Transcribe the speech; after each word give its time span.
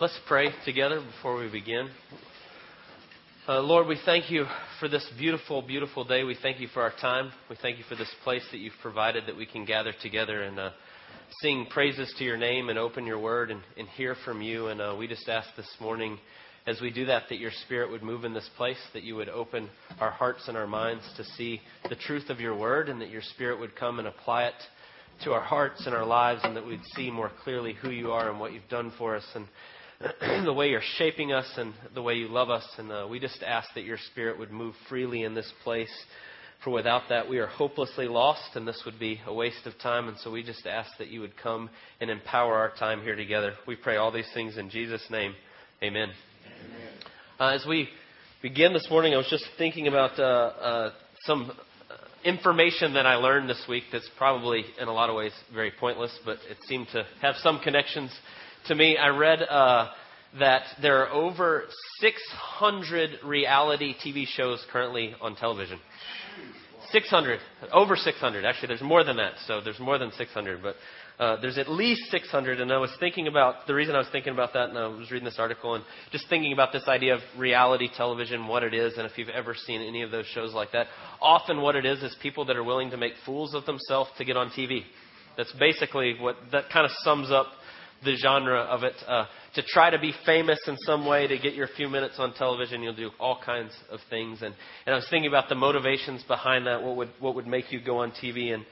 Let's 0.00 0.18
pray 0.26 0.48
together 0.64 1.02
before 1.04 1.36
we 1.36 1.50
begin. 1.50 1.90
Uh, 3.46 3.60
Lord, 3.60 3.86
we 3.86 3.98
thank 4.06 4.30
you 4.30 4.46
for 4.78 4.88
this 4.88 5.06
beautiful, 5.18 5.60
beautiful 5.60 6.04
day. 6.04 6.24
We 6.24 6.38
thank 6.40 6.58
you 6.58 6.68
for 6.68 6.80
our 6.80 6.94
time. 7.02 7.30
We 7.50 7.56
thank 7.60 7.76
you 7.76 7.84
for 7.86 7.96
this 7.96 8.10
place 8.24 8.42
that 8.50 8.60
you've 8.60 8.72
provided 8.80 9.24
that 9.26 9.36
we 9.36 9.44
can 9.44 9.66
gather 9.66 9.92
together 10.00 10.44
and 10.44 10.58
uh, 10.58 10.70
sing 11.42 11.66
praises 11.68 12.14
to 12.16 12.24
your 12.24 12.38
name 12.38 12.70
and 12.70 12.78
open 12.78 13.04
your 13.04 13.18
word 13.18 13.50
and, 13.50 13.60
and 13.76 13.86
hear 13.88 14.16
from 14.24 14.40
you. 14.40 14.68
And 14.68 14.80
uh, 14.80 14.96
we 14.98 15.06
just 15.06 15.28
ask 15.28 15.50
this 15.54 15.68
morning, 15.82 16.16
as 16.66 16.80
we 16.80 16.90
do 16.90 17.04
that, 17.04 17.24
that 17.28 17.38
your 17.38 17.52
spirit 17.66 17.90
would 17.90 18.02
move 18.02 18.24
in 18.24 18.32
this 18.32 18.48
place, 18.56 18.80
that 18.94 19.02
you 19.02 19.16
would 19.16 19.28
open 19.28 19.68
our 20.00 20.12
hearts 20.12 20.48
and 20.48 20.56
our 20.56 20.66
minds 20.66 21.04
to 21.18 21.24
see 21.36 21.60
the 21.90 21.96
truth 21.96 22.30
of 22.30 22.40
your 22.40 22.56
word, 22.56 22.88
and 22.88 23.02
that 23.02 23.10
your 23.10 23.20
spirit 23.34 23.60
would 23.60 23.76
come 23.76 23.98
and 23.98 24.08
apply 24.08 24.44
it 24.44 24.54
to 25.24 25.32
our 25.32 25.42
hearts 25.42 25.84
and 25.84 25.94
our 25.94 26.06
lives, 26.06 26.40
and 26.42 26.56
that 26.56 26.66
we'd 26.66 26.80
see 26.96 27.10
more 27.10 27.30
clearly 27.44 27.74
who 27.74 27.90
you 27.90 28.12
are 28.12 28.30
and 28.30 28.40
what 28.40 28.54
you've 28.54 28.66
done 28.70 28.90
for 28.96 29.14
us. 29.14 29.26
And 29.34 29.46
the 30.44 30.52
way 30.52 30.70
you're 30.70 30.80
shaping 30.96 31.32
us 31.32 31.46
and 31.58 31.74
the 31.94 32.00
way 32.00 32.14
you 32.14 32.28
love 32.28 32.48
us. 32.48 32.66
And 32.78 32.90
uh, 32.90 33.06
we 33.10 33.20
just 33.20 33.42
ask 33.42 33.68
that 33.74 33.84
your 33.84 33.98
Spirit 34.10 34.38
would 34.38 34.50
move 34.50 34.74
freely 34.88 35.24
in 35.24 35.34
this 35.34 35.52
place. 35.62 35.92
For 36.64 36.70
without 36.70 37.02
that, 37.10 37.28
we 37.28 37.38
are 37.38 37.46
hopelessly 37.46 38.06
lost, 38.06 38.54
and 38.54 38.66
this 38.66 38.82
would 38.84 38.98
be 38.98 39.20
a 39.26 39.32
waste 39.32 39.66
of 39.66 39.78
time. 39.78 40.08
And 40.08 40.16
so 40.18 40.30
we 40.30 40.42
just 40.42 40.66
ask 40.66 40.90
that 40.98 41.08
you 41.08 41.20
would 41.20 41.36
come 41.36 41.68
and 42.00 42.10
empower 42.10 42.54
our 42.56 42.72
time 42.78 43.02
here 43.02 43.16
together. 43.16 43.54
We 43.66 43.76
pray 43.76 43.96
all 43.96 44.10
these 44.10 44.28
things 44.32 44.56
in 44.56 44.70
Jesus' 44.70 45.04
name. 45.10 45.34
Amen. 45.82 46.08
Amen. 46.46 46.88
Uh, 47.38 47.54
as 47.54 47.66
we 47.66 47.88
begin 48.42 48.72
this 48.72 48.88
morning, 48.90 49.14
I 49.14 49.18
was 49.18 49.28
just 49.28 49.46
thinking 49.58 49.86
about 49.86 50.18
uh, 50.18 50.22
uh 50.22 50.92
some 51.24 51.52
information 52.24 52.94
that 52.94 53.04
I 53.06 53.16
learned 53.16 53.48
this 53.48 53.62
week 53.68 53.84
that's 53.92 54.08
probably, 54.16 54.64
in 54.78 54.88
a 54.88 54.92
lot 54.92 55.10
of 55.10 55.16
ways, 55.16 55.32
very 55.52 55.72
pointless, 55.78 56.18
but 56.24 56.38
it 56.50 56.56
seemed 56.66 56.86
to 56.92 57.06
have 57.20 57.34
some 57.36 57.60
connections 57.60 58.10
to 58.66 58.74
me. 58.74 58.96
I 58.96 59.08
read 59.08 59.42
uh, 59.42 59.88
that 60.38 60.62
there 60.80 61.04
are 61.04 61.10
over 61.10 61.64
600 62.00 63.24
reality 63.24 63.94
TV 64.04 64.26
shows 64.26 64.64
currently 64.70 65.14
on 65.20 65.36
television. 65.36 65.78
600, 66.92 67.38
over 67.72 67.96
600. 67.96 68.44
Actually, 68.44 68.68
there's 68.68 68.82
more 68.82 69.04
than 69.04 69.16
that. 69.16 69.34
So 69.46 69.60
there's 69.60 69.78
more 69.78 69.98
than 69.98 70.10
600, 70.12 70.62
but 70.62 70.74
uh, 71.18 71.40
there's 71.40 71.58
at 71.58 71.68
least 71.68 72.10
600. 72.10 72.60
And 72.60 72.72
I 72.72 72.78
was 72.78 72.90
thinking 72.98 73.26
about 73.28 73.66
the 73.66 73.74
reason 73.74 73.94
I 73.94 73.98
was 73.98 74.08
thinking 74.10 74.32
about 74.32 74.52
that, 74.54 74.70
and 74.70 74.78
I 74.78 74.88
was 74.88 75.10
reading 75.10 75.24
this 75.24 75.38
article 75.38 75.74
and 75.74 75.84
just 76.10 76.28
thinking 76.28 76.52
about 76.52 76.72
this 76.72 76.88
idea 76.88 77.14
of 77.14 77.20
reality 77.38 77.88
television, 77.96 78.48
what 78.48 78.64
it 78.64 78.74
is, 78.74 78.94
and 78.96 79.06
if 79.06 79.16
you've 79.18 79.28
ever 79.28 79.54
seen 79.54 79.82
any 79.82 80.02
of 80.02 80.10
those 80.10 80.26
shows 80.26 80.52
like 80.52 80.72
that. 80.72 80.86
Often, 81.20 81.60
what 81.60 81.76
it 81.76 81.84
is 81.84 82.02
is 82.02 82.16
people 82.22 82.44
that 82.46 82.56
are 82.56 82.64
willing 82.64 82.90
to 82.90 82.96
make 82.96 83.12
fools 83.24 83.54
of 83.54 83.66
themselves 83.66 84.10
to 84.18 84.24
get 84.24 84.36
on 84.36 84.50
TV. 84.50 84.82
That's 85.36 85.52
basically 85.52 86.16
what 86.18 86.36
that 86.52 86.70
kind 86.72 86.84
of 86.84 86.90
sums 87.02 87.30
up 87.30 87.46
the 88.04 88.16
genre 88.16 88.60
of 88.60 88.82
it. 88.82 88.94
Uh, 89.06 89.26
to 89.54 89.62
try 89.62 89.90
to 89.90 89.98
be 89.98 90.12
famous 90.24 90.58
in 90.66 90.76
some 90.78 91.06
way, 91.06 91.26
to 91.26 91.38
get 91.38 91.54
your 91.54 91.68
few 91.76 91.88
minutes 91.88 92.14
on 92.18 92.32
television, 92.34 92.82
you'll 92.82 92.94
do 92.94 93.10
all 93.18 93.40
kinds 93.44 93.72
of 93.90 94.00
things. 94.08 94.42
And, 94.42 94.54
and 94.86 94.94
I 94.94 94.96
was 94.96 95.06
thinking 95.10 95.28
about 95.28 95.48
the 95.48 95.54
motivations 95.54 96.22
behind 96.24 96.66
that. 96.66 96.82
What 96.82 96.96
would 96.96 97.10
what 97.18 97.34
would 97.34 97.46
make 97.46 97.72
you 97.72 97.80
go 97.82 97.98
on 97.98 98.12
TV 98.12 98.52
and 98.54 98.64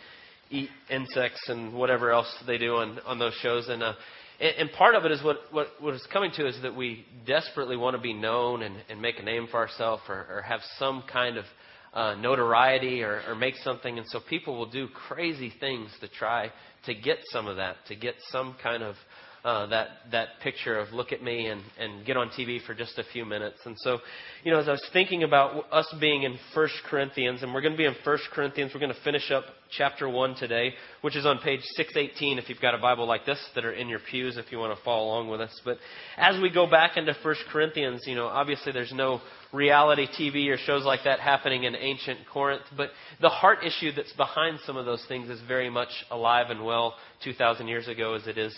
eat 0.50 0.70
insects 0.90 1.48
and 1.48 1.74
whatever 1.74 2.10
else 2.10 2.32
they 2.46 2.58
do 2.58 2.76
on 2.76 2.98
on 3.06 3.18
those 3.18 3.34
shows? 3.42 3.68
And 3.68 3.82
uh, 3.82 3.94
and, 4.40 4.70
part 4.72 4.94
of 4.94 5.04
it 5.04 5.10
is 5.10 5.22
what 5.22 5.38
what 5.50 5.68
what 5.80 5.94
is 5.94 6.06
coming 6.12 6.30
to 6.36 6.46
is 6.46 6.60
that 6.62 6.74
we 6.74 7.04
desperately 7.26 7.76
want 7.76 7.96
to 7.96 8.02
be 8.02 8.12
known 8.12 8.62
and, 8.62 8.76
and 8.88 9.02
make 9.02 9.18
a 9.18 9.22
name 9.22 9.48
for 9.50 9.58
ourselves 9.58 10.02
or, 10.08 10.26
or 10.30 10.42
have 10.42 10.60
some 10.78 11.02
kind 11.12 11.36
of 11.36 11.44
uh, 11.92 12.14
notoriety 12.14 13.02
or, 13.02 13.20
or 13.26 13.34
make 13.34 13.56
something. 13.56 13.98
And 13.98 14.06
so 14.08 14.20
people 14.28 14.56
will 14.56 14.70
do 14.70 14.88
crazy 15.08 15.52
things 15.58 15.90
to 16.00 16.08
try 16.08 16.52
to 16.86 16.94
get 16.94 17.18
some 17.30 17.46
of 17.46 17.56
that, 17.56 17.76
to 17.88 17.96
get 17.96 18.14
some 18.30 18.56
kind 18.62 18.82
of 18.82 18.94
uh, 19.44 19.66
that 19.66 19.88
that 20.10 20.28
picture 20.42 20.78
of 20.78 20.92
look 20.92 21.12
at 21.12 21.22
me 21.22 21.46
and, 21.46 21.62
and 21.78 22.04
get 22.04 22.16
on 22.16 22.28
TV 22.30 22.64
for 22.66 22.74
just 22.74 22.98
a 22.98 23.04
few 23.12 23.24
minutes. 23.24 23.58
And 23.64 23.76
so, 23.78 23.98
you 24.42 24.52
know, 24.52 24.58
as 24.58 24.68
I 24.68 24.72
was 24.72 24.88
thinking 24.92 25.22
about 25.22 25.64
us 25.72 25.92
being 26.00 26.24
in 26.24 26.38
First 26.54 26.74
Corinthians, 26.88 27.42
and 27.42 27.54
we're 27.54 27.60
going 27.60 27.74
to 27.74 27.78
be 27.78 27.84
in 27.84 27.94
First 28.04 28.24
Corinthians, 28.32 28.72
we're 28.74 28.80
going 28.80 28.94
to 28.94 29.02
finish 29.02 29.30
up 29.30 29.44
chapter 29.76 30.08
one 30.08 30.34
today, 30.34 30.72
which 31.02 31.14
is 31.14 31.26
on 31.26 31.38
page 31.38 31.60
618 31.76 32.38
if 32.38 32.48
you've 32.48 32.60
got 32.60 32.74
a 32.74 32.78
Bible 32.78 33.06
like 33.06 33.26
this 33.26 33.38
that 33.54 33.64
are 33.64 33.72
in 33.72 33.88
your 33.88 34.00
pews 34.10 34.36
if 34.36 34.50
you 34.50 34.58
want 34.58 34.76
to 34.76 34.84
follow 34.84 35.06
along 35.06 35.28
with 35.28 35.40
us. 35.40 35.60
But 35.64 35.78
as 36.16 36.40
we 36.40 36.50
go 36.50 36.68
back 36.68 36.96
into 36.96 37.14
First 37.22 37.42
Corinthians, 37.52 38.04
you 38.06 38.14
know, 38.14 38.26
obviously 38.26 38.72
there's 38.72 38.92
no 38.92 39.20
reality 39.52 40.06
TV 40.18 40.48
or 40.48 40.56
shows 40.58 40.84
like 40.84 41.00
that 41.04 41.20
happening 41.20 41.64
in 41.64 41.74
ancient 41.74 42.20
Corinth, 42.32 42.62
but 42.76 42.90
the 43.20 43.28
heart 43.28 43.58
issue 43.64 43.92
that's 43.92 44.12
behind 44.14 44.58
some 44.66 44.76
of 44.76 44.84
those 44.84 45.04
things 45.08 45.30
is 45.30 45.40
very 45.46 45.70
much 45.70 45.88
alive 46.10 46.46
and 46.50 46.64
well 46.64 46.94
2,000 47.24 47.68
years 47.68 47.88
ago 47.88 48.14
as 48.14 48.26
it 48.26 48.38
is 48.38 48.54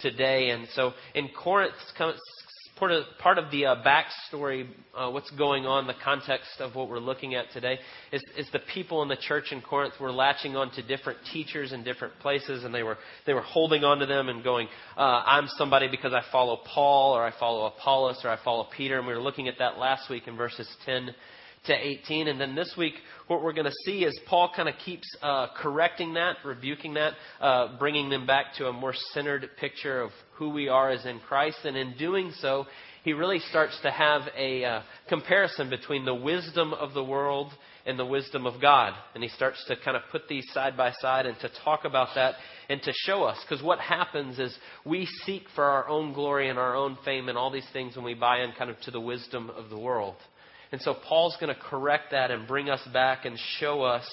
today. 0.00 0.50
And 0.50 0.66
so 0.74 0.92
in 1.14 1.28
Corinth, 1.28 1.74
part 2.76 2.90
of, 3.38 3.50
the 3.50 3.66
uh, 3.66 3.76
backstory, 3.84 4.66
uh, 4.96 5.10
what's 5.10 5.30
going 5.32 5.64
on, 5.64 5.86
the 5.86 5.94
context 6.04 6.60
of 6.60 6.74
what 6.74 6.88
we're 6.88 6.98
looking 6.98 7.34
at 7.34 7.46
today, 7.52 7.78
is, 8.12 8.22
is 8.36 8.48
the 8.52 8.58
people 8.72 9.02
in 9.02 9.08
the 9.08 9.16
church 9.16 9.52
in 9.52 9.60
Corinth 9.60 9.94
were 10.00 10.12
latching 10.12 10.56
on 10.56 10.70
to 10.72 10.82
different 10.82 11.18
teachers 11.32 11.72
in 11.72 11.84
different 11.84 12.18
places, 12.20 12.64
and 12.64 12.74
they 12.74 12.82
were 12.82 12.98
they 13.26 13.32
were 13.32 13.42
holding 13.42 13.84
on 13.84 13.98
to 13.98 14.06
them 14.06 14.28
and 14.28 14.42
going, 14.42 14.68
uh, 14.96 15.22
"I'm 15.24 15.46
somebody 15.56 15.88
because 15.88 16.12
I 16.12 16.22
follow 16.32 16.58
Paul, 16.74 17.16
or 17.16 17.24
I 17.24 17.32
follow 17.38 17.66
Apollos, 17.66 18.20
or 18.24 18.30
I 18.30 18.38
follow 18.44 18.66
Peter." 18.76 18.98
And 18.98 19.06
we 19.06 19.14
were 19.14 19.22
looking 19.22 19.48
at 19.48 19.58
that 19.58 19.78
last 19.78 20.10
week 20.10 20.26
in 20.26 20.36
verses 20.36 20.68
10 20.84 21.14
to 21.66 21.72
18. 21.72 22.28
And 22.28 22.40
then 22.40 22.54
this 22.54 22.74
week, 22.76 22.94
what 23.26 23.42
we're 23.42 23.52
going 23.52 23.66
to 23.66 23.72
see 23.84 24.04
is 24.04 24.18
Paul 24.26 24.50
kind 24.54 24.68
of 24.68 24.74
keeps 24.84 25.08
uh, 25.22 25.48
correcting 25.56 26.14
that, 26.14 26.36
rebuking 26.44 26.94
that, 26.94 27.14
uh, 27.40 27.78
bringing 27.78 28.10
them 28.10 28.26
back 28.26 28.54
to 28.58 28.66
a 28.66 28.72
more 28.72 28.94
centered 29.12 29.48
picture 29.58 30.02
of 30.02 30.10
who 30.34 30.50
we 30.50 30.68
are 30.68 30.90
as 30.90 31.04
in 31.06 31.20
Christ. 31.20 31.58
And 31.64 31.76
in 31.76 31.96
doing 31.96 32.32
so, 32.40 32.66
he 33.04 33.12
really 33.12 33.38
starts 33.38 33.78
to 33.82 33.90
have 33.90 34.22
a 34.36 34.64
uh, 34.64 34.82
comparison 35.08 35.70
between 35.70 36.04
the 36.04 36.14
wisdom 36.14 36.72
of 36.72 36.94
the 36.94 37.04
world 37.04 37.52
and 37.86 37.98
the 37.98 38.06
wisdom 38.06 38.46
of 38.46 38.60
God. 38.60 38.94
And 39.14 39.22
he 39.22 39.28
starts 39.28 39.62
to 39.68 39.76
kind 39.76 39.96
of 39.96 40.02
put 40.10 40.26
these 40.26 40.46
side 40.52 40.76
by 40.76 40.92
side 41.00 41.26
and 41.26 41.38
to 41.40 41.50
talk 41.64 41.84
about 41.84 42.08
that 42.14 42.34
and 42.70 42.82
to 42.82 42.92
show 43.04 43.24
us. 43.24 43.38
Because 43.46 43.62
what 43.62 43.78
happens 43.78 44.38
is 44.38 44.56
we 44.86 45.06
seek 45.26 45.42
for 45.54 45.64
our 45.64 45.86
own 45.88 46.14
glory 46.14 46.48
and 46.48 46.58
our 46.58 46.74
own 46.74 46.96
fame 47.04 47.28
and 47.28 47.36
all 47.36 47.50
these 47.50 47.68
things 47.72 47.94
when 47.94 48.04
we 48.04 48.14
buy 48.14 48.40
in 48.40 48.52
kind 48.52 48.70
of 48.70 48.80
to 48.82 48.90
the 48.90 49.00
wisdom 49.00 49.50
of 49.50 49.68
the 49.68 49.78
world. 49.78 50.16
And 50.74 50.82
so 50.82 50.92
Paul's 50.92 51.36
going 51.40 51.54
to 51.54 51.60
correct 51.70 52.10
that 52.10 52.32
and 52.32 52.48
bring 52.48 52.68
us 52.68 52.80
back 52.92 53.26
and 53.26 53.38
show 53.60 53.82
us 53.82 54.04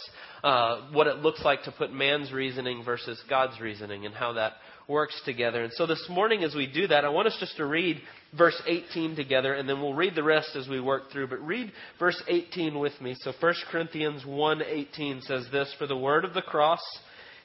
uh, 0.44 0.90
what 0.92 1.08
it 1.08 1.18
looks 1.18 1.44
like 1.44 1.64
to 1.64 1.72
put 1.72 1.92
man's 1.92 2.32
reasoning 2.32 2.84
versus 2.86 3.20
God's 3.28 3.60
reasoning 3.60 4.06
and 4.06 4.14
how 4.14 4.34
that 4.34 4.54
works 4.88 5.20
together. 5.26 5.64
And 5.64 5.74
so 5.74 5.88
this 5.88 6.06
morning, 6.08 6.44
as 6.44 6.54
we 6.54 6.68
do 6.72 6.86
that, 6.86 7.04
I 7.04 7.10
want 7.10 7.28
us 7.28 7.36
just 7.40 7.58
to 7.58 7.66
read 7.66 8.00
verse 8.38 8.62
18 8.68 9.16
together, 9.16 9.56
and 9.56 9.68
then 9.68 9.82
we'll 9.82 9.96
read 9.96 10.14
the 10.14 10.22
rest 10.22 10.56
as 10.56 10.70
we 10.70 10.80
work 10.80 11.12
through. 11.12 11.30
But 11.30 11.44
read 11.44 11.72
verse 11.98 12.22
18 12.28 12.78
with 12.78 12.94
me. 13.02 13.16
So 13.22 13.34
1 13.40 13.54
Corinthians 13.72 14.24
1:18 14.24 15.24
says 15.24 15.48
this: 15.52 15.74
"For 15.80 15.88
the 15.88 15.98
word 15.98 16.26
of 16.26 16.36
the 16.36 16.44
cross 16.44 16.84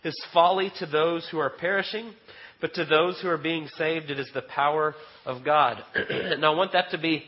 is 0.04 0.14
folly 0.34 0.70
to 0.78 0.84
those 0.84 1.26
who 1.30 1.38
are 1.38 1.48
perishing." 1.48 2.12
But 2.60 2.74
to 2.74 2.84
those 2.84 3.18
who 3.22 3.30
are 3.30 3.38
being 3.38 3.66
saved, 3.78 4.10
it 4.10 4.18
is 4.18 4.30
the 4.34 4.42
power 4.42 4.94
of 5.24 5.42
God. 5.42 5.82
and 5.94 6.44
I 6.44 6.50
want 6.50 6.72
that 6.72 6.90
to 6.90 6.98
be 6.98 7.24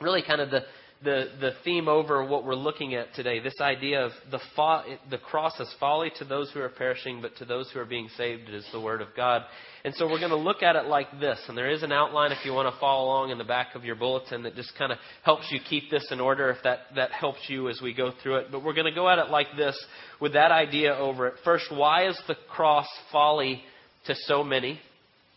really 0.00 0.22
kind 0.22 0.40
of 0.40 0.50
the, 0.50 0.62
the, 1.04 1.26
the 1.40 1.52
theme 1.64 1.88
over 1.88 2.24
what 2.24 2.44
we're 2.44 2.54
looking 2.54 2.94
at 2.94 3.14
today. 3.14 3.38
This 3.38 3.60
idea 3.60 4.04
of 4.04 4.12
the, 4.30 4.40
fo- 4.56 4.82
the 5.10 5.18
cross 5.18 5.58
is 5.60 5.72
folly 5.78 6.10
to 6.18 6.24
those 6.24 6.50
who 6.52 6.60
are 6.60 6.68
perishing, 6.68 7.20
but 7.20 7.36
to 7.36 7.44
those 7.44 7.70
who 7.70 7.78
are 7.80 7.84
being 7.84 8.08
saved, 8.16 8.48
it 8.48 8.54
is 8.54 8.66
the 8.72 8.80
Word 8.80 9.02
of 9.02 9.08
God. 9.16 9.42
And 9.84 9.94
so 9.94 10.06
we're 10.06 10.18
going 10.18 10.30
to 10.30 10.36
look 10.36 10.62
at 10.62 10.76
it 10.76 10.86
like 10.86 11.20
this. 11.20 11.38
And 11.48 11.56
there 11.56 11.70
is 11.70 11.82
an 11.82 11.92
outline 11.92 12.32
if 12.32 12.44
you 12.44 12.52
want 12.52 12.72
to 12.72 12.80
follow 12.80 13.04
along 13.04 13.30
in 13.30 13.38
the 13.38 13.44
back 13.44 13.74
of 13.74 13.84
your 13.84 13.96
bulletin 13.96 14.42
that 14.44 14.56
just 14.56 14.76
kind 14.78 14.90
of 14.90 14.98
helps 15.22 15.44
you 15.50 15.60
keep 15.68 15.90
this 15.90 16.06
in 16.10 16.20
order 16.20 16.50
if 16.50 16.62
that, 16.64 16.80
that 16.96 17.12
helps 17.12 17.40
you 17.48 17.68
as 17.68 17.80
we 17.82 17.92
go 17.92 18.12
through 18.22 18.36
it. 18.36 18.46
But 18.50 18.64
we're 18.64 18.74
going 18.74 18.86
to 18.86 18.94
go 18.94 19.08
at 19.08 19.18
it 19.18 19.30
like 19.30 19.48
this 19.56 19.78
with 20.20 20.32
that 20.32 20.50
idea 20.50 20.94
over 20.94 21.28
it. 21.28 21.34
First, 21.44 21.66
why 21.70 22.08
is 22.08 22.18
the 22.26 22.36
cross 22.50 22.86
folly 23.12 23.62
to 24.06 24.14
so 24.14 24.42
many? 24.42 24.80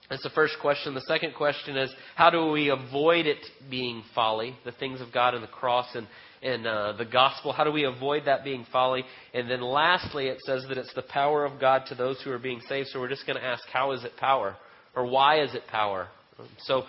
That's 0.10 0.24
the 0.24 0.30
first 0.30 0.56
question. 0.62 0.94
The 0.94 1.02
second 1.02 1.34
question 1.36 1.76
is 1.76 1.94
how 2.16 2.30
do 2.30 2.52
we 2.52 2.70
avoid 2.70 3.26
it 3.26 3.46
being 3.70 4.04
folly, 4.16 4.56
the 4.64 4.72
things 4.72 5.02
of 5.02 5.12
God 5.12 5.34
and 5.34 5.44
the 5.44 5.48
cross 5.48 5.88
and, 5.96 6.08
and 6.42 6.66
uh, 6.66 6.94
the 6.94 7.06
gospel? 7.06 7.52
How 7.52 7.66
do 7.66 7.72
we 7.72 7.84
avoid 7.84 8.24
that 8.26 8.44
being 8.46 8.66
folly? 8.72 9.04
And 9.34 9.50
then 9.50 9.62
lastly, 9.62 10.28
it 10.28 10.40
says 10.46 10.66
that 10.70 10.78
it's 10.78 10.94
the 10.94 11.02
power 11.02 11.44
of 11.44 11.60
God 11.60 11.84
to 11.88 11.96
those 11.96 12.22
who 12.22 12.32
are 12.32 12.40
being 12.40 12.62
saved. 12.70 12.88
So 12.90 13.00
we're 13.00 13.10
just 13.10 13.28
going 13.28 13.38
to 13.38 13.46
ask 13.46 13.64
how 13.72 13.92
is 13.92 14.06
it 14.06 14.16
power? 14.18 14.56
Or 14.96 15.06
why 15.06 15.42
is 15.42 15.54
it 15.54 15.68
power? 15.68 16.08
So 16.60 16.84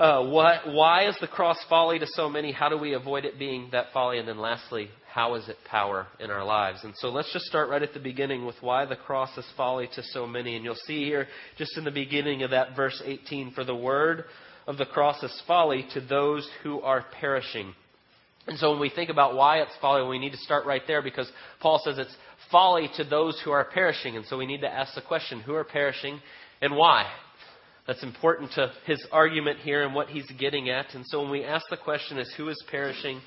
uh, 0.00 0.24
what, 0.24 0.72
why 0.72 1.06
is 1.08 1.16
the 1.20 1.26
cross 1.26 1.58
folly 1.68 1.98
to 1.98 2.06
so 2.06 2.26
many? 2.26 2.52
How 2.52 2.70
do 2.70 2.78
we 2.78 2.94
avoid 2.94 3.26
it 3.26 3.38
being 3.38 3.68
that 3.72 3.88
folly? 3.92 4.18
And 4.18 4.26
then 4.26 4.38
lastly, 4.38 4.88
how 5.12 5.34
is 5.34 5.46
it 5.46 5.58
power 5.70 6.06
in 6.18 6.30
our 6.30 6.42
lives? 6.42 6.80
And 6.84 6.94
so 6.96 7.10
let's 7.10 7.30
just 7.34 7.44
start 7.44 7.68
right 7.68 7.82
at 7.82 7.92
the 7.92 8.00
beginning 8.00 8.46
with 8.46 8.56
why 8.62 8.86
the 8.86 8.96
cross 8.96 9.36
is 9.36 9.44
folly 9.58 9.90
to 9.94 10.02
so 10.02 10.26
many. 10.26 10.56
And 10.56 10.64
you'll 10.64 10.74
see 10.86 11.04
here, 11.04 11.26
just 11.58 11.76
in 11.76 11.84
the 11.84 11.90
beginning 11.90 12.42
of 12.42 12.50
that 12.50 12.74
verse 12.74 13.02
18, 13.04 13.52
for 13.52 13.62
the 13.62 13.76
word 13.76 14.24
of 14.66 14.78
the 14.78 14.86
cross 14.86 15.22
is 15.22 15.42
folly 15.46 15.86
to 15.92 16.00
those 16.00 16.48
who 16.62 16.80
are 16.80 17.04
perishing. 17.20 17.74
And 18.46 18.58
so 18.58 18.70
when 18.70 18.80
we 18.80 18.88
think 18.88 19.10
about 19.10 19.34
why 19.34 19.58
it's 19.58 19.76
folly, 19.82 20.08
we 20.08 20.18
need 20.18 20.32
to 20.32 20.38
start 20.38 20.64
right 20.64 20.82
there 20.86 21.02
because 21.02 21.30
Paul 21.60 21.78
says 21.84 21.98
it's 21.98 22.16
folly 22.50 22.88
to 22.96 23.04
those 23.04 23.38
who 23.44 23.50
are 23.50 23.66
perishing. 23.66 24.16
And 24.16 24.24
so 24.24 24.38
we 24.38 24.46
need 24.46 24.62
to 24.62 24.72
ask 24.72 24.94
the 24.94 25.02
question 25.02 25.40
who 25.40 25.54
are 25.54 25.64
perishing 25.64 26.20
and 26.62 26.74
why? 26.74 27.04
That's 27.86 28.02
important 28.02 28.52
to 28.52 28.72
his 28.86 29.04
argument 29.10 29.58
here 29.60 29.84
and 29.84 29.94
what 29.94 30.08
he's 30.08 30.30
getting 30.38 30.70
at. 30.70 30.94
And 30.94 31.04
so 31.06 31.22
when 31.22 31.30
we 31.30 31.44
ask 31.44 31.66
the 31.70 31.76
question 31.76 32.18
is 32.18 32.32
who 32.36 32.48
is 32.48 32.62
perishing 32.70 33.20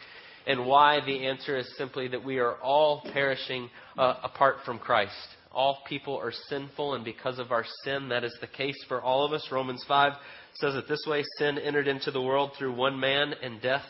and 0.45 0.65
why, 0.65 1.00
the 1.05 1.25
answer 1.25 1.57
is 1.57 1.77
simply 1.77 2.07
that 2.09 2.23
we 2.23 2.39
are 2.39 2.55
all 2.57 3.01
perishing 3.13 3.69
uh, 3.97 4.15
apart 4.23 4.57
from 4.65 4.79
Christ. 4.79 5.13
All 5.53 5.79
people 5.88 6.17
are 6.17 6.33
sinful, 6.50 6.95
and 6.95 7.05
because 7.05 7.39
of 7.39 7.51
our 7.51 7.63
sin, 7.83 8.09
that 8.09 8.23
is 8.23 8.35
the 8.41 8.47
case 8.47 8.75
for 8.88 9.01
all 9.01 9.23
of 9.25 9.33
us. 9.33 9.47
Romans 9.51 9.85
5 9.88 10.13
says 10.55 10.75
it 10.75 10.85
this 10.89 11.05
way 11.07 11.23
Sin 11.38 11.59
entered 11.59 11.88
into 11.88 12.11
the 12.11 12.21
world 12.21 12.51
through 12.57 12.75
one 12.75 13.00
man, 13.00 13.33
and 13.41 13.61
death 13.61 13.85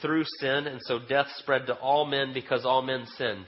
through 0.00 0.24
sin, 0.40 0.66
and 0.66 0.80
so 0.82 0.98
death 1.08 1.26
spread 1.36 1.66
to 1.66 1.74
all 1.74 2.06
men 2.06 2.32
because 2.32 2.64
all 2.64 2.82
men 2.82 3.06
sinned. 3.18 3.46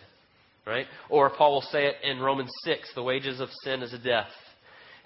Right? 0.66 0.86
Or 1.08 1.30
Paul 1.30 1.54
will 1.54 1.60
say 1.62 1.86
it 1.86 1.96
in 2.02 2.18
Romans 2.18 2.50
6 2.64 2.90
the 2.94 3.02
wages 3.02 3.40
of 3.40 3.48
sin 3.62 3.82
is 3.82 3.94
death. 4.04 4.28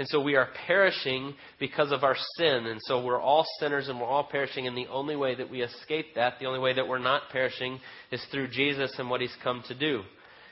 And 0.01 0.09
so 0.09 0.19
we 0.19 0.35
are 0.35 0.49
perishing 0.67 1.35
because 1.59 1.93
of 1.93 2.05
our 2.05 2.17
sin. 2.39 2.65
And 2.65 2.81
so 2.85 3.05
we're 3.05 3.21
all 3.21 3.45
sinners 3.59 3.91
and 3.91 4.01
we're 4.01 4.07
all 4.07 4.25
perishing. 4.25 4.67
And 4.67 4.75
the 4.75 4.87
only 4.87 5.15
way 5.15 5.35
that 5.35 5.51
we 5.51 5.61
escape 5.61 6.15
that, 6.15 6.39
the 6.41 6.47
only 6.47 6.59
way 6.59 6.73
that 6.73 6.89
we're 6.89 6.99
not 6.99 7.25
perishing, 7.31 7.79
is 8.11 8.25
through 8.31 8.49
Jesus 8.49 8.95
and 8.97 9.11
what 9.11 9.21
he's 9.21 9.37
come 9.45 9.63
to 9.69 9.75
do. 9.75 10.01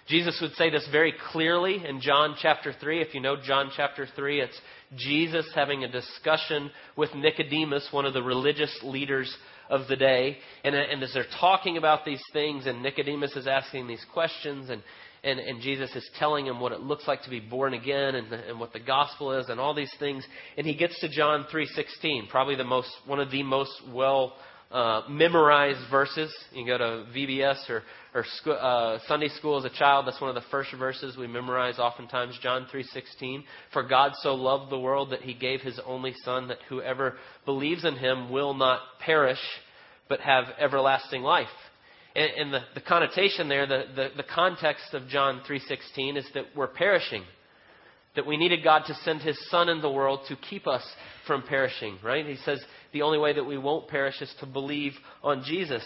Jesus 0.07 0.39
would 0.43 0.53
say 0.57 0.69
this 0.69 0.87
very 0.93 1.15
clearly 1.33 1.83
in 1.83 2.03
John 2.03 2.37
chapter 2.39 2.75
3. 2.79 3.01
If 3.01 3.15
you 3.15 3.21
know 3.23 3.37
John 3.43 3.71
chapter 3.75 4.07
3, 4.15 4.43
it's 4.43 4.61
Jesus 4.99 5.51
having 5.55 5.83
a 5.83 5.91
discussion 5.91 6.71
with 6.95 7.15
Nicodemus, 7.15 7.89
one 7.91 8.05
of 8.05 8.13
the 8.13 8.23
religious 8.23 8.79
leaders 8.83 9.35
of 9.71 9.89
the 9.89 9.97
day. 9.97 10.37
And, 10.63 10.75
and 10.75 11.03
as 11.03 11.15
they're 11.15 11.25
talking 11.41 11.79
about 11.79 12.05
these 12.05 12.23
things, 12.35 12.67
and 12.67 12.83
Nicodemus 12.83 13.35
is 13.35 13.47
asking 13.47 13.87
these 13.87 14.05
questions, 14.13 14.69
and, 14.69 14.83
and, 15.29 15.41
and 15.41 15.61
Jesus 15.61 15.91
is 15.95 16.09
telling 16.19 16.47
him 16.47 16.61
what 16.61 16.73
it 16.73 16.81
looks 16.81 17.07
like 17.07 17.23
to 17.25 17.31
be 17.31 17.41
born 17.41 17.75
again, 17.75 18.15
and, 18.15 18.33
and 18.33 18.59
what 18.59 18.73
the 18.73 18.81
gospel 18.81 19.33
is, 19.33 19.49
and 19.49 19.61
all 19.61 19.75
these 19.75 19.93
things. 19.99 20.25
And 20.57 20.67
he 20.67 20.75
gets 20.75 20.99
to 21.01 21.09
John 21.09 21.47
3.16, 21.53 22.29
probably 22.29 22.57
the 22.57 22.65
most, 22.65 22.91
one 23.07 23.21
of 23.21 23.31
the 23.31 23.43
most 23.43 23.73
well 23.93 24.35
uh, 24.71 25.03
memorized 25.09 25.91
verses. 25.91 26.35
You 26.53 26.67
go 26.67 26.79
to 26.79 27.07
VBS 27.15 27.69
or, 27.71 27.83
or 28.15 28.25
sco- 28.39 28.53
uh, 28.53 28.99
Sunday 29.07 29.29
school 29.29 29.59
as 29.59 29.65
a 29.65 29.77
child. 29.77 30.07
That's 30.07 30.21
one 30.21 30.29
of 30.29 30.35
the 30.35 30.49
first 30.51 30.71
verses 30.79 31.17
we 31.17 31.27
memorize 31.27 31.79
oftentimes. 31.79 32.39
John 32.43 32.67
3:16. 32.73 33.45
For 33.73 33.83
God 33.83 34.13
so 34.21 34.35
loved 34.35 34.71
the 34.71 34.79
world 34.79 35.11
that 35.11 35.23
He 35.23 35.35
gave 35.35 35.61
His 35.61 35.81
only 35.87 36.15
Son, 36.25 36.49
that 36.49 36.59
whoever 36.69 37.17
believes 37.45 37.85
in 37.85 37.97
Him 37.97 38.31
will 38.31 38.55
not 38.55 38.81
perish, 39.01 39.41
but 40.09 40.21
have 40.21 40.45
everlasting 40.59 41.23
life. 41.23 41.49
And, 42.19 42.53
the, 42.53 42.61
the 42.75 42.81
connotation 42.81 43.49
there, 43.49 43.65
the, 43.67 43.85
the, 43.95 44.09
the 44.17 44.23
context 44.25 44.93
of 44.93 45.07
John 45.07 45.43
3:16 45.49 46.17
is 46.17 46.27
that 46.35 46.47
we're 46.57 46.67
perishing 46.67 47.23
that 48.17 48.27
we 48.27 48.37
needed 48.37 48.65
God 48.65 48.83
to 48.89 48.95
send 49.05 49.21
His 49.21 49.39
Son 49.51 49.69
in 49.69 49.81
the 49.81 49.91
world 49.91 50.21
to 50.27 50.35
keep 50.35 50.67
us 50.67 50.83
from 51.29 51.43
perishing, 51.43 51.99
right? 52.03 52.27
He 52.27 52.35
says 52.45 52.61
the 52.93 53.03
only 53.03 53.19
way 53.19 53.33
that 53.35 53.45
we 53.45 53.57
won't 53.57 53.87
perish 53.87 54.21
is 54.21 54.35
to 54.41 54.47
believe 54.47 54.95
on 55.23 55.45
Jesus. 55.45 55.85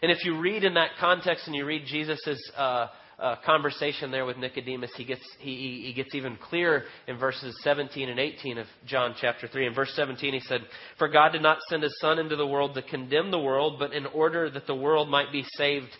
And 0.00 0.10
if 0.10 0.24
you 0.24 0.40
read 0.40 0.64
in 0.64 0.74
that 0.74 0.92
context 0.98 1.46
and 1.46 1.54
you 1.54 1.66
read 1.66 1.82
Jesus' 1.86 2.50
uh, 2.56 2.86
uh, 3.18 3.36
conversation 3.44 4.10
there 4.10 4.26
with 4.26 4.36
Nicodemus, 4.36 4.90
he 4.96 5.04
gets, 5.04 5.22
he, 5.38 5.84
he 5.86 5.92
gets 5.92 6.14
even 6.14 6.36
clearer 6.36 6.84
in 7.06 7.18
verses 7.18 7.54
17 7.62 8.08
and 8.08 8.18
18 8.18 8.58
of 8.58 8.66
John 8.86 9.14
chapter 9.20 9.46
3. 9.46 9.66
In 9.66 9.74
verse 9.74 9.92
17, 9.94 10.34
he 10.34 10.40
said, 10.40 10.60
For 10.98 11.08
God 11.08 11.30
did 11.30 11.42
not 11.42 11.58
send 11.68 11.82
His 11.82 11.96
Son 12.00 12.18
into 12.18 12.36
the 12.36 12.46
world 12.46 12.74
to 12.74 12.82
condemn 12.82 13.30
the 13.30 13.38
world, 13.38 13.76
but 13.78 13.92
in 13.92 14.06
order 14.06 14.50
that 14.50 14.66
the 14.66 14.74
world 14.74 15.08
might 15.08 15.30
be 15.30 15.44
saved 15.56 15.90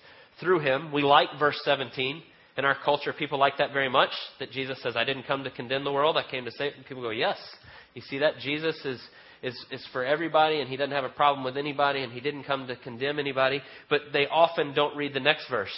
through 0.40 0.60
Him. 0.60 0.92
We 0.92 1.02
like 1.02 1.28
verse 1.38 1.60
17 1.64 2.22
in 2.56 2.64
our 2.64 2.76
culture, 2.84 3.12
people 3.12 3.38
like 3.38 3.58
that 3.58 3.72
very 3.72 3.88
much. 3.88 4.10
That 4.38 4.50
Jesus 4.50 4.82
says, 4.82 4.96
I 4.96 5.04
didn't 5.04 5.24
come 5.24 5.44
to 5.44 5.50
condemn 5.50 5.84
the 5.84 5.92
world, 5.92 6.16
I 6.16 6.28
came 6.28 6.44
to 6.44 6.52
save. 6.52 6.72
And 6.76 6.84
people 6.84 7.02
go, 7.02 7.10
Yes. 7.10 7.38
You 7.94 8.02
see 8.02 8.18
that? 8.18 8.38
Jesus 8.40 8.76
is, 8.84 9.00
is, 9.40 9.64
is 9.70 9.86
for 9.92 10.04
everybody, 10.04 10.60
and 10.60 10.68
he 10.68 10.76
doesn't 10.76 10.94
have 10.94 11.04
a 11.04 11.10
problem 11.10 11.44
with 11.44 11.56
anybody, 11.56 12.02
and 12.02 12.12
he 12.12 12.20
didn't 12.20 12.42
come 12.42 12.66
to 12.66 12.76
condemn 12.76 13.20
anybody. 13.20 13.62
But 13.88 14.00
they 14.12 14.26
often 14.26 14.74
don't 14.74 14.96
read 14.96 15.14
the 15.14 15.20
next 15.20 15.48
verse. 15.48 15.70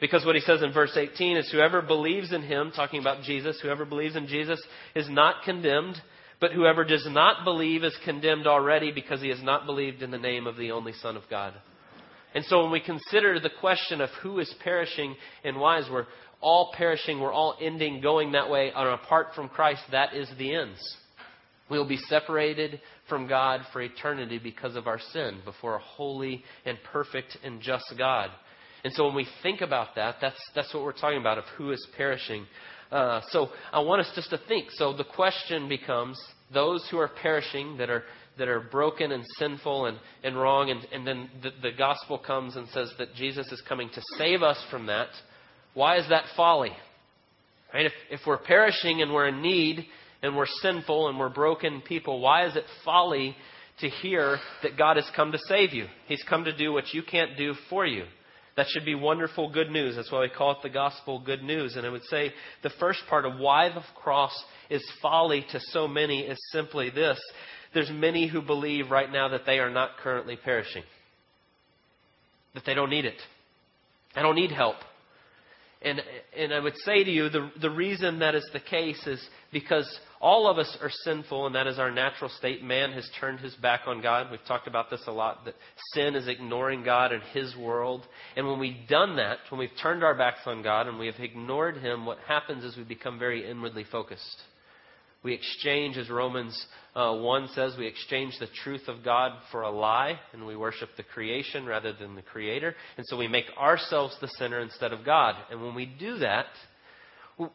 Because 0.00 0.24
what 0.24 0.34
he 0.34 0.40
says 0.40 0.62
in 0.62 0.72
verse 0.72 0.96
18 0.96 1.36
is, 1.36 1.50
Whoever 1.50 1.82
believes 1.82 2.32
in 2.32 2.42
him, 2.42 2.72
talking 2.74 3.00
about 3.00 3.22
Jesus, 3.22 3.60
whoever 3.60 3.84
believes 3.84 4.16
in 4.16 4.26
Jesus 4.26 4.60
is 4.94 5.08
not 5.10 5.44
condemned, 5.44 5.96
but 6.40 6.52
whoever 6.52 6.84
does 6.84 7.06
not 7.10 7.44
believe 7.44 7.84
is 7.84 7.96
condemned 8.04 8.46
already 8.46 8.92
because 8.92 9.20
he 9.20 9.28
has 9.28 9.42
not 9.42 9.66
believed 9.66 10.02
in 10.02 10.10
the 10.10 10.18
name 10.18 10.46
of 10.46 10.56
the 10.56 10.70
only 10.70 10.94
Son 10.94 11.16
of 11.16 11.22
God. 11.28 11.52
And 12.34 12.44
so 12.46 12.62
when 12.62 12.72
we 12.72 12.80
consider 12.80 13.38
the 13.38 13.50
question 13.60 14.00
of 14.00 14.08
who 14.22 14.38
is 14.38 14.54
perishing 14.64 15.16
and 15.44 15.58
why, 15.58 15.80
is 15.80 15.90
we're 15.90 16.06
all 16.40 16.72
perishing, 16.74 17.20
we're 17.20 17.32
all 17.32 17.56
ending 17.60 18.00
going 18.00 18.32
that 18.32 18.48
way, 18.48 18.72
and 18.74 18.88
apart 18.88 19.28
from 19.34 19.48
Christ, 19.48 19.82
that 19.92 20.14
is 20.14 20.30
the 20.38 20.54
ends. 20.54 20.80
We 21.68 21.76
will 21.76 21.88
be 21.88 21.98
separated 21.98 22.80
from 23.08 23.28
God 23.28 23.60
for 23.72 23.82
eternity 23.82 24.40
because 24.42 24.76
of 24.76 24.86
our 24.86 24.98
sin 25.12 25.40
before 25.44 25.76
a 25.76 25.80
holy 25.80 26.42
and 26.64 26.78
perfect 26.92 27.36
and 27.44 27.60
just 27.60 27.84
God. 27.98 28.30
And 28.84 28.92
so 28.92 29.06
when 29.06 29.14
we 29.14 29.26
think 29.42 29.60
about 29.60 29.94
that, 29.96 30.16
that's, 30.20 30.40
that's 30.54 30.72
what 30.72 30.82
we're 30.82 30.92
talking 30.92 31.20
about 31.20 31.38
of 31.38 31.44
who 31.56 31.70
is 31.72 31.86
perishing. 31.96 32.46
Uh, 32.90 33.20
so 33.30 33.48
I 33.72 33.80
want 33.80 34.00
us 34.00 34.10
just 34.14 34.30
to 34.30 34.40
think. 34.48 34.70
So 34.72 34.96
the 34.96 35.04
question 35.04 35.68
becomes 35.68 36.20
those 36.52 36.86
who 36.90 36.98
are 36.98 37.08
perishing 37.08 37.76
that 37.76 37.90
are 37.90 38.04
that 38.38 38.48
are 38.48 38.60
broken 38.60 39.12
and 39.12 39.22
sinful 39.38 39.86
and, 39.86 39.98
and 40.24 40.34
wrong, 40.34 40.70
and, 40.70 40.80
and 40.92 41.06
then 41.06 41.28
the, 41.42 41.50
the 41.62 41.76
gospel 41.76 42.18
comes 42.18 42.56
and 42.56 42.66
says 42.68 42.90
that 42.98 43.14
Jesus 43.14 43.46
is 43.52 43.62
coming 43.68 43.90
to 43.94 44.02
save 44.16 44.42
us 44.42 44.56
from 44.70 44.86
that. 44.86 45.08
Why 45.74 45.98
is 45.98 46.08
that 46.08 46.24
folly? 46.36 46.72
Right? 47.72 47.86
If, 47.86 47.92
if 48.10 48.20
we're 48.26 48.38
perishing 48.38 49.02
and 49.02 49.12
we're 49.12 49.28
in 49.28 49.42
need 49.42 49.84
and 50.22 50.36
we're 50.36 50.46
sinful 50.62 51.08
and 51.08 51.18
we're 51.18 51.28
broken 51.28 51.82
people, 51.82 52.20
why 52.20 52.46
is 52.46 52.56
it 52.56 52.64
folly 52.84 53.36
to 53.80 53.88
hear 53.88 54.38
that 54.62 54.78
God 54.78 54.96
has 54.96 55.08
come 55.14 55.32
to 55.32 55.38
save 55.46 55.74
you? 55.74 55.86
He's 56.06 56.24
come 56.28 56.44
to 56.44 56.56
do 56.56 56.72
what 56.72 56.94
you 56.94 57.02
can't 57.02 57.36
do 57.36 57.54
for 57.68 57.86
you. 57.86 58.04
That 58.60 58.68
should 58.68 58.84
be 58.84 58.94
wonderful 58.94 59.48
good 59.50 59.70
news. 59.70 59.96
That's 59.96 60.12
why 60.12 60.20
we 60.20 60.28
call 60.28 60.50
it 60.50 60.58
the 60.62 60.68
gospel 60.68 61.18
good 61.18 61.42
news. 61.42 61.76
And 61.76 61.86
I 61.86 61.88
would 61.88 62.04
say 62.10 62.30
the 62.62 62.68
first 62.78 62.98
part 63.08 63.24
of 63.24 63.38
why 63.38 63.70
the 63.70 63.80
cross 63.94 64.38
is 64.68 64.86
folly 65.00 65.46
to 65.52 65.60
so 65.68 65.88
many 65.88 66.20
is 66.20 66.38
simply 66.52 66.90
this 66.90 67.18
there's 67.72 67.90
many 67.90 68.28
who 68.28 68.42
believe 68.42 68.90
right 68.90 69.10
now 69.10 69.28
that 69.28 69.46
they 69.46 69.60
are 69.60 69.70
not 69.70 69.96
currently 70.02 70.36
perishing, 70.36 70.82
that 72.52 72.64
they 72.66 72.74
don't 72.74 72.90
need 72.90 73.06
it. 73.06 73.18
I 74.14 74.20
don't 74.20 74.36
need 74.36 74.52
help. 74.52 74.76
And, 75.80 76.02
and 76.36 76.52
I 76.52 76.60
would 76.60 76.76
say 76.84 77.02
to 77.02 77.10
you, 77.10 77.30
the, 77.30 77.50
the 77.62 77.70
reason 77.70 78.18
that 78.18 78.34
is 78.34 78.46
the 78.52 78.60
case 78.60 79.06
is 79.06 79.26
because 79.54 79.88
all 80.20 80.48
of 80.48 80.58
us 80.58 80.76
are 80.82 80.90
sinful, 81.04 81.46
and 81.46 81.54
that 81.54 81.66
is 81.66 81.78
our 81.78 81.90
natural 81.90 82.30
state. 82.30 82.62
Man 82.62 82.92
has 82.92 83.08
turned 83.18 83.40
his 83.40 83.54
back 83.54 83.82
on 83.86 84.02
God. 84.02 84.30
We've 84.30 84.44
talked 84.46 84.66
about 84.66 84.90
this 84.90 85.00
a 85.06 85.12
lot 85.12 85.46
that 85.46 85.54
sin 85.94 86.14
is 86.14 86.28
ignoring 86.28 86.84
God 86.84 87.12
and 87.12 87.22
his 87.32 87.56
world. 87.56 88.04
And 88.36 88.46
when 88.46 88.60
we've 88.60 88.86
done 88.86 89.16
that, 89.16 89.38
when 89.48 89.58
we've 89.58 89.70
turned 89.82 90.04
our 90.04 90.14
backs 90.14 90.40
on 90.44 90.62
God 90.62 90.88
and 90.88 90.98
we 90.98 91.06
have 91.06 91.18
ignored 91.18 91.78
him, 91.78 92.04
what 92.04 92.18
happens 92.28 92.64
is 92.64 92.76
we 92.76 92.84
become 92.84 93.18
very 93.18 93.50
inwardly 93.50 93.84
focused. 93.90 94.42
We 95.22 95.32
exchange, 95.34 95.96
as 95.96 96.10
Romans 96.10 96.66
uh, 96.94 97.14
1 97.14 97.48
says, 97.54 97.74
we 97.78 97.86
exchange 97.86 98.34
the 98.38 98.48
truth 98.62 98.88
of 98.88 99.04
God 99.04 99.32
for 99.50 99.62
a 99.62 99.70
lie, 99.70 100.18
and 100.32 100.46
we 100.46 100.56
worship 100.56 100.90
the 100.96 101.02
creation 101.02 101.66
rather 101.66 101.92
than 101.92 102.14
the 102.14 102.22
Creator. 102.22 102.74
And 102.96 103.06
so 103.06 103.16
we 103.16 103.28
make 103.28 103.44
ourselves 103.58 104.16
the 104.20 104.28
sinner 104.38 104.60
instead 104.60 104.92
of 104.92 105.04
God. 105.04 105.34
And 105.50 105.62
when 105.62 105.74
we 105.74 105.86
do 105.86 106.18
that, 106.18 106.46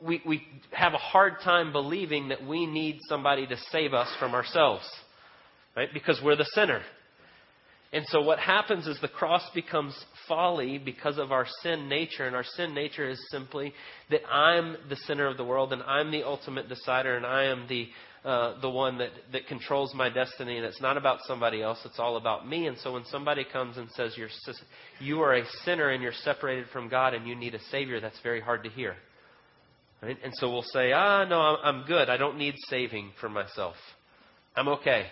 we, 0.01 0.21
we 0.25 0.43
have 0.71 0.93
a 0.93 0.97
hard 0.97 1.35
time 1.43 1.71
believing 1.71 2.29
that 2.29 2.45
we 2.45 2.65
need 2.65 2.99
somebody 3.07 3.45
to 3.47 3.57
save 3.71 3.93
us 3.93 4.09
from 4.19 4.33
ourselves, 4.33 4.83
right? 5.75 5.89
Because 5.93 6.19
we're 6.23 6.35
the 6.35 6.49
sinner. 6.53 6.81
And 7.93 8.05
so 8.07 8.21
what 8.21 8.39
happens 8.39 8.87
is 8.87 8.97
the 8.99 9.07
cross 9.07 9.43
becomes 9.53 9.97
folly 10.27 10.77
because 10.77 11.17
of 11.17 11.31
our 11.31 11.45
sin 11.61 11.87
nature. 11.87 12.25
And 12.25 12.35
our 12.35 12.43
sin 12.43 12.73
nature 12.73 13.07
is 13.07 13.19
simply 13.29 13.73
that 14.09 14.21
I'm 14.29 14.75
the 14.89 14.97
sinner 15.07 15.27
of 15.27 15.37
the 15.37 15.45
world 15.45 15.71
and 15.71 15.81
I'm 15.83 16.11
the 16.11 16.23
ultimate 16.23 16.67
decider 16.67 17.15
and 17.15 17.25
I 17.25 17.45
am 17.45 17.67
the, 17.69 17.87
uh, 18.25 18.59
the 18.59 18.69
one 18.69 18.97
that, 18.97 19.11
that 19.31 19.47
controls 19.47 19.93
my 19.93 20.09
destiny. 20.09 20.57
And 20.57 20.65
it's 20.65 20.81
not 20.81 20.97
about 20.97 21.19
somebody 21.25 21.61
else, 21.61 21.77
it's 21.85 21.99
all 21.99 22.17
about 22.17 22.45
me. 22.45 22.67
And 22.67 22.77
so 22.79 22.93
when 22.93 23.05
somebody 23.05 23.45
comes 23.45 23.77
and 23.77 23.89
says, 23.91 24.13
you're, 24.17 24.29
You 24.99 25.21
are 25.21 25.35
a 25.35 25.45
sinner 25.63 25.89
and 25.89 26.03
you're 26.03 26.11
separated 26.11 26.65
from 26.73 26.89
God 26.89 27.13
and 27.13 27.25
you 27.25 27.35
need 27.35 27.55
a 27.55 27.61
Savior, 27.71 28.01
that's 28.01 28.19
very 28.21 28.41
hard 28.41 28.63
to 28.65 28.69
hear. 28.69 28.95
Right? 30.05 30.17
And 30.23 30.33
so 30.35 30.51
we'll 30.51 30.61
say, 30.61 30.91
Ah, 30.91 31.25
no, 31.25 31.39
I'm 31.39 31.83
good. 31.87 32.09
I 32.09 32.17
don't 32.17 32.37
need 32.37 32.53
saving 32.69 33.11
for 33.19 33.27
myself. 33.27 33.75
I'm 34.55 34.67
okay. 34.67 35.07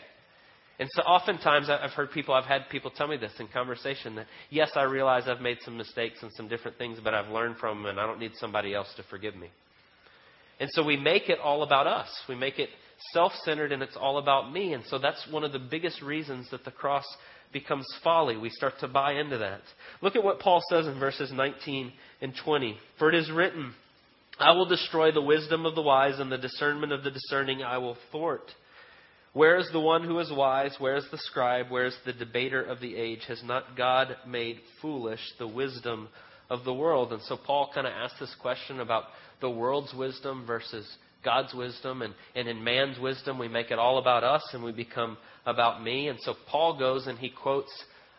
And 0.80 0.88
so 0.92 1.02
oftentimes 1.02 1.68
I've 1.70 1.92
heard 1.92 2.12
people, 2.12 2.36
I've 2.36 2.46
had 2.46 2.70
people 2.70 2.92
tell 2.92 3.08
me 3.08 3.18
this 3.18 3.34
in 3.40 3.48
conversation 3.48 4.16
that, 4.16 4.28
yes, 4.52 4.72
I 4.76 4.84
realize 4.84 5.24
I've 5.28 5.42
made 5.42 5.58
some 5.64 5.78
mistakes 5.78 6.20
and 6.22 6.32
some 6.34 6.48
different 6.48 6.78
things, 6.78 7.00
but 7.04 7.14
I've 7.14 7.32
learned 7.32 7.58
from 7.58 7.78
them 7.78 7.86
and 7.88 8.00
I 8.00 8.06
don't 8.06 8.20
need 8.20 8.34
somebody 8.36 8.74
else 8.74 8.92
to 8.98 9.04
forgive 9.04 9.36
me. 9.36 9.50
And 10.60 10.70
so 10.74 10.84
we 10.84 10.98
make 10.98 11.30
it 11.30 11.40
all 11.40 11.64
about 11.64 11.88
us. 11.88 12.10
We 12.30 12.36
make 12.36 12.60
it 12.60 12.70
self 13.14 13.34
centered 13.44 13.72
and 13.72 13.82
it's 13.82 13.98
all 13.98 14.20
about 14.20 14.52
me. 14.52 14.74
And 14.74 14.84
so 14.86 15.00
that's 15.00 15.28
one 15.32 15.44
of 15.44 15.54
the 15.54 15.60
biggest 15.60 16.04
reasons 16.04 16.50
that 16.52 16.66
the 16.66 16.72
cross 16.72 17.06
becomes 17.52 17.86
folly. 18.04 18.38
We 18.38 18.50
start 18.50 18.76
to 18.82 18.88
buy 18.88 19.14
into 19.14 19.40
that. 19.40 19.62
Look 20.02 20.16
at 20.16 20.24
what 20.24 20.40
Paul 20.40 20.62
says 20.70 20.86
in 20.86 21.00
verses 21.00 21.32
19 21.32 21.92
and 22.22 22.34
20. 22.44 22.78
For 23.00 23.10
it 23.10 23.16
is 23.16 23.32
written, 23.32 23.74
I 24.40 24.52
will 24.52 24.66
destroy 24.66 25.12
the 25.12 25.22
wisdom 25.22 25.66
of 25.66 25.75
the 25.75 25.82
wise 25.82 26.20
and 26.20 26.32
the 26.32 26.38
discernment 26.38 26.92
of 26.92 27.04
the 27.04 27.12
discerning 27.12 27.63
I 27.63 27.78
will 27.78 27.98
thwart. 28.12 28.50
Where 29.34 29.58
is 29.58 29.68
the 29.72 29.80
one 29.80 30.04
who 30.04 30.20
is 30.20 30.32
wise? 30.32 30.75
Where 30.78 30.96
is 30.96 31.06
the 31.12 31.18
scribe? 31.18 31.70
Where 31.70 31.86
is 31.86 31.96
the 32.06 32.13
debater 32.13 32.63
of 32.63 32.80
the 32.80 32.96
age? 32.96 33.22
Has 33.28 33.42
not 33.44 33.75
God 33.75 34.16
made 34.28 34.60
foolish 34.82 35.22
the 35.40 35.48
wisdom 35.48 36.10
of 36.50 36.63
the 36.66 36.74
world? 36.74 37.13
And 37.13 37.22
so 37.24 37.38
Paul 37.38 37.72
kind 37.74 37.88
of 37.88 37.94
asks 37.94 38.20
this 38.20 38.36
question 38.42 38.80
about 38.80 39.06
the 39.42 39.50
world's 39.50 39.94
wisdom 39.94 40.46
versus 40.46 40.88
God's 41.25 41.54
wisdom. 41.54 42.04
And, 42.04 42.13
and 42.36 42.48
in 42.48 42.63
man's 42.63 43.00
wisdom, 43.00 43.40
we 43.40 43.48
make 43.48 43.72
it 43.72 43.80
all 43.80 43.98
about 43.98 44.24
us 44.24 44.48
and 44.54 44.63
we 44.63 44.72
become 44.72 45.18
about 45.48 45.84
me. 45.84 46.10
And 46.10 46.20
so 46.22 46.36
Paul 46.48 46.78
goes 46.78 47.08
and 47.08 47.18
he 47.18 47.32
quotes 47.32 47.72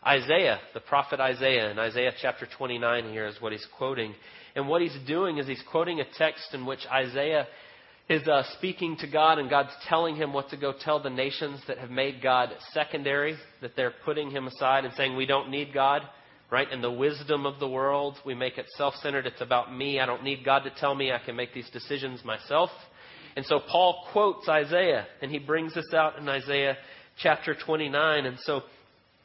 Isaiah, 0.06 0.60
the 0.74 0.80
prophet 0.80 1.18
Isaiah. 1.18 1.70
In 1.70 1.78
Isaiah 1.78 2.12
chapter 2.20 2.46
29 2.58 3.10
here 3.10 3.26
is 3.26 3.40
what 3.40 3.52
he's 3.52 3.66
quoting. 3.78 4.14
And 4.54 4.68
what 4.68 4.82
he's 4.82 4.96
doing 5.06 5.38
is 5.38 5.46
he's 5.46 5.62
quoting 5.70 6.00
a 6.00 6.04
text 6.18 6.52
in 6.52 6.66
which 6.66 6.86
Isaiah 6.92 7.46
is 8.08 8.28
uh, 8.28 8.42
speaking 8.58 8.98
to 8.98 9.06
God, 9.06 9.38
and 9.38 9.48
God's 9.48 9.72
telling 9.88 10.14
him 10.14 10.34
what 10.34 10.50
to 10.50 10.58
go 10.58 10.74
tell 10.78 11.02
the 11.02 11.08
nations 11.08 11.60
that 11.68 11.78
have 11.78 11.90
made 11.90 12.22
God 12.22 12.50
secondary, 12.72 13.36
that 13.62 13.76
they're 13.76 13.94
putting 14.04 14.30
him 14.30 14.46
aside 14.46 14.84
and 14.84 14.92
saying, 14.94 15.16
We 15.16 15.24
don't 15.24 15.50
need 15.50 15.72
God, 15.72 16.02
right? 16.50 16.70
And 16.70 16.84
the 16.84 16.90
wisdom 16.90 17.46
of 17.46 17.58
the 17.58 17.68
world, 17.68 18.16
we 18.26 18.34
make 18.34 18.58
it 18.58 18.66
self 18.76 18.94
centered. 18.96 19.26
It's 19.26 19.40
about 19.40 19.74
me. 19.74 20.00
I 20.00 20.06
don't 20.06 20.22
need 20.22 20.44
God 20.44 20.60
to 20.60 20.70
tell 20.78 20.94
me. 20.94 21.12
I 21.12 21.18
can 21.18 21.34
make 21.34 21.54
these 21.54 21.70
decisions 21.70 22.22
myself. 22.26 22.68
And 23.36 23.46
so 23.46 23.58
Paul 23.58 24.06
quotes 24.12 24.46
Isaiah, 24.50 25.06
and 25.22 25.30
he 25.30 25.38
brings 25.38 25.74
this 25.74 25.94
out 25.94 26.18
in 26.18 26.28
Isaiah 26.28 26.76
chapter 27.22 27.54
29. 27.54 28.26
And 28.26 28.38
so 28.40 28.62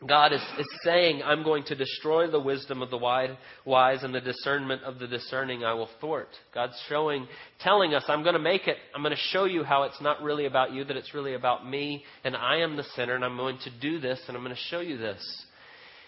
God 0.07 0.31
is, 0.31 0.41
is 0.57 0.67
saying, 0.85 1.21
I'm 1.23 1.43
going 1.43 1.65
to 1.65 1.75
destroy 1.75 2.31
the 2.31 2.39
wisdom 2.39 2.81
of 2.81 2.89
the 2.89 2.97
wise 2.97 4.03
and 4.03 4.15
the 4.15 4.21
discernment 4.21 4.83
of 4.83 4.97
the 4.97 5.07
discerning 5.07 5.65
I 5.65 5.73
will 5.73 5.89
thwart. 5.99 6.29
God's 6.53 6.81
showing, 6.87 7.27
telling 7.59 7.93
us, 7.93 8.03
I'm 8.07 8.23
going 8.23 8.33
to 8.33 8.39
make 8.39 8.67
it, 8.67 8.77
I'm 8.95 9.01
going 9.01 9.15
to 9.15 9.21
show 9.31 9.43
you 9.43 9.63
how 9.63 9.83
it's 9.83 10.01
not 10.01 10.21
really 10.21 10.45
about 10.45 10.71
you, 10.71 10.85
that 10.85 10.95
it's 10.95 11.13
really 11.13 11.33
about 11.33 11.69
me, 11.69 12.05
and 12.23 12.33
I 12.33 12.57
am 12.57 12.77
the 12.77 12.85
sinner, 12.95 13.15
and 13.15 13.25
I'm 13.25 13.35
going 13.35 13.57
to 13.65 13.71
do 13.81 13.99
this, 13.99 14.21
and 14.27 14.37
I'm 14.37 14.43
going 14.43 14.55
to 14.55 14.61
show 14.69 14.79
you 14.79 14.97
this. 14.97 15.45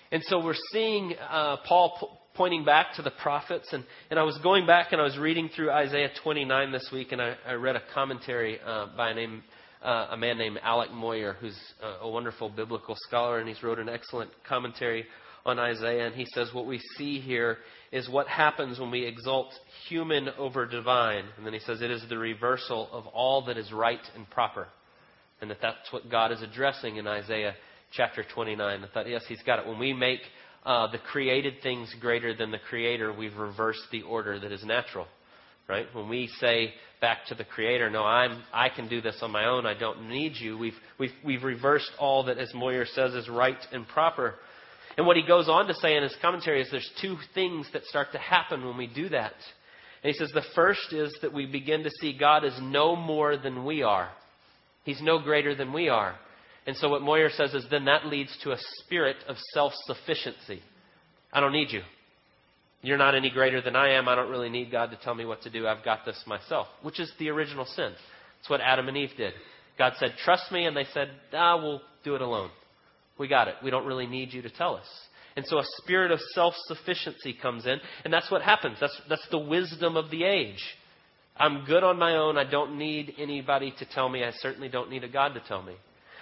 And 0.09 0.23
so 0.25 0.43
we're 0.43 0.55
seeing 0.71 1.13
uh, 1.29 1.57
Paul 1.67 1.97
p- 1.99 2.07
pointing 2.35 2.63
back 2.63 2.95
to 2.95 3.01
the 3.01 3.11
prophets, 3.11 3.67
and, 3.73 3.83
and 4.09 4.17
I 4.17 4.23
was 4.23 4.37
going 4.41 4.65
back 4.65 4.93
and 4.93 5.01
I 5.01 5.03
was 5.03 5.17
reading 5.17 5.49
through 5.53 5.71
Isaiah 5.71 6.09
29 6.23 6.71
this 6.71 6.89
week, 6.93 7.11
and 7.11 7.21
I, 7.21 7.35
I 7.45 7.53
read 7.53 7.75
a 7.75 7.81
commentary 7.93 8.59
uh, 8.65 8.87
by 8.95 9.11
a 9.11 9.13
name 9.13 9.43
uh, 9.81 10.07
a 10.11 10.17
man 10.17 10.37
named 10.37 10.59
Alec 10.61 10.91
Motyer, 10.91 11.33
who's 11.39 11.57
a 12.01 12.09
wonderful 12.09 12.49
biblical 12.49 12.95
scholar, 13.07 13.39
and 13.39 13.47
he's 13.47 13.63
wrote 13.63 13.79
an 13.79 13.89
excellent 13.89 14.31
commentary 14.47 15.05
on 15.45 15.59
Isaiah. 15.59 16.05
And 16.05 16.15
he 16.15 16.25
says 16.33 16.49
what 16.53 16.67
we 16.67 16.79
see 16.97 17.19
here 17.19 17.57
is 17.91 18.09
what 18.09 18.27
happens 18.27 18.79
when 18.79 18.91
we 18.91 19.05
exalt 19.05 19.51
human 19.87 20.29
over 20.37 20.65
divine. 20.65 21.25
And 21.37 21.45
then 21.45 21.53
he 21.53 21.59
says 21.59 21.81
it 21.81 21.91
is 21.91 22.03
the 22.09 22.17
reversal 22.17 22.89
of 22.91 23.07
all 23.07 23.45
that 23.45 23.57
is 23.57 23.71
right 23.71 23.99
and 24.15 24.29
proper. 24.29 24.67
And 25.41 25.49
that 25.49 25.57
that's 25.61 25.91
what 25.91 26.09
God 26.09 26.31
is 26.31 26.41
addressing 26.43 26.97
in 26.97 27.07
Isaiah 27.07 27.55
chapter 27.91 28.23
29. 28.23 28.83
I 28.83 28.87
thought, 28.93 29.09
yes, 29.09 29.23
he's 29.27 29.41
got 29.43 29.59
it. 29.59 29.67
When 29.67 29.79
we 29.79 29.93
make 29.93 30.19
uh, 30.63 30.91
the 30.91 30.99
created 30.99 31.55
things 31.63 31.93
greater 31.99 32.35
than 32.35 32.51
the 32.51 32.59
Creator, 32.59 33.13
we've 33.13 33.35
reversed 33.35 33.81
the 33.91 34.03
order 34.03 34.39
that 34.39 34.51
is 34.51 34.63
natural 34.63 35.07
right? 35.71 35.87
When 35.93 36.09
we 36.09 36.27
say 36.41 36.73
back 36.99 37.25
to 37.27 37.35
the 37.35 37.45
Creator, 37.45 37.89
no, 37.89 38.03
I'm, 38.03 38.43
I 38.53 38.67
can 38.67 38.89
do 38.89 38.99
this 38.99 39.17
on 39.21 39.31
my 39.31 39.45
own, 39.45 39.65
I 39.65 39.73
don't 39.73 40.09
need 40.09 40.33
you, 40.35 40.57
we've, 40.57 40.75
we've, 40.99 41.13
we've 41.25 41.43
reversed 41.43 41.89
all 41.97 42.25
that, 42.25 42.37
as 42.37 42.53
Motyer 42.53 42.85
says, 42.85 43.13
is 43.13 43.29
right 43.29 43.57
and 43.71 43.87
proper. 43.87 44.35
And 44.97 45.07
what 45.07 45.15
he 45.15 45.25
goes 45.25 45.47
on 45.47 45.67
to 45.67 45.73
say 45.75 45.95
in 45.95 46.03
his 46.03 46.15
commentary 46.21 46.61
is 46.61 46.67
there's 46.69 46.91
two 47.01 47.15
things 47.33 47.67
that 47.71 47.85
start 47.85 48.11
to 48.11 48.17
happen 48.19 48.65
when 48.65 48.77
we 48.77 48.87
do 48.87 49.07
that. 49.09 49.31
And 50.03 50.11
he 50.11 50.13
says 50.13 50.31
the 50.33 50.43
first 50.53 50.91
is 50.91 51.17
that 51.21 51.33
we 51.33 51.45
begin 51.45 51.83
to 51.83 51.91
see 52.01 52.17
God 52.17 52.43
as 52.43 52.57
no 52.61 52.97
more 52.97 53.37
than 53.37 53.63
we 53.63 53.81
are. 53.81 54.09
He's 54.83 55.01
no 55.01 55.19
greater 55.19 55.55
than 55.55 55.71
we 55.71 55.87
are. 55.87 56.15
And 56.67 56.75
so 56.75 56.89
what 56.89 57.01
Motyer 57.01 57.29
says 57.29 57.53
is 57.53 57.65
then 57.71 57.85
that 57.85 58.07
leads 58.07 58.35
to 58.43 58.51
a 58.51 58.57
spirit 58.83 59.15
of 59.27 59.37
self 59.53 59.71
sufficiency. 59.85 60.61
I 61.31 61.39
don't 61.39 61.53
need 61.53 61.71
you. 61.71 61.81
You're 62.81 62.97
not 62.97 63.15
any 63.15 63.29
greater 63.29 63.61
than 63.61 63.75
I 63.75 63.91
am. 63.91 64.07
I 64.07 64.15
don't 64.15 64.29
really 64.29 64.49
need 64.49 64.71
God 64.71 64.91
to 64.91 64.99
tell 65.03 65.13
me 65.13 65.25
what 65.25 65.41
to 65.43 65.49
do. 65.49 65.67
I've 65.67 65.85
got 65.85 66.05
this 66.05 66.21
myself, 66.25 66.67
which 66.81 66.99
is 66.99 67.11
the 67.19 67.29
original 67.29 67.65
sin. 67.65 67.93
It's 68.39 68.49
what 68.49 68.61
Adam 68.61 68.87
and 68.87 68.97
Eve 68.97 69.11
did. 69.17 69.33
God 69.77 69.93
said, 69.99 70.15
Trust 70.23 70.51
me. 70.51 70.65
And 70.65 70.75
they 70.75 70.85
said, 70.93 71.11
Ah, 71.33 71.57
we'll 71.57 71.81
do 72.03 72.15
it 72.15 72.21
alone. 72.21 72.49
We 73.17 73.27
got 73.27 73.47
it. 73.47 73.55
We 73.63 73.69
don't 73.69 73.85
really 73.85 74.07
need 74.07 74.33
you 74.33 74.41
to 74.41 74.49
tell 74.49 74.75
us. 74.75 74.87
And 75.35 75.45
so 75.45 75.59
a 75.59 75.63
spirit 75.77 76.11
of 76.11 76.19
self 76.33 76.55
sufficiency 76.65 77.33
comes 77.39 77.65
in. 77.65 77.79
And 78.03 78.11
that's 78.11 78.31
what 78.31 78.41
happens. 78.41 78.77
That's, 78.81 78.99
that's 79.07 79.27
the 79.29 79.39
wisdom 79.39 79.95
of 79.95 80.09
the 80.09 80.23
age. 80.23 80.61
I'm 81.37 81.65
good 81.65 81.83
on 81.83 81.97
my 81.97 82.17
own. 82.17 82.37
I 82.37 82.49
don't 82.49 82.77
need 82.77 83.13
anybody 83.17 83.73
to 83.79 83.85
tell 83.85 84.09
me. 84.09 84.23
I 84.23 84.31
certainly 84.39 84.69
don't 84.69 84.89
need 84.89 85.03
a 85.03 85.07
God 85.09 85.33
to 85.35 85.39
tell 85.47 85.61
me. 85.61 85.75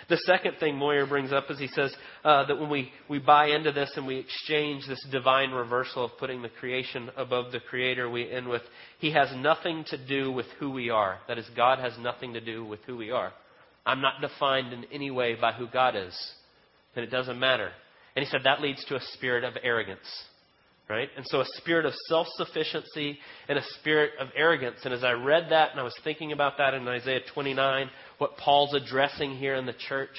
The 0.10 0.18
second 0.26 0.56
thing 0.60 0.76
Motyer 0.76 1.06
brings 1.08 1.32
up 1.32 1.52
is 1.52 1.60
he 1.60 1.68
says 1.68 1.96
uh, 2.24 2.46
that 2.48 2.60
when 2.60 2.70
we, 2.70 2.92
we 3.08 3.20
buy 3.20 3.48
into 3.50 3.72
this 3.72 3.92
and 3.96 4.08
we 4.08 4.18
exchange 4.18 4.88
this 4.88 5.06
divine 5.12 5.52
reversal 5.52 6.06
of 6.06 6.18
putting 6.18 6.42
the 6.42 6.50
creation 6.50 7.12
above 7.16 7.52
the 7.52 7.60
creator, 7.60 8.10
we 8.10 8.30
end 8.30 8.48
with, 8.48 8.64
He 8.98 9.12
has 9.14 9.30
nothing 9.36 9.86
to 9.90 10.08
do 10.08 10.32
with 10.32 10.48
who 10.60 10.72
we 10.72 10.90
are. 10.90 11.20
That 11.28 11.38
is, 11.38 11.48
God 11.56 11.78
has 11.78 11.94
nothing 12.00 12.34
to 12.34 12.42
do 12.42 12.66
with 12.66 12.80
who 12.88 12.98
we 12.98 13.12
are. 13.12 13.32
I'm 13.86 14.02
not 14.02 14.20
defined 14.20 14.74
in 14.74 14.86
any 14.92 15.12
way 15.12 15.36
by 15.40 15.52
who 15.52 15.68
God 15.68 15.96
is. 15.96 16.16
And 16.96 17.06
it 17.06 17.12
doesn't 17.12 17.40
matter. 17.40 17.70
And 18.16 18.26
he 18.26 18.30
said 18.30 18.42
that 18.44 18.62
leads 18.62 18.84
to 18.86 18.96
a 18.96 19.02
spirit 19.14 19.44
of 19.44 19.54
arrogance. 19.62 20.08
Right? 20.90 21.10
And 21.16 21.26
so 21.28 21.42
a 21.42 21.46
spirit 21.58 21.86
of 21.86 21.94
self 22.08 22.26
sufficiency 22.36 23.20
and 23.48 23.60
a 23.60 23.64
spirit 23.80 24.12
of 24.20 24.30
arrogance. 24.36 24.78
And 24.86 24.94
as 24.94 25.04
I 25.04 25.12
read 25.12 25.48
that 25.52 25.70
and 25.70 25.80
I 25.80 25.84
was 25.84 25.96
thinking 26.04 26.32
about 26.32 26.58
that 26.58 26.74
in 26.74 26.88
Isaiah 26.88 27.20
29, 27.32 27.90
what 28.18 28.38
Paul's 28.38 28.74
addressing 28.74 29.38
here 29.38 29.54
in 29.54 29.68
the 29.68 29.76
church 29.88 30.16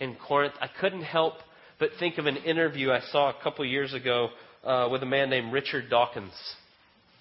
in 0.00 0.16
Corinth, 0.26 0.54
I 0.58 0.68
couldn't 0.80 1.02
help 1.02 1.34
but 1.78 1.90
think 1.98 2.16
of 2.16 2.24
an 2.24 2.38
interview 2.38 2.90
I 2.90 3.00
saw 3.12 3.28
a 3.28 3.42
couple 3.42 3.64
years 3.66 3.92
ago 3.92 4.30
uh, 4.64 4.88
with 4.90 5.02
a 5.02 5.06
man 5.06 5.28
named 5.28 5.52
Richard 5.52 5.90
Dawkins. 5.90 6.32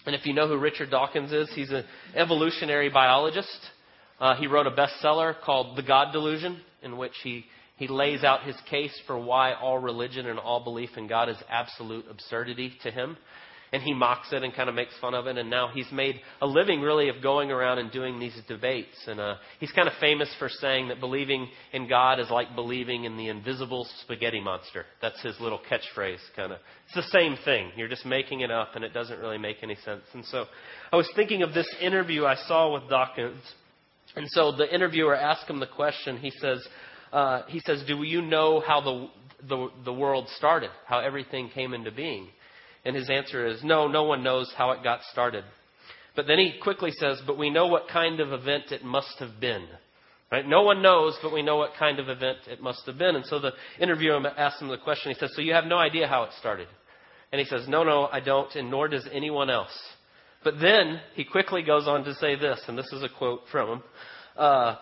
And 0.06 0.16
if 0.16 0.26
you 0.26 0.34
know 0.34 0.48
who 0.48 0.58
Richard 0.58 0.92
Dawkins 0.92 1.32
is, 1.32 1.52
he's 1.54 1.72
an 1.72 1.84
evolutionary 2.16 2.90
biologist. 2.90 3.60
Uh, 4.20 4.36
he 4.36 4.48
wrote 4.48 4.68
a 4.68 4.72
bestseller 4.72 5.36
called 5.42 5.76
The 5.76 5.84
God 5.84 6.14
Delusion, 6.14 6.62
in 6.82 6.96
which 6.98 7.14
he 7.24 7.46
he 7.78 7.88
lays 7.88 8.24
out 8.24 8.44
his 8.44 8.56
case 8.70 8.98
for 9.06 9.18
why 9.20 9.54
all 9.54 9.78
religion 9.78 10.28
and 10.28 10.40
all 10.40 10.64
belief 10.64 10.92
in 10.96 11.08
God 11.08 11.30
is 11.30 11.38
absolute 11.50 12.06
absurdity 12.10 12.74
to 12.84 12.92
him. 12.92 13.18
And 13.74 13.84
he 13.84 13.94
mocks 13.94 14.32
it 14.32 14.42
and 14.42 14.56
kind 14.56 14.70
of 14.70 14.76
makes 14.76 14.94
fun 15.02 15.14
of 15.14 15.28
it. 15.28 15.38
And 15.38 15.50
now 15.50 15.70
he's 15.74 15.92
made 15.92 16.22
a 16.40 16.46
living, 16.46 16.80
really, 16.80 17.10
of 17.10 17.22
going 17.22 17.52
around 17.52 17.80
and 17.80 17.92
doing 17.92 18.20
these 18.20 18.40
debates. 18.48 18.96
And 19.08 19.20
uh, 19.20 19.36
he's 19.60 19.72
kind 19.72 19.90
of 19.90 19.94
famous 20.00 20.34
for 20.40 20.48
saying 20.48 20.88
that 20.88 21.02
believing 21.02 21.50
in 21.74 21.90
God 21.90 22.22
is 22.22 22.30
like 22.30 22.56
believing 22.56 23.04
in 23.04 23.18
the 23.18 23.28
invisible 23.28 23.86
spaghetti 24.04 24.40
monster. 24.40 24.86
That's 25.02 25.22
his 25.22 25.38
little 25.42 25.60
catchphrase, 25.60 26.20
kind 26.38 26.54
of. 26.54 26.60
It's 26.86 26.96
the 26.96 27.18
same 27.18 27.38
thing. 27.44 27.72
You're 27.76 27.90
just 27.90 28.06
making 28.06 28.42
it 28.42 28.52
up, 28.52 28.76
and 28.76 28.86
it 28.86 28.94
doesn't 28.94 29.20
really 29.20 29.40
make 29.40 29.58
any 29.62 29.76
sense. 29.84 30.04
And 30.14 30.24
so 30.26 30.46
I 30.94 30.96
was 30.96 31.10
thinking 31.14 31.42
of 31.42 31.54
this 31.54 31.68
interview 31.82 32.24
I 32.24 32.36
saw 32.48 32.74
with 32.74 32.90
Dawkins. 32.90 33.42
And 34.16 34.30
so 34.30 34.54
the 34.56 34.74
interviewer 34.74 35.16
asked 35.16 35.50
him 35.50 35.60
the 35.60 35.68
question. 35.68 36.18
He 36.18 36.32
says, 36.40 36.66
uh, 37.16 37.44
he 37.48 37.62
says, 37.66 37.82
Do 37.88 38.04
you 38.04 38.22
know 38.22 38.60
how 38.60 38.82
the, 38.82 39.08
the, 39.48 39.70
the 39.86 39.94
world 39.94 40.28
started, 40.36 40.70
how 40.86 41.00
everything 41.00 41.50
came 41.50 41.74
into 41.74 41.90
being? 41.90 42.28
And 42.84 42.94
his 42.94 43.10
answer 43.10 43.48
is, 43.48 43.64
No, 43.64 43.88
no 43.88 44.04
one 44.04 44.22
knows 44.22 44.54
how 44.58 44.72
it 44.72 44.84
got 44.84 45.00
started. 45.14 45.46
But 46.18 46.28
then 46.28 46.40
he 46.40 46.60
quickly 46.62 46.92
says, 46.92 47.22
But 47.26 47.38
we 47.38 47.50
know 47.50 47.68
what 47.68 47.88
kind 47.88 48.20
of 48.20 48.34
event 48.34 48.66
it 48.72 48.84
must 48.84 49.18
have 49.20 49.40
been. 49.40 49.66
Right? 50.30 50.46
No 50.46 50.64
one 50.64 50.82
knows, 50.82 51.18
but 51.22 51.32
we 51.32 51.42
know 51.42 51.56
what 51.56 51.72
kind 51.80 52.00
of 52.00 52.10
event 52.10 52.40
it 52.50 52.62
must 52.62 52.86
have 52.86 52.98
been. 52.98 53.16
And 53.16 53.26
so 53.26 53.40
the 53.40 53.54
interviewer 53.80 54.20
asks 54.38 54.62
him 54.62 54.68
the 54.68 54.78
question. 54.78 55.14
He 55.14 55.18
says, 55.18 55.32
So 55.36 55.42
you 55.42 55.54
have 55.54 55.66
no 55.66 55.78
idea 55.78 56.08
how 56.08 56.24
it 56.24 56.32
started? 56.38 56.68
And 57.32 57.40
he 57.40 57.46
says, 57.46 57.66
No, 57.70 57.86
no, 57.86 58.10
I 58.12 58.20
don't, 58.20 58.54
and 58.56 58.70
nor 58.70 58.90
does 58.90 59.08
anyone 59.14 59.50
else. 59.50 59.72
But 60.44 60.56
then 60.60 61.00
he 61.14 61.24
quickly 61.24 61.64
goes 61.64 61.88
on 61.88 62.04
to 62.04 62.14
say 62.16 62.36
this, 62.36 62.60
and 62.68 62.78
this 62.78 62.92
is 62.92 63.04
a 63.04 63.10
quote 63.18 63.44
from 63.54 63.70
him. 63.70 63.84
Uh, 64.36 64.76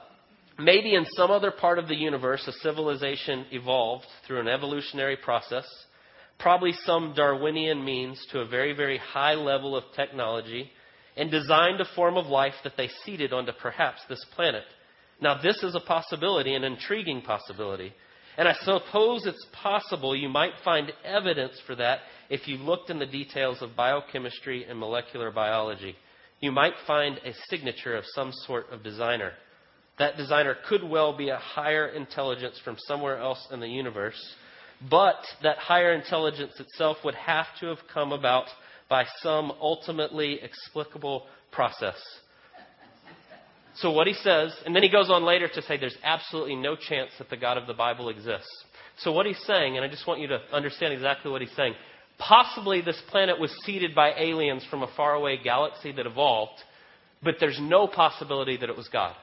Maybe 0.60 0.93
in 0.93 1.05
some 1.15 1.31
other 1.31 1.51
part 1.51 1.79
of 1.79 1.88
the 1.88 1.95
universe, 1.95 2.48
a 2.48 2.51
civilization 2.51 3.45
evolved 3.51 4.05
through 4.27 4.39
an 4.39 4.48
evolutionary 4.48 5.17
process, 5.17 5.65
probably 6.38 6.74
some 6.86 7.13
Darwinian 7.15 7.83
means 7.83 8.24
to 8.31 8.39
a 8.39 8.48
very, 8.48 8.74
very 8.74 8.98
high 8.98 9.33
level 9.33 9.75
of 9.75 9.83
technology, 9.95 10.69
and 11.17 11.31
designed 11.31 11.81
a 11.81 11.95
form 11.95 12.17
of 12.17 12.27
life 12.27 12.53
that 12.63 12.74
they 12.77 12.89
seeded 13.03 13.33
onto 13.33 13.51
perhaps 13.51 14.01
this 14.10 14.24
planet. 14.36 14.63
Now, 15.22 15.41
this 15.41 15.63
is 15.63 15.75
a 15.75 15.79
possibility, 15.79 16.53
an 16.53 16.63
intriguing 16.63 17.22
possibility. 17.22 17.93
And 18.38 18.48
I 18.48 18.53
suppose 18.62 19.25
it's 19.25 19.45
possible 19.53 20.15
you 20.15 20.29
might 20.29 20.53
find 20.63 20.91
evidence 21.05 21.60
for 21.67 21.75
that 21.75 22.00
if 22.29 22.48
you 22.48 22.57
looked 22.57 22.89
in 22.89 23.00
the 23.00 23.05
details 23.05 23.62
of 23.62 23.75
biochemistry 23.75 24.65
and 24.65 24.79
molecular 24.79 25.31
biology. 25.31 25.95
You 26.39 26.51
might 26.51 26.74
find 26.88 27.19
a 27.19 27.33
signature 27.48 27.95
of 27.95 28.05
some 28.15 28.31
sort 28.45 28.72
of 28.72 28.83
designer. 28.83 29.33
That 30.00 30.18
designer 30.18 30.56
could 30.68 30.84
well 30.84 31.16
be 31.16 31.30
a 31.30 31.38
higher 31.38 31.88
intelligence 31.88 32.60
from 32.64 32.78
somewhere 32.88 33.20
else 33.20 33.48
in 33.52 33.60
the 33.60 33.68
universe, 33.68 34.20
but 34.90 35.24
that 35.44 35.58
higher 35.58 35.94
intelligence 35.94 36.60
itself 36.60 36.98
would 37.04 37.16
have 37.16 37.46
to 37.60 37.68
have 37.68 37.80
come 37.94 38.12
about 38.12 38.46
by 38.90 39.06
some 39.22 39.52
ultimately 39.62 40.40
explicable 40.42 41.26
process. 41.52 41.96
So 43.76 43.92
what 43.92 44.08
he 44.08 44.14
says, 44.14 44.56
and 44.66 44.76
then 44.76 44.84
he 44.84 44.90
goes 44.90 45.10
on 45.10 45.24
later 45.24 45.48
to 45.48 45.62
say 45.64 45.78
there's 45.78 45.98
absolutely 46.04 46.56
no 46.56 46.76
chance 46.76 47.10
that 47.18 47.30
the 47.30 47.38
God 47.38 47.58
of 47.58 47.66
the 47.66 47.74
Bible 47.74 48.10
exists. 48.10 48.66
So 49.00 49.12
what 49.12 49.26
he's 49.26 49.42
saying, 49.46 49.78
and 49.78 49.86
I 49.86 49.88
just 49.90 50.06
want 50.06 50.20
you 50.20 50.28
to 50.28 50.40
understand 50.52 50.94
exactly 50.94 51.32
what 51.32 51.42
he's 51.42 51.56
saying. 51.56 51.74
Possibly 52.20 52.82
this 52.82 53.02
planet 53.10 53.40
was 53.40 53.52
seeded 53.66 53.96
by 53.96 54.14
aliens 54.14 54.64
from 54.70 54.84
a 54.84 54.92
faraway 54.96 55.38
galaxy 55.44 55.92
that 55.94 56.06
evolved, 56.06 56.62
but 57.24 57.36
there's 57.40 57.60
no 57.60 57.88
possibility 57.88 58.58
that 58.58 58.70
it 58.70 58.78
was 58.78 58.88
God. 58.90 59.16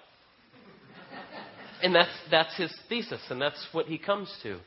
And 1.83 1.95
that's, 1.95 2.11
that's 2.31 2.57
his 2.57 2.73
thesis, 2.89 3.21
and 3.31 3.41
that's 3.41 3.67
what 3.73 3.87
he 3.87 3.99
comes 3.99 4.33
to. 4.43 4.59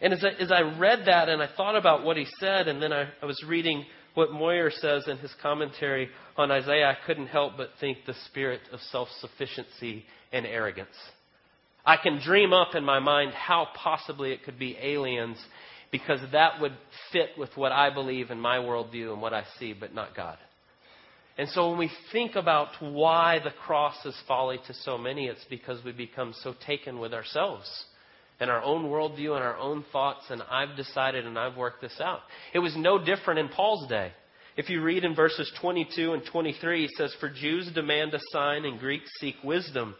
And 0.00 0.12
as 0.12 0.24
I, 0.24 0.42
as 0.42 0.50
I 0.50 0.62
read 0.78 1.00
that 1.06 1.28
and 1.28 1.42
I 1.42 1.48
thought 1.56 1.76
about 1.76 2.04
what 2.04 2.16
he 2.16 2.26
said, 2.38 2.68
and 2.68 2.82
then 2.82 2.92
I, 2.92 3.08
I 3.22 3.26
was 3.26 3.42
reading 3.46 3.84
what 4.14 4.32
Motyer 4.32 4.70
says 4.70 5.04
in 5.06 5.18
his 5.18 5.32
commentary 5.42 6.08
on 6.36 6.50
Isaiah, 6.50 6.86
I 6.86 7.06
couldn't 7.06 7.26
help 7.26 7.56
but 7.56 7.70
think 7.80 7.98
the 8.06 8.14
spirit 8.26 8.60
of 8.72 8.80
self 8.90 9.08
sufficiency 9.20 10.04
and 10.32 10.46
arrogance. 10.46 10.96
I 11.84 11.96
can 11.96 12.20
dream 12.22 12.52
up 12.52 12.74
in 12.74 12.84
my 12.84 12.98
mind 12.98 13.32
how 13.32 13.68
possibly 13.74 14.32
it 14.32 14.44
could 14.44 14.58
be 14.58 14.76
aliens 14.80 15.38
because 15.90 16.20
that 16.32 16.60
would 16.60 16.76
fit 17.12 17.30
with 17.36 17.50
what 17.56 17.72
I 17.72 17.92
believe 17.92 18.30
in 18.30 18.40
my 18.40 18.56
worldview 18.56 19.12
and 19.12 19.20
what 19.20 19.34
I 19.34 19.44
see, 19.58 19.72
but 19.72 19.94
not 19.94 20.14
God. 20.14 20.38
And 21.38 21.48
so 21.48 21.70
when 21.70 21.78
we 21.78 21.90
think 22.12 22.36
about 22.36 22.68
why 22.80 23.38
the 23.42 23.52
cross 23.64 24.04
is 24.04 24.14
folly 24.28 24.58
to 24.66 24.74
so 24.74 24.98
many, 24.98 25.26
it's 25.26 25.44
because 25.48 25.82
we 25.84 25.92
become 25.92 26.34
so 26.42 26.54
taken 26.66 26.98
with 26.98 27.14
ourselves 27.14 27.68
and 28.40 28.50
our 28.50 28.62
own 28.62 28.86
worldview 28.86 29.34
and 29.34 29.44
our 29.44 29.58
own 29.58 29.84
thoughts, 29.92 30.24
and 30.30 30.42
I've 30.50 30.76
decided 30.76 31.26
and 31.26 31.38
I've 31.38 31.56
worked 31.56 31.82
this 31.82 32.00
out. 32.00 32.20
It 32.54 32.58
was 32.58 32.74
no 32.76 33.02
different 33.02 33.38
in 33.38 33.48
Paul's 33.48 33.86
day. 33.88 34.12
If 34.56 34.70
you 34.70 34.82
read 34.82 35.04
in 35.04 35.14
verses 35.14 35.50
22 35.60 36.14
and 36.14 36.22
23, 36.30 36.86
he 36.86 36.88
says, 36.96 37.14
For 37.20 37.28
Jews 37.28 37.70
demand 37.72 38.14
a 38.14 38.20
sign 38.32 38.64
and 38.64 38.80
Greeks 38.80 39.10
seek 39.20 39.36
wisdom, 39.44 39.94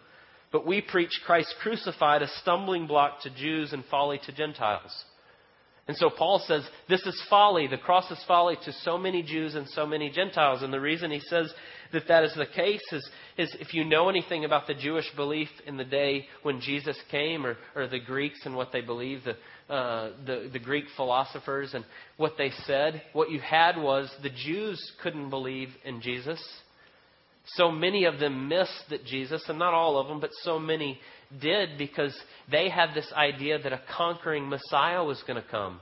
but 0.50 0.66
we 0.66 0.80
preach 0.80 1.20
Christ 1.24 1.54
crucified, 1.62 2.22
a 2.22 2.28
stumbling 2.40 2.86
block 2.86 3.22
to 3.22 3.30
Jews 3.30 3.72
and 3.72 3.84
folly 3.90 4.18
to 4.24 4.32
Gentiles. 4.32 4.92
And 5.90 5.96
so 5.96 6.08
Paul 6.08 6.40
says 6.46 6.62
this 6.88 7.04
is 7.04 7.20
folly. 7.28 7.66
The 7.66 7.76
cross 7.76 8.08
is 8.12 8.24
folly 8.28 8.54
to 8.64 8.72
so 8.84 8.96
many 8.96 9.24
Jews 9.24 9.56
and 9.56 9.68
so 9.70 9.84
many 9.84 10.08
Gentiles. 10.08 10.62
And 10.62 10.72
the 10.72 10.80
reason 10.80 11.10
he 11.10 11.18
says 11.18 11.52
that 11.92 12.06
that 12.06 12.22
is 12.22 12.32
the 12.36 12.46
case 12.46 12.80
is, 12.92 13.10
is 13.36 13.56
if 13.58 13.74
you 13.74 13.84
know 13.84 14.08
anything 14.08 14.44
about 14.44 14.68
the 14.68 14.74
Jewish 14.74 15.10
belief 15.16 15.48
in 15.66 15.76
the 15.76 15.84
day 15.84 16.26
when 16.44 16.60
Jesus 16.60 16.96
came, 17.10 17.44
or, 17.44 17.56
or 17.74 17.88
the 17.88 17.98
Greeks 17.98 18.38
and 18.44 18.54
what 18.54 18.70
they 18.72 18.82
believed, 18.82 19.24
the, 19.24 19.74
uh, 19.74 20.12
the, 20.24 20.48
the 20.52 20.60
Greek 20.60 20.84
philosophers 20.94 21.74
and 21.74 21.84
what 22.18 22.34
they 22.38 22.52
said, 22.68 23.02
what 23.12 23.32
you 23.32 23.40
had 23.40 23.76
was 23.76 24.08
the 24.22 24.30
Jews 24.30 24.80
couldn't 25.02 25.28
believe 25.28 25.70
in 25.84 26.00
Jesus. 26.00 26.40
So 27.56 27.72
many 27.72 28.04
of 28.04 28.20
them 28.20 28.46
missed 28.46 28.84
that 28.90 29.04
Jesus, 29.04 29.42
and 29.48 29.58
not 29.58 29.74
all 29.74 29.98
of 29.98 30.06
them, 30.06 30.20
but 30.20 30.30
so 30.44 30.60
many 30.60 31.00
did 31.40 31.78
because 31.78 32.16
they 32.50 32.68
had 32.68 32.94
this 32.94 33.10
idea 33.14 33.58
that 33.58 33.72
a 33.72 33.80
conquering 33.96 34.48
Messiah 34.48 35.04
was 35.04 35.22
going 35.26 35.40
to 35.40 35.48
come. 35.48 35.80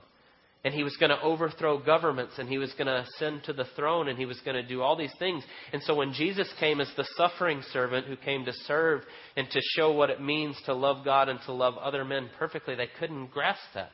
And 0.65 0.75
he 0.75 0.83
was 0.83 0.97
going 0.97 1.11
to 1.11 1.21
overthrow 1.23 1.79
governments 1.79 2.35
and 2.39 2.49
he 2.49 2.59
was 2.59 2.73
going 2.73 2.89
to 2.89 3.05
ascend 3.05 3.45
to 3.45 3.53
the 3.53 3.67
throne 3.77 4.09
and 4.09 4.19
he 4.19 4.27
was 4.27 4.41
going 4.45 4.57
to 4.57 4.67
do 4.67 4.83
all 4.83 4.97
these 4.97 5.15
things. 5.19 5.45
And 5.73 5.81
so 5.83 5.95
when 5.95 6.13
Jesus 6.13 6.53
came 6.59 6.81
as 6.81 6.91
the 6.97 7.07
suffering 7.17 7.63
servant 7.73 8.07
who 8.07 8.17
came 8.17 8.45
to 8.45 8.53
serve 8.67 9.03
and 9.37 9.49
to 9.51 9.61
show 9.77 9.93
what 9.93 10.11
it 10.11 10.21
means 10.21 10.61
to 10.67 10.75
love 10.75 11.05
God 11.05 11.29
and 11.29 11.39
to 11.47 11.53
love 11.53 11.79
other 11.79 12.05
men 12.05 12.29
perfectly, 12.39 12.75
they 12.75 12.89
couldn't 12.99 13.31
grasp 13.31 13.63
that. 13.75 13.93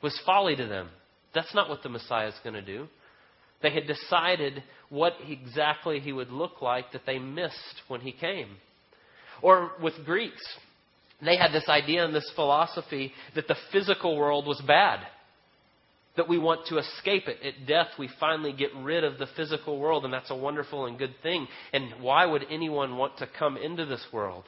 It 0.00 0.04
was 0.04 0.18
folly 0.24 0.54
to 0.56 0.66
them. 0.66 0.88
That's 1.34 1.54
not 1.54 1.68
what 1.68 1.82
the 1.82 1.88
Messiah 1.88 2.28
is 2.28 2.34
going 2.44 2.54
to 2.54 2.62
do. 2.62 2.86
They 3.62 3.70
had 3.70 3.86
decided 3.86 4.62
what 4.88 5.14
exactly 5.28 6.00
he 6.00 6.12
would 6.12 6.30
look 6.30 6.62
like 6.62 6.92
that 6.92 7.02
they 7.04 7.18
missed 7.18 7.82
when 7.88 8.00
he 8.00 8.12
came. 8.12 8.56
Or 9.42 9.72
with 9.82 9.94
Greeks, 10.04 10.42
they 11.26 11.36
had 11.36 11.52
this 11.52 11.68
idea 11.68 12.04
and 12.04 12.14
this 12.14 12.30
philosophy 12.34 13.12
that 13.34 13.48
the 13.48 13.56
physical 13.72 14.16
world 14.16 14.46
was 14.46 14.60
bad. 14.66 15.00
That 16.16 16.28
we 16.28 16.38
want 16.38 16.66
to 16.66 16.78
escape 16.78 17.28
it. 17.28 17.38
At 17.46 17.66
death, 17.66 17.88
we 17.98 18.10
finally 18.18 18.52
get 18.52 18.70
rid 18.76 19.04
of 19.04 19.18
the 19.18 19.28
physical 19.36 19.78
world, 19.78 20.04
and 20.04 20.12
that's 20.12 20.30
a 20.30 20.36
wonderful 20.36 20.86
and 20.86 20.98
good 20.98 21.14
thing. 21.22 21.46
And 21.72 22.02
why 22.02 22.26
would 22.26 22.44
anyone 22.50 22.96
want 22.96 23.18
to 23.18 23.28
come 23.38 23.56
into 23.56 23.86
this 23.86 24.04
world? 24.12 24.44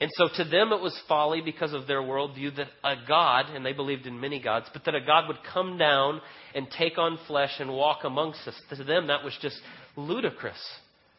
And 0.00 0.10
so 0.14 0.28
to 0.36 0.48
them 0.48 0.72
it 0.72 0.80
was 0.80 0.96
folly 1.08 1.40
because 1.40 1.72
of 1.72 1.86
their 1.86 2.02
worldview 2.02 2.54
that 2.56 2.68
a 2.84 2.94
God, 3.06 3.46
and 3.52 3.66
they 3.66 3.72
believed 3.72 4.06
in 4.06 4.20
many 4.20 4.40
gods, 4.40 4.66
but 4.72 4.84
that 4.84 4.94
a 4.94 5.00
God 5.00 5.26
would 5.26 5.38
come 5.52 5.76
down 5.76 6.20
and 6.54 6.68
take 6.70 6.98
on 6.98 7.18
flesh 7.26 7.52
and 7.58 7.70
walk 7.70 8.04
amongst 8.04 8.46
us. 8.46 8.54
To 8.76 8.84
them 8.84 9.08
that 9.08 9.24
was 9.24 9.36
just 9.42 9.58
ludicrous. 9.96 10.62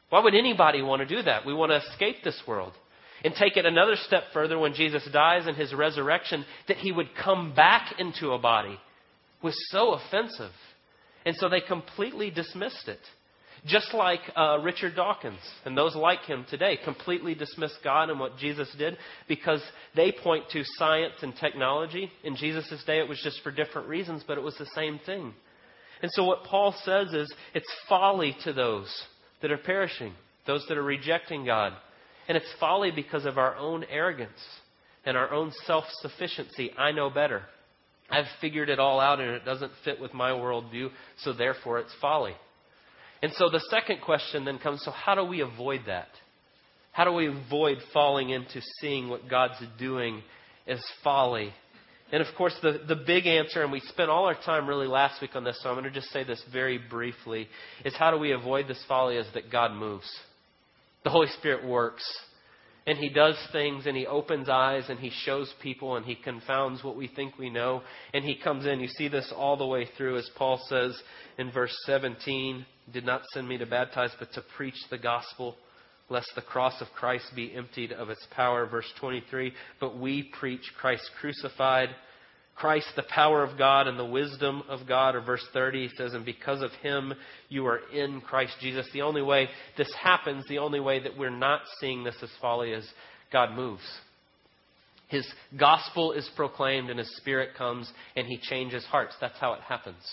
Why 0.09 0.23
would 0.23 0.33
anybody 0.33 0.81
want 0.81 1.01
to 1.01 1.15
do 1.15 1.21
that? 1.23 1.45
We 1.45 1.53
want 1.53 1.71
to 1.71 1.81
escape 1.89 2.17
this 2.23 2.41
world. 2.47 2.73
And 3.23 3.33
take 3.35 3.57
it 3.57 3.65
another 3.65 3.95
step 3.95 4.23
further 4.33 4.57
when 4.57 4.73
Jesus 4.73 5.07
dies 5.11 5.47
in 5.47 5.55
his 5.55 5.73
resurrection, 5.73 6.45
that 6.67 6.77
he 6.77 6.91
would 6.91 7.09
come 7.21 7.53
back 7.53 7.95
into 7.99 8.31
a 8.31 8.39
body 8.39 8.77
was 9.41 9.55
so 9.69 9.93
offensive. 9.93 10.51
And 11.25 11.35
so 11.35 11.49
they 11.49 11.61
completely 11.61 12.31
dismissed 12.31 12.87
it. 12.87 12.99
Just 13.65 13.93
like 13.93 14.21
uh, 14.37 14.59
Richard 14.63 14.95
Dawkins 14.95 15.39
and 15.65 15.77
those 15.77 15.93
like 15.93 16.21
him 16.21 16.45
today 16.49 16.79
completely 16.81 17.35
dismiss 17.35 17.73
God 17.83 18.09
and 18.09 18.17
what 18.17 18.37
Jesus 18.37 18.73
did 18.77 18.97
because 19.27 19.61
they 19.97 20.13
point 20.13 20.45
to 20.51 20.63
science 20.77 21.15
and 21.21 21.35
technology. 21.35 22.09
In 22.23 22.37
Jesus' 22.37 22.81
day, 22.87 22.99
it 22.99 23.09
was 23.09 23.19
just 23.21 23.41
for 23.43 23.51
different 23.51 23.89
reasons, 23.89 24.23
but 24.25 24.37
it 24.37 24.43
was 24.43 24.55
the 24.57 24.69
same 24.75 24.99
thing. 25.05 25.33
And 26.01 26.09
so 26.13 26.23
what 26.23 26.45
Paul 26.45 26.73
says 26.85 27.13
is 27.13 27.33
it's 27.53 27.69
folly 27.89 28.35
to 28.45 28.53
those 28.53 28.89
that 29.41 29.51
are 29.51 29.57
perishing, 29.57 30.13
those 30.47 30.65
that 30.69 30.77
are 30.77 30.83
rejecting 30.83 31.45
God. 31.45 31.73
And 32.29 32.37
it's 32.37 32.47
folly 32.59 32.91
because 32.91 33.25
of 33.25 33.37
our 33.37 33.57
own 33.57 33.83
arrogance 33.89 34.39
and 35.03 35.17
our 35.17 35.33
own 35.33 35.51
self 35.65 35.85
sufficiency. 36.01 36.71
I 36.77 36.91
know 36.91 37.09
better. 37.09 37.41
I've 38.09 38.27
figured 38.39 38.69
it 38.69 38.79
all 38.79 38.99
out 38.99 39.19
and 39.19 39.31
it 39.31 39.45
doesn't 39.45 39.71
fit 39.83 39.99
with 39.99 40.13
my 40.13 40.31
worldview, 40.31 40.89
so 41.23 41.33
therefore 41.33 41.79
it's 41.79 41.93
folly. 41.99 42.33
And 43.21 43.33
so 43.33 43.49
the 43.49 43.59
second 43.69 44.01
question 44.01 44.45
then 44.45 44.59
comes 44.59 44.83
so, 44.83 44.91
how 44.91 45.15
do 45.15 45.25
we 45.25 45.41
avoid 45.41 45.81
that? 45.87 46.07
How 46.91 47.03
do 47.03 47.13
we 47.13 47.27
avoid 47.27 47.79
falling 47.93 48.29
into 48.29 48.61
seeing 48.79 49.09
what 49.09 49.29
God's 49.29 49.61
doing 49.77 50.21
as 50.67 50.79
folly? 51.03 51.51
And 52.11 52.21
of 52.21 52.27
course, 52.35 52.55
the, 52.61 52.81
the 52.87 52.95
big 52.95 53.27
answer, 53.27 53.61
and 53.61 53.71
we 53.71 53.81
spent 53.81 54.09
all 54.09 54.25
our 54.25 54.35
time 54.35 54.67
really 54.67 54.87
last 54.87 55.21
week 55.21 55.35
on 55.35 55.43
this, 55.43 55.59
so 55.61 55.69
I'm 55.69 55.75
going 55.75 55.85
to 55.85 55.91
just 55.91 56.11
say 56.11 56.23
this 56.23 56.43
very 56.51 56.79
briefly, 56.79 57.47
is 57.85 57.93
how 57.95 58.09
do 58.09 58.17
we 58.17 58.31
avoid 58.31 58.67
this 58.67 58.83
folly? 58.87 59.17
Is 59.17 59.27
that 59.33 59.51
God 59.51 59.71
moves. 59.73 60.09
The 61.03 61.09
Holy 61.09 61.27
Spirit 61.39 61.65
works. 61.65 62.03
And 62.87 62.97
He 62.97 63.09
does 63.09 63.35
things 63.51 63.85
and 63.85 63.95
He 63.95 64.07
opens 64.07 64.49
eyes 64.49 64.85
and 64.89 64.99
He 64.99 65.11
shows 65.23 65.53
people 65.61 65.95
and 65.95 66.05
He 66.05 66.15
confounds 66.15 66.83
what 66.83 66.95
we 66.95 67.07
think 67.07 67.37
we 67.37 67.49
know. 67.49 67.83
And 68.13 68.23
He 68.23 68.35
comes 68.35 68.65
in. 68.65 68.79
You 68.79 68.87
see 68.87 69.07
this 69.07 69.31
all 69.35 69.57
the 69.57 69.65
way 69.65 69.87
through, 69.97 70.17
as 70.17 70.29
Paul 70.35 70.59
says 70.67 70.99
in 71.37 71.51
verse 71.51 71.75
17 71.85 72.65
Did 72.91 73.05
not 73.05 73.21
send 73.33 73.47
me 73.47 73.57
to 73.57 73.65
baptize, 73.65 74.11
but 74.17 74.31
to 74.33 74.43
preach 74.57 74.77
the 74.89 74.97
gospel, 74.97 75.55
lest 76.09 76.31
the 76.35 76.41
cross 76.41 76.81
of 76.81 76.87
Christ 76.95 77.25
be 77.35 77.53
emptied 77.53 77.91
of 77.91 78.09
its 78.09 78.25
power. 78.31 78.65
Verse 78.65 78.91
23 78.99 79.53
But 79.79 79.99
we 79.99 80.31
preach 80.39 80.63
Christ 80.79 81.09
crucified 81.19 81.89
Christ, 82.59 82.87
the 82.95 83.03
power 83.03 83.43
of 83.43 83.57
God 83.57 83.87
and 83.87 83.97
the 83.97 84.05
wisdom 84.05 84.63
of 84.67 84.87
God. 84.87 85.15
Or 85.15 85.21
verse 85.21 85.45
30 85.53 85.87
he 85.87 85.95
says, 85.95 86.13
And 86.13 86.25
because 86.25 86.61
of 86.61 86.71
him 86.81 87.13
you 87.47 87.65
are 87.65 87.79
in 87.93 88.21
Christ 88.21 88.53
Jesus. 88.59 88.87
The 88.93 89.01
only 89.01 89.21
way 89.21 89.47
this 89.77 89.91
happens, 89.99 90.45
the 90.47 90.59
only 90.59 90.79
way 90.79 91.01
that 91.01 91.17
we're 91.17 91.29
not 91.29 91.61
seeing 91.79 92.03
this 92.03 92.17
as 92.21 92.29
folly 92.41 92.71
is 92.71 92.87
God 93.31 93.55
moves. 93.55 93.83
His 95.07 95.27
gospel 95.57 96.11
is 96.11 96.29
proclaimed 96.35 96.89
and 96.89 96.99
his 96.99 97.15
spirit 97.17 97.55
comes 97.57 97.91
and 98.15 98.27
he 98.27 98.37
changes 98.37 98.83
hearts. 98.85 99.15
That's 99.19 99.39
how 99.39 99.53
it 99.53 99.61
happens. 99.61 100.03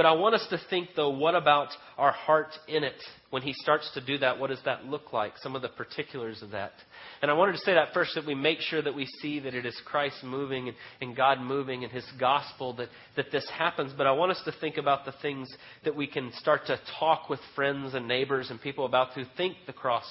But 0.00 0.06
I 0.06 0.12
want 0.12 0.34
us 0.34 0.46
to 0.48 0.58
think, 0.70 0.88
though, 0.96 1.10
what 1.10 1.34
about 1.34 1.68
our 1.98 2.12
heart 2.12 2.48
in 2.66 2.84
it? 2.84 2.94
When 3.28 3.42
he 3.42 3.52
starts 3.52 3.90
to 3.92 4.00
do 4.00 4.16
that, 4.16 4.38
what 4.38 4.48
does 4.48 4.62
that 4.64 4.86
look 4.86 5.12
like? 5.12 5.34
Some 5.42 5.54
of 5.54 5.60
the 5.60 5.68
particulars 5.68 6.40
of 6.40 6.52
that. 6.52 6.72
And 7.20 7.30
I 7.30 7.34
wanted 7.34 7.52
to 7.52 7.58
say 7.58 7.74
that 7.74 7.92
first, 7.92 8.14
that 8.14 8.24
we 8.24 8.34
make 8.34 8.60
sure 8.60 8.80
that 8.80 8.94
we 8.94 9.04
see 9.20 9.40
that 9.40 9.54
it 9.54 9.66
is 9.66 9.78
Christ 9.84 10.24
moving 10.24 10.68
and, 10.68 10.76
and 11.02 11.14
God 11.14 11.42
moving 11.42 11.84
and 11.84 11.92
his 11.92 12.06
gospel 12.18 12.72
that, 12.76 12.88
that 13.16 13.30
this 13.30 13.46
happens. 13.50 13.92
But 13.94 14.06
I 14.06 14.12
want 14.12 14.32
us 14.32 14.40
to 14.46 14.52
think 14.58 14.78
about 14.78 15.04
the 15.04 15.12
things 15.20 15.54
that 15.84 15.94
we 15.94 16.06
can 16.06 16.32
start 16.38 16.62
to 16.68 16.80
talk 16.98 17.28
with 17.28 17.40
friends 17.54 17.92
and 17.92 18.08
neighbors 18.08 18.48
and 18.48 18.58
people 18.58 18.86
about 18.86 19.12
who 19.12 19.24
think 19.36 19.54
the 19.66 19.74
cross 19.74 20.10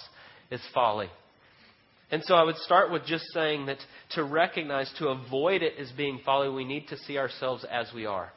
is 0.52 0.62
folly. 0.72 1.10
And 2.12 2.22
so 2.26 2.36
I 2.36 2.44
would 2.44 2.58
start 2.58 2.92
with 2.92 3.08
just 3.08 3.26
saying 3.34 3.66
that 3.66 3.80
to 4.12 4.24
recognize, 4.24 4.94
to 5.00 5.08
avoid 5.08 5.64
it 5.64 5.80
as 5.80 5.92
being 5.94 6.20
folly, 6.24 6.48
we 6.48 6.64
need 6.64 6.90
to 6.90 6.98
see 6.98 7.18
ourselves 7.18 7.66
as 7.72 7.92
we 7.92 8.06
are. 8.06 8.32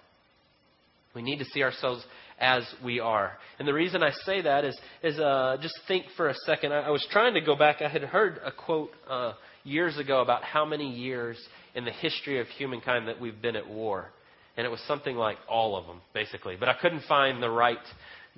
We 1.14 1.22
need 1.22 1.38
to 1.38 1.44
see 1.46 1.62
ourselves 1.62 2.04
as 2.38 2.64
we 2.84 3.00
are. 3.00 3.32
And 3.58 3.68
the 3.68 3.74
reason 3.74 4.02
I 4.02 4.10
say 4.24 4.42
that 4.42 4.64
is, 4.64 4.78
is 5.02 5.18
uh, 5.18 5.56
just 5.60 5.78
think 5.86 6.06
for 6.16 6.28
a 6.28 6.34
second. 6.46 6.72
I, 6.72 6.80
I, 6.80 6.90
was 6.90 7.06
trying 7.10 7.34
to 7.34 7.40
go 7.40 7.54
back. 7.54 7.82
I 7.82 7.88
had 7.88 8.02
heard 8.02 8.40
a 8.44 8.50
quote 8.50 8.90
uh, 9.08 9.34
years 9.64 9.98
ago 9.98 10.22
about 10.22 10.42
how 10.42 10.64
many 10.64 10.90
years 10.90 11.38
in 11.74 11.84
the 11.84 11.92
history 11.92 12.40
of 12.40 12.48
humankind 12.48 13.08
that 13.08 13.20
we've 13.20 13.40
been 13.40 13.56
at 13.56 13.68
war. 13.68 14.10
And 14.56 14.66
it 14.66 14.70
was 14.70 14.80
something 14.86 15.16
like 15.16 15.38
all 15.48 15.76
of 15.76 15.86
them, 15.86 16.00
basically. 16.12 16.56
But 16.58 16.68
I 16.68 16.74
couldn't 16.74 17.04
find 17.08 17.42
the 17.42 17.50
right 17.50 17.78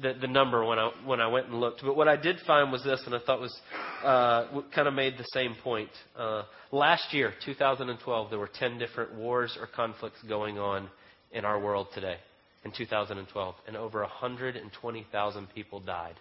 the, 0.00 0.12
the 0.20 0.26
number 0.26 0.64
when 0.64 0.78
I, 0.78 0.90
when 1.04 1.20
I 1.20 1.28
went 1.28 1.46
and 1.46 1.60
looked. 1.60 1.82
But 1.82 1.96
what 1.96 2.08
I 2.08 2.16
did 2.16 2.37
find 2.46 2.72
was 2.72 2.82
this, 2.82 3.00
and 3.06 3.14
I 3.14 3.20
thought 3.24 3.40
was 3.40 3.60
uh, 4.04 4.62
kind 4.74 4.88
of 4.88 4.94
made 4.94 5.14
the 5.16 5.26
same 5.32 5.54
point. 5.62 5.90
Uh, 6.16 6.42
last 6.72 7.14
year, 7.14 7.32
2012, 7.44 8.30
there 8.30 8.38
were 8.38 8.50
10 8.52 8.78
different 8.78 9.14
wars 9.14 9.56
or 9.58 9.68
conflicts 9.68 10.20
going 10.28 10.58
on 10.58 10.88
in 11.32 11.44
our 11.44 11.60
world 11.60 11.88
today 11.94 12.16
in 12.64 12.72
2012, 12.72 13.55
and 13.66 13.77
over 13.77 14.00
120,000 14.00 15.46
people 15.55 15.81
died 15.81 16.14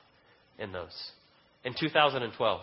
in 0.60 0.72
those 0.72 1.12
in 1.64 1.74
2012. 1.80 2.62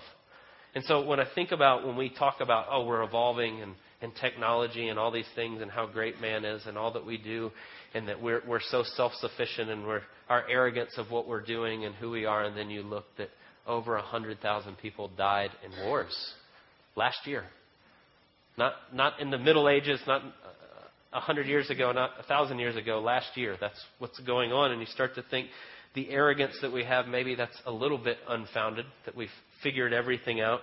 And 0.74 0.84
so 0.84 1.04
when 1.04 1.18
I 1.18 1.26
think 1.34 1.50
about 1.52 1.86
when 1.86 1.96
we 1.96 2.10
talk 2.10 2.36
about, 2.40 2.66
oh, 2.70 2.84
we're 2.84 3.02
evolving 3.02 3.60
and, 3.60 3.74
and 4.02 4.12
technology 4.20 4.88
and 4.88 4.98
all 4.98 5.10
these 5.10 5.28
things 5.34 5.60
and 5.62 5.70
how 5.70 5.86
great 5.86 6.20
man 6.20 6.44
is 6.44 6.62
and 6.66 6.78
all 6.78 6.92
that 6.92 7.04
we 7.04 7.16
do 7.16 7.50
and 7.92 8.06
that 8.08 8.22
we're, 8.22 8.42
we're 8.46 8.60
so 8.60 8.84
self 8.96 9.12
sufficient 9.14 9.68
and 9.68 9.84
we're, 9.84 10.02
our 10.28 10.48
arrogance 10.48 10.92
of 10.96 11.10
what 11.10 11.26
we're 11.26 11.40
doing 11.40 11.84
and 11.84 11.94
who 11.96 12.10
we 12.10 12.24
are, 12.24 12.44
and 12.44 12.56
then 12.56 12.70
you 12.70 12.82
look 12.82 13.04
that 13.18 13.30
over 13.66 13.94
100,000 13.94 14.78
people 14.78 15.10
died 15.16 15.50
in 15.64 15.86
wars 15.86 16.16
last 16.94 17.18
year. 17.26 17.44
Not, 18.56 18.74
not 18.92 19.20
in 19.20 19.30
the 19.30 19.38
Middle 19.38 19.68
Ages, 19.68 20.00
not 20.06 20.22
a 21.12 21.20
hundred 21.20 21.46
years 21.46 21.70
ago, 21.70 21.92
not 21.92 22.10
a 22.18 22.22
thousand 22.22 22.58
years 22.58 22.76
ago, 22.76 23.00
last 23.00 23.36
year. 23.36 23.56
That's 23.60 23.80
what's 23.98 24.18
going 24.20 24.52
on. 24.52 24.72
And 24.72 24.80
you 24.80 24.86
start 24.86 25.14
to 25.16 25.22
think 25.22 25.48
the 25.94 26.10
arrogance 26.10 26.56
that 26.62 26.72
we 26.72 26.84
have, 26.84 27.06
maybe 27.06 27.34
that's 27.34 27.60
a 27.66 27.72
little 27.72 27.98
bit 27.98 28.18
unfounded, 28.28 28.86
that 29.06 29.16
we've 29.16 29.28
figured 29.62 29.92
everything 29.92 30.40
out. 30.40 30.60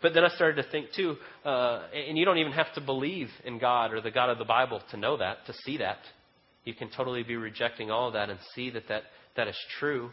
But 0.00 0.14
then 0.14 0.24
I 0.24 0.28
started 0.30 0.62
to 0.62 0.68
think 0.70 0.86
too, 0.96 1.16
uh, 1.44 1.84
and 1.94 2.18
you 2.18 2.24
don't 2.24 2.38
even 2.38 2.52
have 2.52 2.72
to 2.74 2.80
believe 2.80 3.28
in 3.44 3.58
God 3.58 3.92
or 3.92 4.00
the 4.00 4.10
God 4.10 4.30
of 4.30 4.38
the 4.38 4.44
Bible 4.44 4.82
to 4.90 4.96
know 4.96 5.16
that, 5.18 5.46
to 5.46 5.52
see 5.64 5.76
that. 5.78 5.98
You 6.64 6.74
can 6.74 6.90
totally 6.90 7.22
be 7.22 7.36
rejecting 7.36 7.90
all 7.90 8.08
of 8.08 8.14
that 8.14 8.30
and 8.30 8.38
see 8.54 8.70
that 8.70 8.88
that, 8.88 9.02
that 9.36 9.48
is 9.48 9.56
true. 9.78 10.10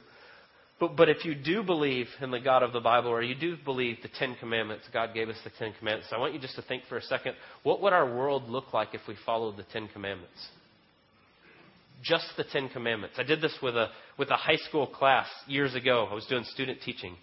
But, 0.80 0.96
but 0.96 1.10
if 1.10 1.26
you 1.26 1.36
do 1.36 1.62
believe 1.62 2.08
in 2.22 2.32
the 2.32 2.40
God 2.40 2.64
of 2.64 2.72
the 2.72 2.80
Bible, 2.80 3.10
or 3.10 3.22
you 3.22 3.36
do 3.36 3.58
believe 3.66 3.98
the 4.02 4.10
Ten 4.18 4.36
Commandments, 4.40 4.86
God 4.94 5.14
gave 5.14 5.28
us 5.28 5.36
the 5.44 5.52
Ten 5.60 5.74
Commandments, 5.78 6.12
I 6.16 6.18
want 6.18 6.34
you 6.34 6.40
just 6.40 6.56
to 6.56 6.62
think 6.62 6.84
for 6.88 6.98
a 6.98 7.02
second 7.02 7.36
what 7.64 7.82
would 7.82 7.94
our 7.94 8.06
world 8.06 8.48
look 8.48 8.74
like 8.74 8.90
if 8.94 9.02
we 9.08 9.16
followed 9.26 9.58
the 9.58 9.66
Ten 9.74 9.90
Commandments? 9.90 10.48
Just 12.02 12.28
the 12.38 12.46
Ten 12.46 12.70
Commandments. 12.70 13.18
I 13.20 13.24
did 13.24 13.42
this 13.42 13.58
with 13.62 13.76
a, 13.76 13.90
with 14.18 14.30
a 14.30 14.38
high 14.38 14.56
school 14.56 14.88
class 14.88 15.28
years 15.48 15.76
ago. 15.76 16.08
I 16.10 16.14
was 16.14 16.26
doing 16.28 16.46
student 16.46 16.80
teaching. 16.82 17.16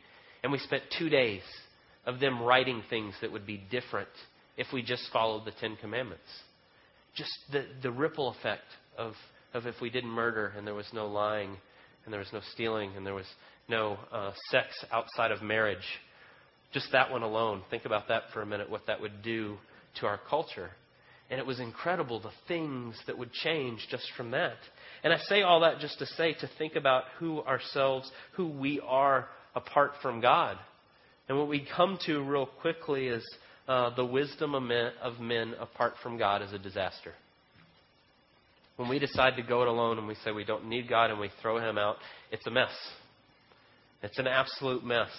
And 0.42 0.52
we 0.52 0.58
spent 0.58 0.82
two 0.98 1.08
days 1.08 1.40
of 2.04 2.20
them 2.20 2.42
writing 2.42 2.82
things 2.90 3.14
that 3.22 3.32
would 3.32 3.46
be 3.46 3.62
different 3.70 4.10
if 4.58 4.66
we 4.74 4.82
just 4.82 5.04
followed 5.12 5.46
the 5.46 5.52
Ten 5.60 5.76
Commandments. 5.76 6.22
Just 7.14 7.32
the, 7.50 7.64
the 7.82 7.90
ripple 7.90 8.34
effect 8.38 8.66
of, 8.98 9.14
of 9.54 9.66
if 9.66 9.76
we 9.80 9.88
didn't 9.88 10.10
murder 10.10 10.52
and 10.58 10.66
there 10.66 10.74
was 10.74 10.86
no 10.92 11.06
lying 11.06 11.56
and 12.06 12.12
there 12.12 12.20
was 12.20 12.32
no 12.32 12.40
stealing 12.54 12.92
and 12.96 13.04
there 13.04 13.14
was 13.14 13.26
no 13.68 13.98
uh, 14.10 14.32
sex 14.50 14.68
outside 14.90 15.32
of 15.32 15.42
marriage. 15.42 15.78
Just 16.72 16.92
that 16.92 17.10
one 17.10 17.22
alone. 17.22 17.62
Think 17.68 17.84
about 17.84 18.08
that 18.08 18.22
for 18.32 18.40
a 18.40 18.46
minute, 18.46 18.70
what 18.70 18.86
that 18.86 19.00
would 19.00 19.22
do 19.22 19.56
to 20.00 20.06
our 20.06 20.18
culture. 20.30 20.70
And 21.28 21.40
it 21.40 21.46
was 21.46 21.58
incredible 21.58 22.20
the 22.20 22.30
things 22.46 22.94
that 23.06 23.18
would 23.18 23.32
change 23.32 23.86
just 23.90 24.08
from 24.16 24.30
that. 24.30 24.56
And 25.02 25.12
I 25.12 25.18
say 25.18 25.42
all 25.42 25.60
that 25.60 25.80
just 25.80 25.98
to 25.98 26.06
say, 26.06 26.34
to 26.34 26.50
think 26.58 26.76
about 26.76 27.04
who 27.18 27.42
ourselves, 27.42 28.10
who 28.34 28.48
we 28.48 28.80
are 28.86 29.28
apart 29.54 29.92
from 30.00 30.20
God. 30.20 30.56
And 31.28 31.36
what 31.36 31.48
we 31.48 31.66
come 31.76 31.98
to 32.06 32.22
real 32.22 32.46
quickly 32.46 33.08
is 33.08 33.26
uh, 33.66 33.94
the 33.96 34.04
wisdom 34.04 34.54
of 34.54 34.62
men, 34.62 34.92
of 35.02 35.18
men 35.18 35.54
apart 35.58 35.94
from 36.02 36.18
God 36.18 36.42
is 36.42 36.52
a 36.52 36.58
disaster. 36.58 37.14
When 38.76 38.88
we 38.88 38.98
decide 38.98 39.36
to 39.36 39.42
go 39.42 39.62
it 39.62 39.68
alone 39.68 39.98
and 39.98 40.06
we 40.06 40.14
say 40.16 40.32
we 40.32 40.44
don't 40.44 40.68
need 40.68 40.88
God 40.88 41.10
and 41.10 41.18
we 41.18 41.30
throw 41.40 41.58
Him 41.58 41.78
out, 41.78 41.96
it's 42.30 42.46
a 42.46 42.50
mess. 42.50 42.72
It's 44.02 44.18
an 44.18 44.26
absolute 44.26 44.84
mess. 44.84 45.10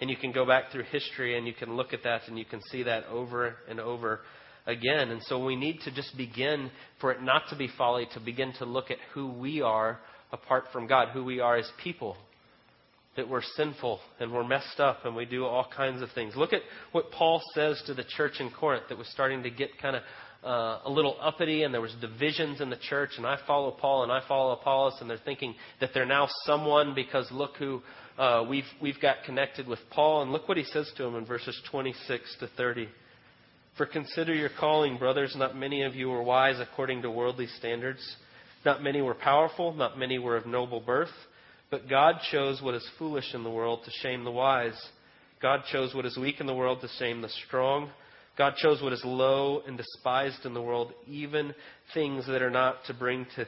And 0.00 0.10
you 0.10 0.16
can 0.16 0.32
go 0.32 0.46
back 0.46 0.72
through 0.72 0.84
history 0.84 1.36
and 1.36 1.46
you 1.46 1.52
can 1.54 1.76
look 1.76 1.92
at 1.92 2.02
that 2.04 2.22
and 2.26 2.38
you 2.38 2.44
can 2.44 2.60
see 2.70 2.82
that 2.84 3.04
over 3.06 3.56
and 3.68 3.78
over 3.78 4.20
again. 4.66 5.10
And 5.10 5.22
so 5.24 5.44
we 5.44 5.56
need 5.56 5.80
to 5.84 5.94
just 5.94 6.16
begin, 6.16 6.70
for 7.00 7.12
it 7.12 7.22
not 7.22 7.42
to 7.50 7.56
be 7.56 7.68
folly, 7.78 8.06
to 8.14 8.20
begin 8.20 8.52
to 8.58 8.64
look 8.64 8.90
at 8.90 8.98
who 9.12 9.28
we 9.28 9.60
are 9.60 9.98
apart 10.32 10.64
from 10.72 10.86
God, 10.86 11.08
who 11.12 11.24
we 11.24 11.40
are 11.40 11.56
as 11.56 11.70
people. 11.82 12.16
That 13.16 13.28
we're 13.28 13.42
sinful 13.56 14.00
and 14.18 14.32
we're 14.32 14.46
messed 14.46 14.80
up 14.80 15.04
and 15.04 15.14
we 15.14 15.24
do 15.24 15.44
all 15.44 15.68
kinds 15.76 16.02
of 16.02 16.10
things. 16.12 16.34
Look 16.34 16.52
at 16.52 16.62
what 16.90 17.12
Paul 17.12 17.40
says 17.54 17.80
to 17.86 17.94
the 17.94 18.04
church 18.16 18.40
in 18.40 18.50
Corinth 18.50 18.84
that 18.88 18.98
was 18.98 19.06
starting 19.08 19.44
to 19.44 19.50
get 19.50 19.78
kind 19.80 19.94
of 19.94 20.02
uh, 20.44 20.80
a 20.84 20.90
little 20.90 21.16
uppity 21.20 21.62
and 21.62 21.72
there 21.72 21.80
was 21.80 21.94
divisions 22.00 22.60
in 22.60 22.70
the 22.70 22.76
church 22.76 23.10
and 23.16 23.26
I 23.26 23.38
follow 23.46 23.70
Paul 23.70 24.02
and 24.02 24.12
I 24.12 24.20
follow 24.28 24.52
Apollos 24.52 24.94
and 25.00 25.08
they're 25.08 25.18
thinking 25.24 25.54
that 25.80 25.90
they're 25.94 26.06
now 26.06 26.28
someone 26.44 26.94
because 26.94 27.26
look 27.32 27.56
who 27.56 27.82
uh, 28.18 28.44
we've, 28.48 28.64
we've 28.80 29.00
got 29.00 29.24
connected 29.24 29.66
with 29.66 29.80
Paul. 29.90 30.22
And 30.22 30.32
look 30.32 30.48
what 30.48 30.56
he 30.56 30.64
says 30.64 30.90
to 30.96 31.02
them 31.02 31.16
in 31.16 31.26
verses 31.26 31.60
26 31.70 32.36
to 32.40 32.48
30. 32.56 32.88
For 33.76 33.86
consider 33.86 34.32
your 34.32 34.50
calling, 34.60 34.98
brothers. 34.98 35.34
Not 35.36 35.56
many 35.56 35.82
of 35.82 35.94
you 35.94 36.08
were 36.08 36.22
wise 36.22 36.60
according 36.60 37.02
to 37.02 37.10
worldly 37.10 37.48
standards. 37.58 38.00
Not 38.64 38.82
many 38.82 39.02
were 39.02 39.14
powerful. 39.14 39.74
Not 39.74 39.98
many 39.98 40.18
were 40.18 40.36
of 40.36 40.46
noble 40.46 40.80
birth. 40.80 41.10
But 41.70 41.88
God 41.88 42.16
chose 42.30 42.62
what 42.62 42.74
is 42.74 42.88
foolish 42.98 43.34
in 43.34 43.42
the 43.42 43.50
world 43.50 43.80
to 43.84 43.90
shame 44.02 44.22
the 44.22 44.30
wise. 44.30 44.80
God 45.42 45.62
chose 45.72 45.94
what 45.94 46.06
is 46.06 46.16
weak 46.16 46.40
in 46.40 46.46
the 46.46 46.54
world 46.54 46.80
to 46.82 46.88
shame 46.98 47.20
the 47.20 47.28
strong. 47.46 47.90
God 48.36 48.54
chose 48.56 48.82
what 48.82 48.92
is 48.92 49.02
low 49.04 49.62
and 49.66 49.76
despised 49.76 50.44
in 50.44 50.54
the 50.54 50.62
world, 50.62 50.92
even 51.06 51.54
things 51.92 52.26
that 52.26 52.42
are 52.42 52.50
not, 52.50 52.84
to 52.86 52.94
bring 52.94 53.26
to 53.36 53.46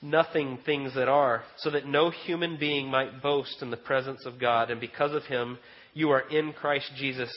nothing 0.00 0.58
things 0.64 0.94
that 0.94 1.08
are, 1.08 1.42
so 1.58 1.70
that 1.70 1.86
no 1.86 2.10
human 2.10 2.56
being 2.56 2.88
might 2.88 3.20
boast 3.20 3.62
in 3.62 3.70
the 3.70 3.76
presence 3.76 4.24
of 4.26 4.38
God. 4.38 4.70
And 4.70 4.80
because 4.80 5.12
of 5.12 5.24
him, 5.24 5.58
you 5.92 6.10
are 6.10 6.28
in 6.28 6.52
Christ 6.52 6.90
Jesus, 6.96 7.30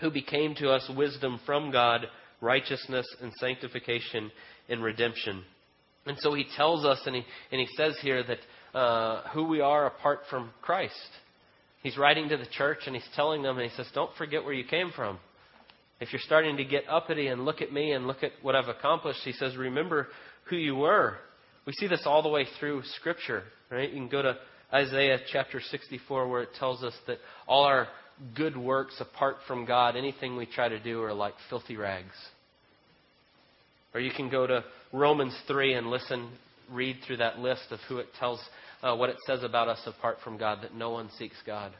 who 0.00 0.10
became 0.10 0.54
to 0.56 0.70
us 0.70 0.90
wisdom 0.96 1.38
from 1.46 1.70
God, 1.70 2.06
righteousness 2.40 3.06
and 3.22 3.32
sanctification 3.38 4.32
and 4.68 4.82
redemption. 4.82 5.44
And 6.06 6.18
so 6.18 6.34
he 6.34 6.46
tells 6.56 6.84
us, 6.84 7.00
and 7.06 7.14
he, 7.14 7.22
and 7.52 7.60
he 7.60 7.68
says 7.76 7.96
here 8.02 8.24
that 8.24 8.38
uh, 8.76 9.28
who 9.28 9.44
we 9.44 9.60
are 9.60 9.86
apart 9.86 10.20
from 10.30 10.50
Christ. 10.62 10.94
He's 11.82 11.96
writing 11.96 12.28
to 12.28 12.36
the 12.36 12.46
church 12.46 12.78
and 12.86 12.94
he's 12.94 13.08
telling 13.14 13.42
them, 13.42 13.58
and 13.58 13.70
he 13.70 13.76
says, 13.76 13.88
Don't 13.94 14.14
forget 14.16 14.44
where 14.44 14.52
you 14.52 14.64
came 14.64 14.90
from. 14.94 15.18
If 16.00 16.12
you're 16.12 16.22
starting 16.24 16.56
to 16.58 16.64
get 16.64 16.84
uppity 16.88 17.26
and 17.26 17.44
look 17.44 17.60
at 17.60 17.72
me 17.72 17.92
and 17.92 18.06
look 18.06 18.22
at 18.22 18.32
what 18.42 18.54
I've 18.54 18.68
accomplished, 18.68 19.20
he 19.24 19.32
says, 19.32 19.56
remember 19.56 20.08
who 20.44 20.56
you 20.56 20.76
were. 20.76 21.16
We 21.66 21.72
see 21.74 21.88
this 21.88 22.02
all 22.06 22.22
the 22.22 22.28
way 22.28 22.46
through 22.58 22.82
Scripture, 23.00 23.42
right? 23.70 23.90
You 23.90 23.96
can 23.96 24.08
go 24.08 24.22
to 24.22 24.36
Isaiah 24.72 25.18
chapter 25.32 25.60
64 25.60 26.28
where 26.28 26.42
it 26.42 26.50
tells 26.58 26.84
us 26.84 26.94
that 27.06 27.18
all 27.46 27.64
our 27.64 27.88
good 28.36 28.56
works 28.56 28.94
apart 29.00 29.36
from 29.46 29.64
God, 29.64 29.96
anything 29.96 30.36
we 30.36 30.46
try 30.46 30.68
to 30.68 30.80
do 30.80 31.02
are 31.02 31.12
like 31.12 31.34
filthy 31.50 31.76
rags. 31.76 32.14
Or 33.94 34.00
you 34.00 34.10
can 34.14 34.30
go 34.30 34.46
to 34.46 34.64
Romans 34.92 35.36
3 35.46 35.74
and 35.74 35.88
listen, 35.88 36.30
read 36.70 36.98
through 37.06 37.18
that 37.18 37.38
list 37.38 37.64
of 37.70 37.80
who 37.88 37.98
it 37.98 38.06
tells, 38.18 38.40
uh, 38.82 38.94
what 38.94 39.10
it 39.10 39.16
says 39.26 39.42
about 39.42 39.68
us 39.68 39.80
apart 39.86 40.18
from 40.22 40.38
God, 40.38 40.58
that 40.62 40.74
no 40.74 40.90
one 40.90 41.10
seeks 41.18 41.36
God. 41.46 41.72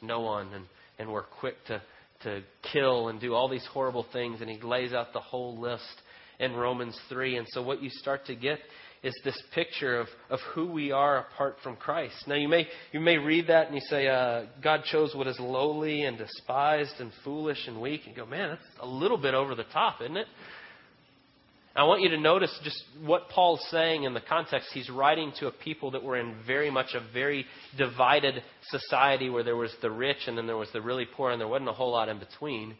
No 0.00 0.20
one. 0.20 0.52
And, 0.52 0.64
and 0.98 1.12
we're 1.12 1.22
quick 1.22 1.54
to 1.68 1.80
to 2.24 2.42
kill 2.72 3.08
and 3.08 3.20
do 3.20 3.34
all 3.34 3.48
these 3.48 3.66
horrible 3.72 4.06
things. 4.12 4.40
And 4.40 4.50
he 4.50 4.60
lays 4.60 4.92
out 4.92 5.12
the 5.12 5.20
whole 5.20 5.60
list 5.60 6.02
in 6.38 6.52
Romans 6.52 6.98
3. 7.08 7.36
And 7.36 7.46
so 7.50 7.62
what 7.62 7.82
you 7.82 7.90
start 7.90 8.26
to 8.26 8.34
get 8.34 8.58
is 9.02 9.14
this 9.24 9.40
picture 9.54 9.98
of, 9.98 10.06
of 10.30 10.38
who 10.54 10.70
we 10.70 10.92
are 10.92 11.18
apart 11.18 11.56
from 11.62 11.74
Christ. 11.76 12.14
Now, 12.28 12.36
you 12.36 12.48
may, 12.48 12.68
you 12.92 13.00
may 13.00 13.18
read 13.18 13.48
that 13.48 13.66
and 13.66 13.74
you 13.74 13.80
say, 13.88 14.06
uh, 14.06 14.44
God 14.62 14.84
chose 14.84 15.12
what 15.14 15.26
is 15.26 15.38
lowly 15.40 16.02
and 16.02 16.16
despised 16.16 16.94
and 17.00 17.10
foolish 17.24 17.66
and 17.66 17.80
weak, 17.80 18.02
and 18.06 18.14
go, 18.14 18.24
man, 18.24 18.50
that's 18.50 18.62
a 18.80 18.86
little 18.86 19.18
bit 19.18 19.34
over 19.34 19.56
the 19.56 19.64
top, 19.72 20.00
isn't 20.00 20.16
it? 20.16 20.28
I 21.74 21.84
want 21.84 22.02
you 22.02 22.10
to 22.10 22.18
notice 22.18 22.54
just 22.62 22.82
what 23.02 23.30
Paul's 23.30 23.64
saying 23.70 24.04
in 24.04 24.12
the 24.12 24.20
context. 24.20 24.68
He's 24.74 24.90
writing 24.90 25.32
to 25.40 25.46
a 25.46 25.50
people 25.50 25.92
that 25.92 26.02
were 26.02 26.18
in 26.18 26.34
very 26.46 26.70
much 26.70 26.94
a 26.94 27.00
very 27.14 27.46
divided 27.78 28.42
society 28.68 29.30
where 29.30 29.42
there 29.42 29.56
was 29.56 29.74
the 29.80 29.90
rich 29.90 30.18
and 30.26 30.36
then 30.36 30.46
there 30.46 30.58
was 30.58 30.68
the 30.74 30.82
really 30.82 31.06
poor 31.06 31.30
and 31.30 31.40
there 31.40 31.48
wasn't 31.48 31.70
a 31.70 31.72
whole 31.72 31.92
lot 31.92 32.10
in 32.10 32.18
between. 32.18 32.74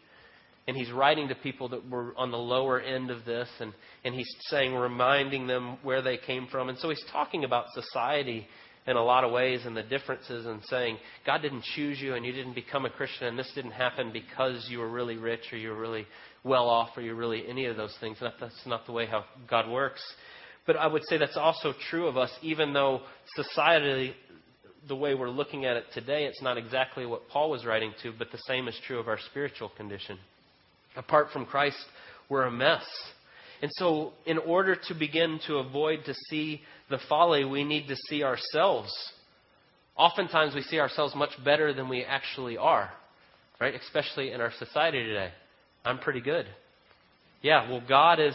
And 0.68 0.76
he's 0.76 0.92
writing 0.92 1.28
to 1.28 1.34
people 1.34 1.70
that 1.70 1.88
were 1.88 2.14
on 2.18 2.30
the 2.30 2.38
lower 2.38 2.80
end 2.80 3.10
of 3.10 3.24
this 3.24 3.48
and, 3.60 3.72
and 4.04 4.14
he's 4.14 4.28
saying, 4.42 4.74
reminding 4.74 5.46
them 5.46 5.78
where 5.82 6.02
they 6.02 6.18
came 6.18 6.46
from. 6.48 6.68
And 6.68 6.78
so 6.78 6.90
he's 6.90 7.02
talking 7.10 7.44
about 7.44 7.66
society 7.72 8.46
in 8.86 8.96
a 8.96 9.02
lot 9.02 9.22
of 9.24 9.30
ways 9.30 9.60
and 9.64 9.76
the 9.76 9.82
differences 9.82 10.46
and 10.46 10.60
saying, 10.64 10.98
God 11.24 11.42
didn't 11.42 11.62
choose 11.76 12.00
you 12.00 12.14
and 12.14 12.26
you 12.26 12.32
didn't 12.32 12.54
become 12.54 12.84
a 12.84 12.90
Christian 12.90 13.28
and 13.28 13.38
this 13.38 13.50
didn't 13.54 13.72
happen 13.72 14.12
because 14.12 14.66
you 14.68 14.80
were 14.80 14.90
really 14.90 15.16
rich 15.16 15.52
or 15.52 15.56
you 15.56 15.70
were 15.70 15.80
really 15.80 16.06
well 16.44 16.68
off 16.68 16.90
or 16.96 17.02
you're 17.02 17.14
really 17.14 17.46
any 17.48 17.66
of 17.66 17.76
those 17.76 17.96
things. 18.00 18.18
That's 18.20 18.66
not 18.66 18.86
the 18.86 18.92
way 18.92 19.06
how 19.06 19.24
God 19.48 19.70
works. 19.70 20.02
But 20.66 20.76
I 20.76 20.86
would 20.86 21.02
say 21.08 21.18
that's 21.18 21.36
also 21.36 21.72
true 21.90 22.06
of 22.06 22.16
us, 22.16 22.30
even 22.42 22.72
though 22.72 23.02
society, 23.36 24.14
the 24.88 24.96
way 24.96 25.14
we're 25.14 25.30
looking 25.30 25.64
at 25.64 25.76
it 25.76 25.84
today, 25.94 26.24
it's 26.24 26.42
not 26.42 26.58
exactly 26.58 27.06
what 27.06 27.28
Paul 27.28 27.50
was 27.50 27.64
writing 27.64 27.92
to, 28.02 28.12
but 28.16 28.32
the 28.32 28.38
same 28.46 28.68
is 28.68 28.78
true 28.86 28.98
of 28.98 29.08
our 29.08 29.18
spiritual 29.30 29.70
condition. 29.76 30.18
Apart 30.96 31.28
from 31.32 31.46
Christ, 31.46 31.78
we're 32.28 32.44
a 32.44 32.50
mess. 32.50 32.84
And 33.62 33.70
so, 33.74 34.12
in 34.26 34.38
order 34.38 34.76
to 34.88 34.94
begin 34.94 35.38
to 35.46 35.56
avoid 35.56 36.04
to 36.06 36.14
see 36.28 36.60
the 36.90 36.98
folly, 37.08 37.44
we 37.44 37.64
need 37.64 37.86
to 37.88 37.96
see 38.08 38.24
ourselves 38.24 38.92
Oftentimes 39.96 40.54
we 40.54 40.62
see 40.62 40.80
ourselves 40.80 41.14
much 41.14 41.30
better 41.44 41.72
than 41.72 41.88
we 41.88 42.02
actually 42.02 42.56
are, 42.56 42.90
right? 43.60 43.74
Especially 43.74 44.32
in 44.32 44.40
our 44.40 44.52
society 44.58 45.02
today. 45.04 45.30
I'm 45.84 45.98
pretty 45.98 46.20
good. 46.20 46.46
Yeah, 47.42 47.68
well, 47.68 47.82
God 47.86 48.18
is 48.20 48.34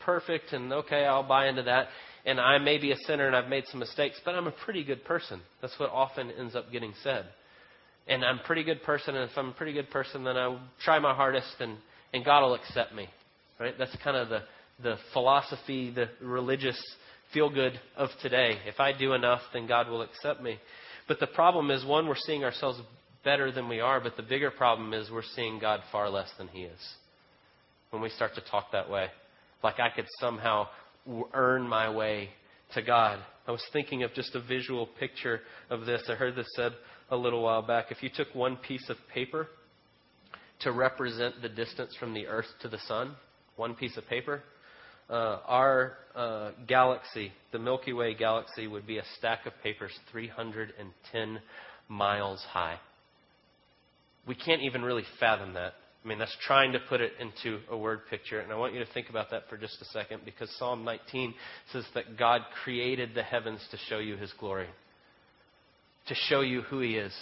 perfect, 0.00 0.52
and 0.52 0.72
okay, 0.72 1.04
I'll 1.04 1.26
buy 1.26 1.48
into 1.48 1.62
that. 1.64 1.88
And 2.24 2.40
I 2.40 2.58
may 2.58 2.78
be 2.78 2.90
a 2.90 2.96
sinner 3.06 3.28
and 3.28 3.36
I've 3.36 3.48
made 3.48 3.64
some 3.70 3.78
mistakes, 3.78 4.20
but 4.24 4.34
I'm 4.34 4.48
a 4.48 4.54
pretty 4.64 4.82
good 4.82 5.04
person. 5.04 5.40
That's 5.62 5.78
what 5.78 5.90
often 5.90 6.30
ends 6.32 6.56
up 6.56 6.72
getting 6.72 6.92
said. 7.04 7.26
And 8.08 8.24
I'm 8.24 8.40
a 8.40 8.42
pretty 8.42 8.64
good 8.64 8.82
person, 8.82 9.14
and 9.14 9.30
if 9.30 9.36
I'm 9.38 9.50
a 9.50 9.52
pretty 9.52 9.72
good 9.72 9.90
person, 9.90 10.24
then 10.24 10.36
I'll 10.36 10.60
try 10.84 10.98
my 10.98 11.14
hardest, 11.14 11.54
and, 11.60 11.76
and 12.12 12.24
God 12.24 12.40
will 12.42 12.54
accept 12.54 12.94
me. 12.94 13.08
Right? 13.60 13.74
That's 13.78 13.96
kind 14.02 14.16
of 14.16 14.28
the, 14.28 14.40
the 14.82 14.96
philosophy, 15.12 15.90
the 15.90 16.08
religious 16.20 16.80
feel 17.32 17.50
good 17.50 17.78
of 17.96 18.10
today. 18.22 18.58
If 18.66 18.78
I 18.80 18.92
do 18.96 19.14
enough, 19.14 19.40
then 19.52 19.66
God 19.66 19.88
will 19.88 20.02
accept 20.02 20.42
me. 20.42 20.58
But 21.08 21.20
the 21.20 21.26
problem 21.26 21.70
is, 21.70 21.84
one, 21.84 22.06
we're 22.06 22.14
seeing 22.16 22.44
ourselves 22.44 22.80
better 23.24 23.50
than 23.50 23.68
we 23.68 23.80
are, 23.80 24.00
but 24.00 24.16
the 24.16 24.22
bigger 24.22 24.50
problem 24.50 24.92
is 24.92 25.10
we're 25.10 25.22
seeing 25.34 25.58
God 25.58 25.80
far 25.90 26.08
less 26.08 26.30
than 26.38 26.48
He 26.48 26.62
is. 26.62 26.80
When 27.90 28.02
we 28.02 28.10
start 28.10 28.34
to 28.34 28.40
talk 28.50 28.72
that 28.72 28.90
way, 28.90 29.08
like 29.62 29.80
I 29.80 29.90
could 29.90 30.06
somehow 30.20 30.68
earn 31.32 31.66
my 31.68 31.88
way 31.90 32.30
to 32.74 32.82
God. 32.82 33.20
I 33.46 33.52
was 33.52 33.62
thinking 33.72 34.02
of 34.02 34.12
just 34.14 34.34
a 34.34 34.40
visual 34.40 34.88
picture 34.98 35.40
of 35.70 35.86
this. 35.86 36.02
I 36.08 36.14
heard 36.14 36.34
this 36.34 36.48
said 36.56 36.72
a 37.10 37.16
little 37.16 37.42
while 37.42 37.62
back. 37.62 37.86
If 37.90 38.02
you 38.02 38.10
took 38.14 38.34
one 38.34 38.56
piece 38.56 38.88
of 38.88 38.96
paper 39.12 39.48
to 40.60 40.72
represent 40.72 41.42
the 41.42 41.48
distance 41.48 41.94
from 41.98 42.12
the 42.12 42.26
Earth 42.26 42.46
to 42.62 42.68
the 42.68 42.78
Sun, 42.86 43.14
one 43.56 43.74
piece 43.74 43.96
of 43.96 44.06
paper, 44.08 44.42
uh, 45.08 45.38
our 45.46 45.98
uh, 46.14 46.50
galaxy, 46.66 47.32
the 47.52 47.58
Milky 47.58 47.92
Way 47.92 48.14
galaxy, 48.14 48.66
would 48.66 48.86
be 48.86 48.98
a 48.98 49.04
stack 49.18 49.46
of 49.46 49.52
papers 49.62 49.92
310 50.10 51.40
miles 51.88 52.44
high. 52.50 52.78
We 54.26 54.34
can't 54.34 54.62
even 54.62 54.82
really 54.82 55.04
fathom 55.20 55.54
that. 55.54 55.74
I 56.04 56.08
mean, 56.08 56.18
that's 56.18 56.36
trying 56.46 56.72
to 56.72 56.78
put 56.88 57.00
it 57.00 57.12
into 57.20 57.58
a 57.68 57.76
word 57.76 58.00
picture. 58.08 58.38
And 58.38 58.52
I 58.52 58.56
want 58.56 58.72
you 58.72 58.78
to 58.78 58.92
think 58.92 59.10
about 59.10 59.30
that 59.32 59.48
for 59.48 59.56
just 59.56 59.80
a 59.80 59.84
second 59.86 60.20
because 60.24 60.48
Psalm 60.56 60.84
19 60.84 61.34
says 61.72 61.84
that 61.94 62.16
God 62.16 62.42
created 62.62 63.10
the 63.14 63.24
heavens 63.24 63.60
to 63.72 63.76
show 63.88 63.98
you 63.98 64.16
his 64.16 64.32
glory, 64.38 64.68
to 66.06 66.14
show 66.14 66.42
you 66.42 66.62
who 66.62 66.78
he 66.78 66.96
is. 66.96 67.12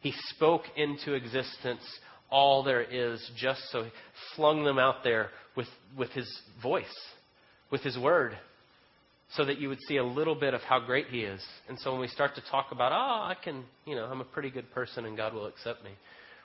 He 0.00 0.14
spoke 0.34 0.62
into 0.76 1.12
existence 1.12 1.82
all 2.30 2.62
there 2.62 2.82
is 2.82 3.20
just 3.36 3.60
so 3.70 3.84
he 3.84 3.90
flung 4.36 4.64
them 4.64 4.78
out 4.78 5.02
there 5.04 5.30
with, 5.56 5.68
with 5.96 6.10
his 6.10 6.30
voice, 6.62 6.84
with 7.70 7.82
his 7.82 7.98
word, 7.98 8.36
so 9.36 9.44
that 9.44 9.58
you 9.58 9.68
would 9.68 9.80
see 9.86 9.96
a 9.96 10.04
little 10.04 10.34
bit 10.34 10.54
of 10.54 10.60
how 10.62 10.80
great 10.80 11.06
he 11.06 11.20
is. 11.20 11.44
And 11.68 11.78
so 11.78 11.92
when 11.92 12.00
we 12.00 12.08
start 12.08 12.34
to 12.34 12.42
talk 12.50 12.72
about, 12.72 12.92
oh, 12.92 13.28
I 13.28 13.36
can, 13.42 13.64
you 13.84 13.94
know, 13.94 14.04
I'm 14.04 14.20
a 14.20 14.24
pretty 14.24 14.50
good 14.50 14.70
person 14.72 15.04
and 15.04 15.16
God 15.16 15.34
will 15.34 15.46
accept 15.46 15.84
me, 15.84 15.90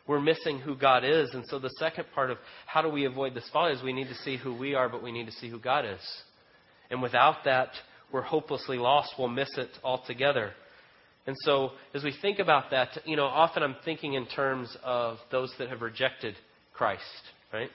we're 0.08 0.22
missing 0.22 0.60
who 0.60 0.76
God 0.76 1.04
is. 1.04 1.30
And 1.34 1.44
so 1.48 1.58
the 1.58 1.72
second 1.80 2.06
part 2.14 2.30
of 2.30 2.38
how 2.68 2.82
do 2.82 2.90
we 2.90 3.06
avoid 3.06 3.34
this 3.34 3.50
folly 3.52 3.74
is 3.74 3.82
we 3.84 3.94
need 3.94 4.08
to 4.10 4.16
see 4.16 4.38
who 4.38 4.56
we 4.56 4.76
are, 4.76 4.88
but 4.88 5.02
we 5.02 5.12
need 5.12 5.26
to 5.26 5.32
see 5.32 5.50
who 5.50 5.60
God 5.60 5.86
is. 5.86 6.02
And 6.92 7.02
without 7.02 7.38
that, 7.46 7.70
we're 8.12 8.22
hopelessly 8.22 8.78
lost. 8.78 9.14
We'll 9.18 9.30
miss 9.30 9.50
it 9.58 9.70
altogether. 9.84 10.52
And 11.28 11.36
so, 11.40 11.72
as 11.94 12.04
we 12.04 12.14
think 12.22 12.40
about 12.40 12.70
that, 12.72 12.90
you 13.06 13.16
know, 13.16 13.26
often 13.26 13.64
I'm 13.64 13.76
thinking 13.84 14.14
in 14.14 14.28
terms 14.28 14.76
of 14.84 15.18
those 15.32 15.52
that 15.58 15.70
have 15.70 15.82
rejected 15.82 16.36
Christ, 16.74 17.02
right? 17.52 17.70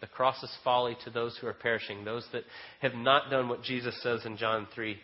The 0.00 0.08
cross 0.08 0.42
is 0.42 0.50
folly 0.64 0.96
to 1.04 1.10
those 1.10 1.36
who 1.40 1.46
are 1.46 1.54
perishing, 1.54 2.04
those 2.04 2.26
that 2.32 2.42
have 2.80 2.94
not 2.94 3.30
done 3.30 3.48
what 3.48 3.62
Jesus 3.62 4.00
says 4.02 4.26
in 4.26 4.36
John 4.36 4.66
3 4.74 4.96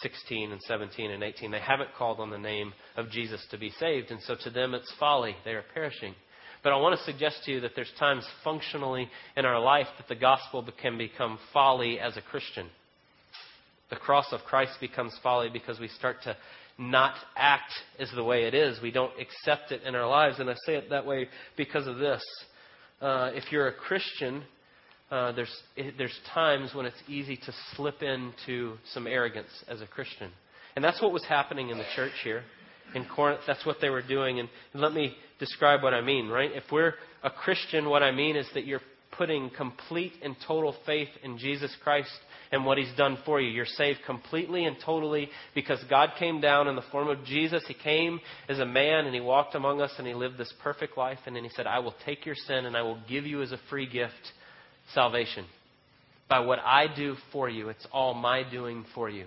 16 0.00 0.52
and 0.52 0.60
17 0.62 1.10
and 1.10 1.22
18. 1.24 1.50
They 1.50 1.58
haven't 1.58 1.94
called 1.96 2.20
on 2.20 2.30
the 2.30 2.38
name 2.38 2.72
of 2.96 3.10
Jesus 3.10 3.44
to 3.50 3.58
be 3.58 3.70
saved, 3.80 4.10
and 4.10 4.22
so 4.22 4.36
to 4.44 4.50
them 4.50 4.74
it's 4.74 4.92
folly. 5.00 5.34
They 5.44 5.52
are 5.52 5.64
perishing. 5.74 6.14
But 6.62 6.72
I 6.72 6.76
want 6.76 6.98
to 6.98 7.04
suggest 7.04 7.44
to 7.44 7.52
you 7.52 7.60
that 7.60 7.72
there's 7.74 7.92
times 7.98 8.24
functionally 8.44 9.08
in 9.36 9.44
our 9.44 9.60
life 9.60 9.86
that 9.96 10.08
the 10.08 10.20
gospel 10.20 10.66
can 10.80 10.98
become 10.98 11.38
folly 11.52 11.98
as 11.98 12.16
a 12.16 12.22
Christian. 12.22 12.68
The 13.90 13.96
cross 13.96 14.26
of 14.32 14.40
Christ 14.40 14.72
becomes 14.80 15.18
folly 15.22 15.48
because 15.52 15.80
we 15.80 15.88
start 15.88 16.22
to 16.24 16.36
not 16.78 17.14
act 17.36 17.72
as 17.98 18.08
the 18.14 18.22
way 18.22 18.44
it 18.44 18.54
is. 18.54 18.80
We 18.80 18.92
don't 18.92 19.12
accept 19.20 19.72
it 19.72 19.82
in 19.82 19.94
our 19.96 20.08
lives. 20.08 20.38
And 20.38 20.48
I 20.48 20.54
say 20.64 20.76
it 20.76 20.90
that 20.90 21.04
way 21.04 21.28
because 21.56 21.86
of 21.86 21.98
this. 21.98 22.22
Uh, 23.00 23.30
if 23.34 23.50
you're 23.50 23.68
a 23.68 23.74
Christian, 23.74 24.44
uh, 25.10 25.32
there's, 25.32 25.54
there's 25.96 26.18
times 26.32 26.72
when 26.74 26.86
it's 26.86 27.02
easy 27.08 27.36
to 27.36 27.52
slip 27.74 28.02
into 28.02 28.76
some 28.92 29.06
arrogance 29.06 29.50
as 29.68 29.80
a 29.80 29.86
Christian. 29.86 30.30
And 30.76 30.84
that's 30.84 31.02
what 31.02 31.12
was 31.12 31.24
happening 31.24 31.70
in 31.70 31.78
the 31.78 31.86
church 31.96 32.12
here. 32.22 32.42
In 32.94 33.04
Corinth, 33.04 33.40
that's 33.46 33.66
what 33.66 33.78
they 33.80 33.90
were 33.90 34.02
doing. 34.02 34.38
And 34.38 34.48
let 34.74 34.92
me 34.92 35.16
describe 35.38 35.82
what 35.82 35.92
I 35.92 36.00
mean, 36.00 36.28
right? 36.28 36.50
If 36.52 36.64
we're 36.70 36.94
a 37.22 37.30
Christian, 37.30 37.88
what 37.88 38.02
I 38.02 38.12
mean 38.12 38.36
is 38.36 38.46
that 38.54 38.64
you're 38.64 38.80
putting 39.18 39.50
complete 39.50 40.12
and 40.22 40.34
total 40.46 40.74
faith 40.86 41.08
in 41.22 41.36
Jesus 41.36 41.74
Christ 41.82 42.10
and 42.50 42.64
what 42.64 42.78
He's 42.78 42.94
done 42.96 43.18
for 43.26 43.40
you. 43.40 43.50
You're 43.50 43.66
saved 43.66 43.98
completely 44.06 44.64
and 44.64 44.76
totally 44.84 45.28
because 45.54 45.82
God 45.90 46.10
came 46.18 46.40
down 46.40 46.68
in 46.68 46.76
the 46.76 46.84
form 46.90 47.08
of 47.08 47.24
Jesus. 47.24 47.64
He 47.66 47.74
came 47.74 48.20
as 48.48 48.60
a 48.60 48.64
man 48.64 49.04
and 49.04 49.14
He 49.14 49.20
walked 49.20 49.54
among 49.54 49.80
us 49.80 49.92
and 49.98 50.06
He 50.06 50.14
lived 50.14 50.38
this 50.38 50.52
perfect 50.62 50.96
life. 50.96 51.18
And 51.26 51.36
then 51.36 51.44
He 51.44 51.50
said, 51.50 51.66
I 51.66 51.80
will 51.80 51.94
take 52.06 52.24
your 52.24 52.36
sin 52.36 52.64
and 52.64 52.76
I 52.76 52.82
will 52.82 53.00
give 53.08 53.26
you 53.26 53.42
as 53.42 53.52
a 53.52 53.60
free 53.68 53.88
gift 53.90 54.14
salvation. 54.94 55.44
By 56.28 56.40
what 56.40 56.60
I 56.60 56.86
do 56.94 57.16
for 57.32 57.48
you, 57.48 57.68
it's 57.68 57.86
all 57.92 58.14
my 58.14 58.48
doing 58.48 58.84
for 58.94 59.10
you. 59.10 59.26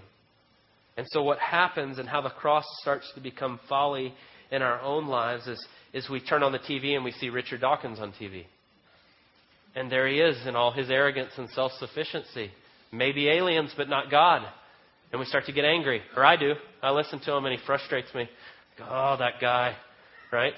And 0.97 1.08
so, 1.10 1.23
what 1.23 1.39
happens 1.39 1.97
and 1.97 2.08
how 2.08 2.21
the 2.21 2.30
cross 2.30 2.65
starts 2.82 3.10
to 3.15 3.21
become 3.21 3.60
folly 3.67 4.13
in 4.51 4.62
our 4.62 4.80
own 4.82 5.08
lives 5.08 5.47
is, 5.47 5.65
is 5.93 6.10
we 6.10 6.19
turn 6.19 6.43
on 6.43 6.51
the 6.51 6.60
TV 6.60 6.95
and 6.95 7.04
we 7.04 7.12
see 7.13 7.30
Richard 7.30 7.62
Dawkins 7.62 7.99
on 7.99 8.12
TV. 8.12 8.45
And 9.75 9.91
there 9.91 10.07
he 10.07 10.19
is 10.19 10.45
in 10.45 10.55
all 10.55 10.71
his 10.71 10.89
arrogance 10.89 11.31
and 11.38 11.49
self 11.51 11.71
sufficiency. 11.73 12.51
Maybe 12.91 13.29
aliens, 13.29 13.73
but 13.75 13.88
not 13.88 14.12
God. 14.12 14.45
And 15.12 15.19
we 15.19 15.25
start 15.25 15.45
to 15.45 15.53
get 15.53 15.65
angry. 15.65 16.01
Or 16.15 16.25
I 16.25 16.36
do. 16.36 16.53
I 16.81 16.91
listen 16.91 17.19
to 17.21 17.34
him 17.34 17.45
and 17.45 17.57
he 17.57 17.65
frustrates 17.65 18.13
me. 18.13 18.29
Oh, 18.81 19.15
that 19.19 19.39
guy. 19.39 19.75
Right? 20.31 20.53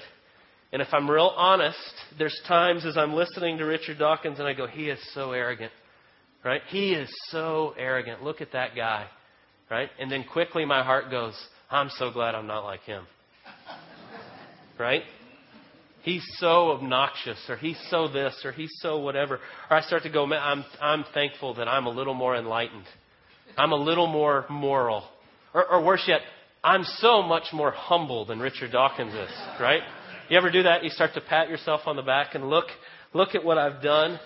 And 0.72 0.82
if 0.82 0.88
I'm 0.92 1.10
real 1.10 1.32
honest, 1.36 1.78
there's 2.18 2.40
times 2.48 2.86
as 2.86 2.98
I'm 2.98 3.14
listening 3.14 3.58
to 3.60 3.66
Richard 3.66 4.00
Dawkins 4.00 4.40
and 4.40 4.48
I 4.48 4.54
go, 4.54 4.66
he 4.66 4.90
is 4.90 5.00
so 5.14 5.32
arrogant. 5.32 5.72
Right? 6.44 6.62
He 6.70 6.94
is 6.94 7.10
so 7.30 7.74
arrogant. 7.78 8.24
Look 8.24 8.42
at 8.42 8.52
that 8.54 8.76
guy. 8.76 9.08
Right? 9.70 9.90
And 10.00 10.12
then 10.12 10.24
quickly 10.24 10.66
my 10.66 10.84
heart 10.84 11.10
goes, 11.12 11.34
I'm 11.70 11.90
so 11.98 12.12
glad 12.12 12.36
I'm 12.36 12.48
not 12.48 12.64
like 12.64 12.82
him. 12.82 13.06
Right? 14.80 15.04
He's 16.04 16.24
so 16.38 16.72
obnoxious, 16.72 17.40
or 17.48 17.56
he's 17.56 17.80
so 17.90 18.10
this, 18.10 18.36
or 18.44 18.52
he's 18.52 18.72
so 18.82 19.00
whatever. 19.00 19.40
Or 19.70 19.78
I 19.78 19.82
start 19.82 20.04
to 20.04 20.10
go, 20.10 20.26
man, 20.26 20.42
I'm, 20.42 20.66
I'm 20.82 21.06
thankful 21.14 21.56
that 21.56 21.68
I'm 21.70 21.86
a 21.86 21.90
little 21.90 22.14
more 22.14 22.36
enlightened. 22.36 22.86
I'm 23.58 23.72
a 23.72 23.78
little 23.78 24.08
more 24.08 24.46
moral. 24.50 25.06
Or, 25.54 25.66
or 25.66 25.84
worse 25.84 26.04
yet, 26.06 26.20
I'm 26.62 26.84
so 26.84 27.22
much 27.22 27.46
more 27.54 27.72
humble 27.72 28.26
than 28.26 28.40
Richard 28.40 28.74
Dawkins 28.74 29.14
is, 29.14 29.32
right? 29.62 29.82
You 30.30 30.38
ever 30.38 30.52
do 30.52 30.64
that? 30.64 30.84
You 30.84 30.90
start 30.90 31.14
to 31.14 31.22
pat 31.22 31.50
yourself 31.50 31.82
on 31.86 31.96
the 31.96 32.02
back 32.02 32.36
and 32.36 32.50
look, 32.50 32.66
look 33.14 33.34
at 33.34 33.46
what 33.46 33.58
I've 33.58 33.82
done. 33.82 34.20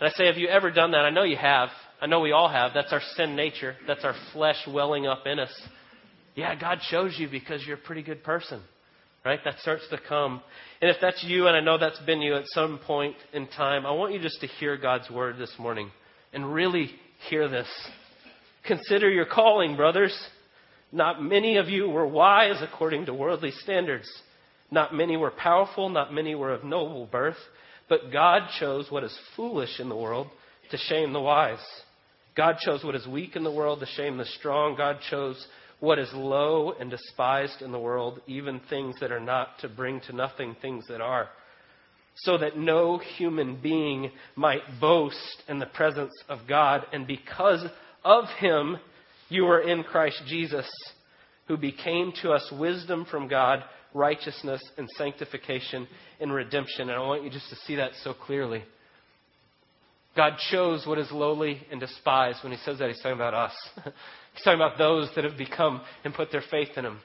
And 0.00 0.08
I 0.08 0.10
say, 0.10 0.26
have 0.26 0.36
you 0.36 0.48
ever 0.48 0.70
done 0.70 0.90
that? 0.92 1.00
I 1.00 1.10
know 1.10 1.22
you 1.22 1.36
have. 1.36 1.70
I 2.00 2.06
know 2.06 2.20
we 2.20 2.32
all 2.32 2.48
have. 2.48 2.72
That's 2.74 2.92
our 2.92 3.02
sin 3.16 3.36
nature. 3.36 3.74
That's 3.86 4.04
our 4.04 4.14
flesh 4.32 4.56
welling 4.68 5.06
up 5.06 5.26
in 5.26 5.38
us. 5.38 5.52
Yeah, 6.34 6.58
God 6.58 6.80
chose 6.90 7.16
you 7.18 7.28
because 7.28 7.64
you're 7.66 7.76
a 7.76 7.80
pretty 7.80 8.02
good 8.02 8.22
person. 8.22 8.62
Right? 9.24 9.40
That 9.44 9.58
starts 9.58 9.86
to 9.90 9.98
come. 10.08 10.40
And 10.80 10.90
if 10.90 10.96
that's 11.00 11.22
you, 11.22 11.46
and 11.46 11.54
I 11.54 11.60
know 11.60 11.76
that's 11.76 11.98
been 12.00 12.22
you 12.22 12.36
at 12.36 12.44
some 12.48 12.78
point 12.78 13.16
in 13.34 13.48
time, 13.48 13.84
I 13.84 13.90
want 13.92 14.14
you 14.14 14.20
just 14.20 14.40
to 14.40 14.46
hear 14.46 14.78
God's 14.78 15.10
word 15.10 15.36
this 15.38 15.52
morning 15.58 15.90
and 16.32 16.54
really 16.54 16.90
hear 17.28 17.48
this. 17.48 17.68
Consider 18.66 19.10
your 19.10 19.26
calling, 19.26 19.76
brothers. 19.76 20.16
Not 20.92 21.22
many 21.22 21.58
of 21.58 21.68
you 21.68 21.88
were 21.88 22.06
wise 22.06 22.62
according 22.62 23.06
to 23.06 23.14
worldly 23.14 23.50
standards. 23.50 24.10
Not 24.70 24.94
many 24.94 25.16
were 25.16 25.30
powerful, 25.30 25.88
not 25.88 26.14
many 26.14 26.34
were 26.34 26.52
of 26.52 26.64
noble 26.64 27.06
birth. 27.06 27.36
But 27.88 28.12
God 28.12 28.48
chose 28.58 28.86
what 28.90 29.04
is 29.04 29.16
foolish 29.36 29.80
in 29.80 29.88
the 29.88 29.96
world 29.96 30.28
to 30.70 30.78
shame 30.78 31.12
the 31.12 31.20
wise. 31.20 31.58
God 32.36 32.56
chose 32.64 32.84
what 32.84 32.94
is 32.94 33.06
weak 33.06 33.36
in 33.36 33.44
the 33.44 33.52
world 33.52 33.80
to 33.80 33.86
shame 33.86 34.16
the 34.16 34.24
strong. 34.24 34.76
God 34.76 34.98
chose 35.10 35.44
what 35.80 35.98
is 35.98 36.10
low 36.12 36.72
and 36.78 36.90
despised 36.90 37.62
in 37.62 37.72
the 37.72 37.78
world, 37.78 38.20
even 38.26 38.60
things 38.70 38.96
that 39.00 39.10
are 39.10 39.20
not, 39.20 39.58
to 39.60 39.68
bring 39.68 40.00
to 40.02 40.14
nothing 40.14 40.54
things 40.60 40.86
that 40.88 41.00
are, 41.00 41.28
so 42.16 42.36
that 42.38 42.56
no 42.56 42.98
human 42.98 43.60
being 43.60 44.10
might 44.36 44.60
boast 44.80 45.42
in 45.48 45.58
the 45.58 45.66
presence 45.66 46.12
of 46.28 46.40
God. 46.46 46.84
And 46.92 47.06
because 47.06 47.64
of 48.04 48.24
him, 48.38 48.76
you 49.30 49.46
are 49.46 49.60
in 49.60 49.82
Christ 49.82 50.22
Jesus, 50.26 50.70
who 51.48 51.56
became 51.56 52.12
to 52.22 52.30
us 52.32 52.52
wisdom 52.58 53.06
from 53.10 53.26
God, 53.26 53.64
righteousness 53.94 54.62
and 54.76 54.88
sanctification 54.96 55.88
and 56.20 56.32
redemption. 56.32 56.90
And 56.90 56.92
I 56.92 57.00
want 57.00 57.24
you 57.24 57.30
just 57.30 57.48
to 57.50 57.56
see 57.66 57.76
that 57.76 57.92
so 58.04 58.12
clearly. 58.12 58.62
God 60.16 60.34
chose 60.50 60.84
what 60.86 60.98
is 60.98 61.10
lowly 61.12 61.60
and 61.70 61.80
despised. 61.80 62.38
When 62.42 62.52
he 62.52 62.58
says 62.58 62.78
that, 62.78 62.88
he's 62.88 62.98
talking 62.98 63.12
about 63.12 63.34
us. 63.34 63.52
he's 63.84 64.42
talking 64.44 64.60
about 64.60 64.78
those 64.78 65.08
that 65.14 65.24
have 65.24 65.38
become 65.38 65.80
and 66.04 66.12
put 66.12 66.32
their 66.32 66.42
faith 66.50 66.70
in 66.76 66.84
him. 66.84 67.00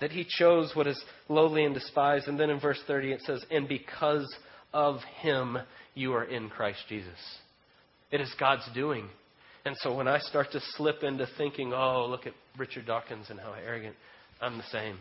that 0.00 0.10
he 0.10 0.26
chose 0.38 0.72
what 0.74 0.86
is 0.86 1.02
lowly 1.28 1.64
and 1.64 1.74
despised. 1.74 2.28
And 2.28 2.38
then 2.38 2.50
in 2.50 2.60
verse 2.60 2.80
30 2.86 3.12
it 3.12 3.22
says, 3.22 3.44
And 3.50 3.68
because 3.68 4.32
of 4.72 4.98
him 5.20 5.58
you 5.94 6.12
are 6.14 6.24
in 6.24 6.48
Christ 6.48 6.80
Jesus. 6.88 7.18
It 8.10 8.20
is 8.20 8.32
God's 8.38 8.68
doing. 8.74 9.08
And 9.64 9.76
so 9.78 9.94
when 9.96 10.08
I 10.08 10.18
start 10.18 10.48
to 10.52 10.60
slip 10.76 11.02
into 11.02 11.26
thinking, 11.38 11.72
oh, 11.72 12.06
look 12.08 12.26
at 12.26 12.34
Richard 12.58 12.86
Dawkins 12.86 13.26
and 13.30 13.38
how 13.38 13.54
arrogant, 13.54 13.94
I'm 14.40 14.58
the 14.58 14.64
same. 14.64 14.98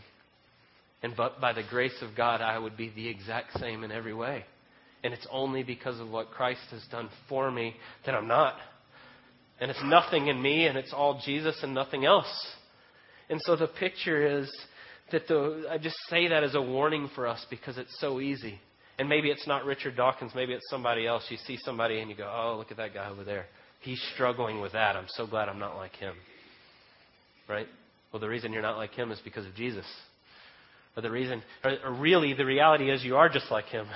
And 1.04 1.16
but 1.18 1.42
by 1.42 1.52
the 1.54 1.64
grace 1.68 2.00
of 2.02 2.16
God, 2.16 2.42
I 2.42 2.58
would 2.60 2.78
be 2.78 2.90
the 2.96 3.08
exact 3.08 3.60
same 3.60 3.84
in 3.84 3.92
every 3.92 4.14
way. 4.14 4.46
And 5.04 5.14
it's 5.14 5.28
only 5.32 5.64
because 5.64 6.00
of 6.00 6.10
what 6.10 6.32
Christ 6.32 6.62
has 6.72 6.84
done 6.92 7.10
for 7.28 7.50
me 7.50 7.76
that 8.06 8.14
I'm 8.14 8.28
not. 8.28 8.56
And 9.60 9.70
it's 9.72 9.84
nothing 9.84 10.28
in 10.28 10.42
me, 10.42 10.66
and 10.66 10.78
it's 10.78 10.94
all 10.94 11.22
Jesus 11.24 11.58
and 11.64 11.74
nothing 11.74 12.06
else. 12.06 12.32
And 13.30 13.40
so 13.44 13.56
the 13.56 13.68
picture 13.68 14.40
is 14.40 14.52
that 15.12 15.28
the, 15.28 15.68
I 15.70 15.78
just 15.78 15.96
say 16.10 16.28
that 16.28 16.44
as 16.44 16.56
a 16.56 16.62
warning 16.62 17.10
for 17.16 17.28
us 17.28 17.46
because 17.50 17.78
it's 17.78 17.96
so 18.00 18.20
easy. 18.20 18.60
And 18.98 19.08
maybe 19.10 19.30
it's 19.30 19.48
not 19.48 19.66
Richard 19.66 19.96
Dawkins, 19.96 20.34
maybe 20.36 20.54
it's 20.54 20.70
somebody 20.70 21.08
else. 21.08 21.26
You 21.30 21.38
see 21.38 21.58
somebody 21.64 22.00
and 22.00 22.10
you 22.10 22.16
go, 22.16 22.32
oh, 22.32 22.58
look 22.58 22.72
at 22.72 22.78
that 22.78 22.94
guy 22.94 23.10
over 23.10 23.24
there. 23.24 23.46
He's 23.80 24.02
struggling 24.14 24.62
with 24.62 24.74
that. 24.74 24.96
I'm 24.96 25.08
so 25.10 25.26
glad 25.26 25.50
I'm 25.50 25.60
not 25.60 25.76
like 25.76 25.96
him. 25.96 26.14
Right? 27.48 27.68
Well, 28.12 28.20
the 28.20 28.30
reason 28.30 28.54
you're 28.54 28.62
not 28.62 28.78
like 28.78 28.94
him 28.94 29.12
is 29.12 29.20
because 29.24 29.46
of 29.46 29.56
Jesus. 29.56 29.86
Or 30.96 31.02
the 31.02 31.10
reason, 31.10 31.42
or, 31.64 31.78
or 31.86 31.94
really, 31.94 32.34
the 32.34 32.46
reality 32.46 32.92
is 32.92 33.04
you 33.04 33.16
are 33.16 33.30
just 33.30 33.50
like 33.50 33.66
him. 33.66 33.88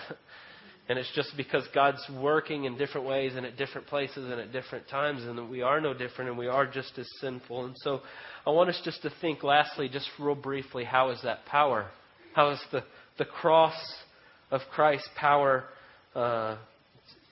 and 0.88 1.00
it's 1.00 1.12
just 1.15 1.32
because 1.36 1.63
God's 1.74 2.04
working 2.21 2.65
in 2.65 2.78
different 2.78 3.08
ways 3.08 3.34
and 3.36 3.45
at 3.45 3.58
different 3.58 3.88
places 3.88 4.30
and 4.30 4.39
at 4.39 4.52
different 4.52 4.88
times, 4.88 5.24
and 5.24 5.38
that 5.38 5.45
we 5.45 5.62
are 5.62 5.82
no 5.82 5.93
different 5.93 6.30
and 6.30 6.38
we 6.38 6.48
are 6.48 6.65
just 6.65 6.98
as 6.98 7.08
sinful. 7.21 7.65
And 7.65 7.76
so 7.80 8.02
I 8.45 8.52
want 8.52 8.69
us 8.69 8.80
just 8.84 9.02
to 9.02 9.12
think, 9.21 9.43
lastly, 9.43 9.89
just 9.89 10.10
real 10.19 10.36
briefly, 10.36 10.84
how 10.84 11.10
is 11.10 11.19
that 11.24 11.45
power? 11.45 11.88
How 12.34 12.52
is 12.52 12.60
the, 12.71 12.84
the 13.17 13.26
cross 13.26 13.76
of 14.52 14.62
Christ's 14.71 15.10
power 15.17 15.65
uh, 16.15 16.58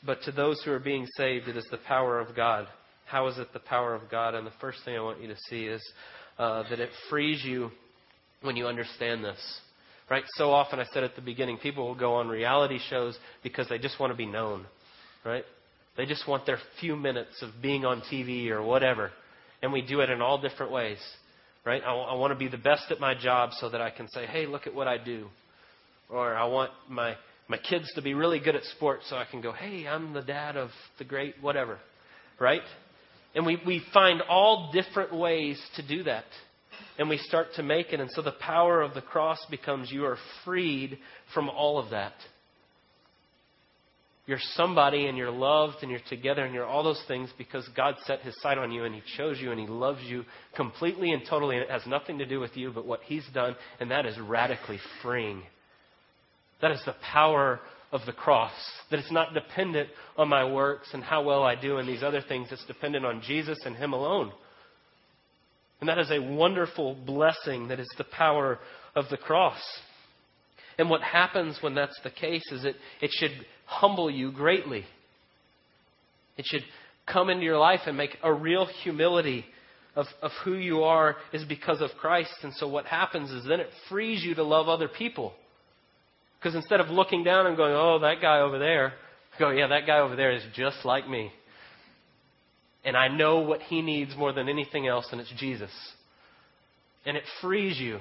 but 0.06 0.22
to 0.24 0.32
those 0.32 0.62
who 0.63 0.72
are 0.72 0.80
being 0.80 1.08
saved, 1.16 1.48
it 1.48 1.56
is 1.56 1.66
the 1.72 1.80
power 1.88 2.20
of 2.20 2.36
God. 2.36 2.68
How 3.06 3.28
is 3.28 3.38
it 3.38 3.54
the 3.54 3.60
power 3.60 3.94
of 3.94 4.10
God? 4.12 4.36
And 4.36 4.46
the 4.46 4.52
first 4.60 4.80
thing 4.84 4.98
I 4.98 5.02
want 5.02 5.22
you 5.22 5.30
to 5.30 5.38
see 5.50 5.66
is 5.66 5.82
uh, 6.38 6.63
that 6.70 6.80
it 6.80 6.89
frees 7.10 7.44
you 7.44 7.72
when 8.42 8.58
you 8.58 8.68
understand 8.68 9.24
this. 9.24 9.39
Right? 10.10 10.24
So 10.36 10.52
often, 10.52 10.80
I 10.80 10.86
said 10.94 11.04
at 11.04 11.16
the 11.16 11.22
beginning, 11.22 11.58
people 11.58 11.88
will 11.88 11.96
go 11.96 12.16
on 12.16 12.28
reality 12.28 12.80
shows 12.89 13.18
because 13.42 13.68
they 13.70 13.78
just 13.78 14.00
want 14.00 14.12
to 14.12 14.18
be 14.18 14.26
known. 14.26 14.66
Right? 15.26 15.46
They 15.96 16.06
just 16.06 16.28
want 16.28 16.46
their 16.46 16.58
few 16.80 16.96
minutes 16.96 17.42
of 17.42 17.50
being 17.62 17.86
on 17.86 18.02
TV 18.12 18.50
or 18.50 18.62
whatever. 18.62 19.12
And 19.62 19.72
we 19.72 19.82
do 19.82 20.02
it 20.02 20.10
in 20.10 20.22
all 20.22 20.42
different 20.42 20.72
ways. 20.72 20.98
Right? 21.66 21.82
I, 21.84 21.94
I 21.94 22.16
want 22.16 22.34
to 22.34 22.39
be 22.39 22.50
the 22.50 22.58
best 22.58 22.92
at 22.92 23.00
my 23.00 23.16
job 23.16 23.52
so 23.54 23.70
that 23.70 23.82
I 23.82 23.89
can 23.89 24.10
say, 24.10 24.26
hey, 24.26 24.46
look 24.46 24.68
at 24.68 24.76
what 24.76 24.88
I 24.88 24.98
do. 24.98 25.28
Or 26.10 26.36
I 26.36 26.46
want 26.46 26.72
my 26.89 27.16
my 27.48 27.58
kids 27.58 27.92
to 27.96 28.02
be 28.02 28.13
really 28.13 28.39
good 28.39 28.56
at 28.56 28.63
sports 28.76 29.06
so 29.10 29.16
I 29.16 29.26
can 29.30 29.42
go, 29.42 29.52
hey, 29.52 29.88
I'm 29.88 30.13
the 30.13 30.22
dad 30.22 30.56
of 30.56 30.70
the 30.98 31.04
great 31.04 31.36
whatever. 31.42 31.78
Right? 32.39 32.62
And 33.36 33.46
we, 33.46 33.60
we 33.66 33.84
find 33.94 34.22
all 34.22 34.72
different 34.72 35.13
ways 35.13 35.62
to 35.76 35.88
do 35.88 36.04
that. 36.04 36.26
And 36.98 37.10
we 37.10 37.17
start 37.17 37.48
to 37.56 37.63
make 37.63 37.93
it. 37.93 38.00
And 38.00 38.12
so 38.12 38.22
the 38.22 38.32
power 38.32 38.82
of 38.82 38.93
the 38.93 39.02
cross 39.02 39.39
becomes 39.50 39.91
you 39.91 40.06
are 40.06 40.17
freed 40.46 40.98
from 41.34 41.50
all 41.50 41.80
of 41.80 41.91
that. 41.91 42.13
You're 44.26 44.39
somebody 44.54 45.08
and 45.08 45.17
you're 45.17 45.32
loved 45.32 45.78
and 45.82 45.91
you're 45.91 46.00
together 46.10 46.46
and 46.46 46.54
you're 46.54 46.65
all 46.65 46.84
those 46.84 47.04
things 47.10 47.30
because 47.38 47.67
God 47.76 47.96
set 48.06 48.22
his 48.22 48.34
sight 48.41 48.58
on 48.58 48.72
you 48.72 48.86
and 48.86 48.96
he 48.96 49.02
chose 49.17 49.38
you 49.41 49.52
and 49.52 49.60
he 49.60 49.67
loves 49.67 50.02
you 50.04 50.24
completely 50.56 51.12
and 51.12 51.24
totally. 51.30 51.58
And 51.58 51.65
it 51.65 51.72
has 51.72 51.86
nothing 51.86 52.19
to 52.19 52.26
do 52.26 52.39
with 52.39 52.56
you 52.56 52.72
but 52.72 52.86
what 52.86 53.02
he's 53.02 53.26
done. 53.34 53.56
And 53.82 53.91
that 53.91 54.06
is 54.06 54.17
radically 54.17 54.80
freeing. 55.02 55.43
That 56.62 56.72
is 56.72 56.82
the 56.86 56.96
power 57.12 57.60
of 57.91 58.02
the 58.06 58.13
cross. 58.13 58.54
That 58.89 59.00
it's 59.00 59.12
not 59.12 59.34
dependent 59.34 59.89
on 60.17 60.30
my 60.30 60.50
works 60.50 60.89
and 60.93 61.04
how 61.04 61.22
well 61.24 61.43
I 61.43 61.56
do 61.56 61.78
and 61.78 61.88
these 61.88 62.04
other 62.04 62.22
things. 62.22 62.48
It's 62.50 62.65
dependent 62.65 63.06
on 63.06 63.22
Jesus 63.22 63.60
and 63.65 63.76
Him 63.76 63.91
alone. 63.91 64.32
And 65.84 65.89
that 65.89 66.00
is 66.00 66.12
a 66.12 66.19
wonderful 66.22 66.96
blessing 66.96 67.67
that 67.67 67.78
is 67.78 67.89
the 67.98 68.06
power 68.06 68.58
of 68.96 69.04
the 69.10 69.17
cross. 69.17 69.62
And 70.78 70.89
what 70.89 71.02
happens 71.02 71.58
when 71.60 71.76
that's 71.76 72.00
the 72.06 72.10
case 72.10 72.50
is 72.54 72.63
it, 72.63 72.78
it 73.02 73.12
should 73.12 73.34
humble 73.65 74.10
you 74.10 74.32
greatly. 74.32 74.86
It 76.38 76.46
should 76.46 76.63
come 77.06 77.30
into 77.30 77.43
your 77.43 77.58
life 77.58 77.82
and 77.86 77.98
make 77.98 78.15
a 78.24 78.34
real 78.34 78.65
humility 78.65 79.43
of, 79.93 80.06
of 80.22 80.32
who 80.46 80.54
you 80.54 80.84
are 80.84 81.17
is 81.34 81.43
because 81.43 81.82
of 81.82 81.89
Christ. 82.00 82.34
And 82.43 82.54
so 82.54 82.65
what 82.65 82.86
happens 82.86 83.30
is 83.32 83.46
then 83.46 83.60
it 83.60 83.67
frees 83.89 84.24
you 84.24 84.36
to 84.36 84.43
love 84.43 84.69
other 84.69 84.88
people. 84.88 85.34
Because 86.39 86.56
instead 86.56 86.80
of 86.80 86.88
looking 86.88 87.26
down 87.26 87.46
and 87.46 87.58
going, 87.58 87.74
oh, 87.76 88.00
that 88.00 88.22
guy 88.22 88.39
over 88.39 88.58
there, 88.58 88.93
go, 89.38 89.50
yeah, 89.50 89.67
that 89.67 89.86
guy 89.86 90.00
over 90.00 90.15
there 90.15 90.32
is 90.32 90.43
just 90.56 90.86
like 90.86 91.10
me. 91.10 91.34
And 92.86 92.98
I 92.98 93.08
know 93.08 93.39
what 93.39 93.62
he 93.62 93.82
needs 93.82 94.15
more 94.17 94.34
than 94.34 94.50
anything 94.50 94.88
else, 94.88 95.08
and 95.12 95.22
it's 95.22 95.34
Jesus. 95.38 95.72
And 97.06 97.15
it 97.15 97.24
frees 97.41 97.80
you. 97.80 98.00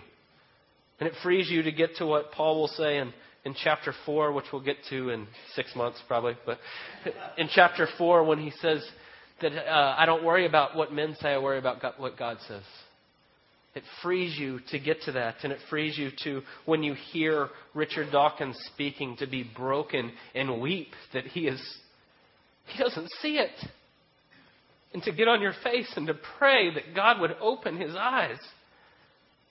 And 0.98 1.08
it 1.08 1.14
frees 1.22 1.50
you 1.50 1.62
to 1.62 1.72
get 1.72 1.96
to 1.96 2.06
what 2.06 2.32
Paul 2.32 2.60
will 2.60 2.68
say 2.68 2.98
in, 2.98 3.12
in 3.44 3.54
chapter 3.62 3.92
4, 4.06 4.32
which 4.32 4.46
we'll 4.52 4.62
get 4.62 4.76
to 4.90 5.10
in 5.10 5.26
six 5.54 5.74
months 5.74 6.00
probably. 6.06 6.36
But 6.46 6.58
in 7.38 7.48
chapter 7.52 7.88
4, 7.98 8.24
when 8.24 8.38
he 8.38 8.50
says 8.60 8.84
that 9.40 9.52
uh, 9.52 9.96
I 9.98 10.06
don't 10.06 10.24
worry 10.24 10.46
about 10.46 10.76
what 10.76 10.92
men 10.92 11.16
say, 11.20 11.30
I 11.30 11.38
worry 11.38 11.58
about 11.58 11.82
God, 11.82 11.94
what 11.98 12.16
God 12.16 12.38
says. 12.46 12.62
It 13.74 13.82
frees 14.02 14.38
you 14.38 14.60
to 14.70 14.78
get 14.78 15.00
to 15.02 15.12
that, 15.12 15.36
and 15.44 15.52
it 15.52 15.58
frees 15.70 15.96
you 15.96 16.10
to, 16.24 16.42
when 16.66 16.82
you 16.82 16.94
hear 16.94 17.48
Richard 17.74 18.12
Dawkins 18.12 18.58
speaking, 18.72 19.16
to 19.16 19.26
be 19.26 19.48
broken 19.56 20.12
and 20.34 20.60
weep 20.60 20.88
that 21.14 21.24
he 21.24 21.48
is, 21.48 21.60
he 22.66 22.82
doesn't 22.82 23.08
see 23.22 23.38
it. 23.38 23.50
And 24.94 25.02
to 25.04 25.12
get 25.12 25.28
on 25.28 25.40
your 25.40 25.54
face 25.64 25.90
and 25.96 26.06
to 26.06 26.14
pray 26.38 26.72
that 26.74 26.94
God 26.94 27.20
would 27.20 27.34
open 27.40 27.80
his 27.80 27.94
eyes, 27.96 28.38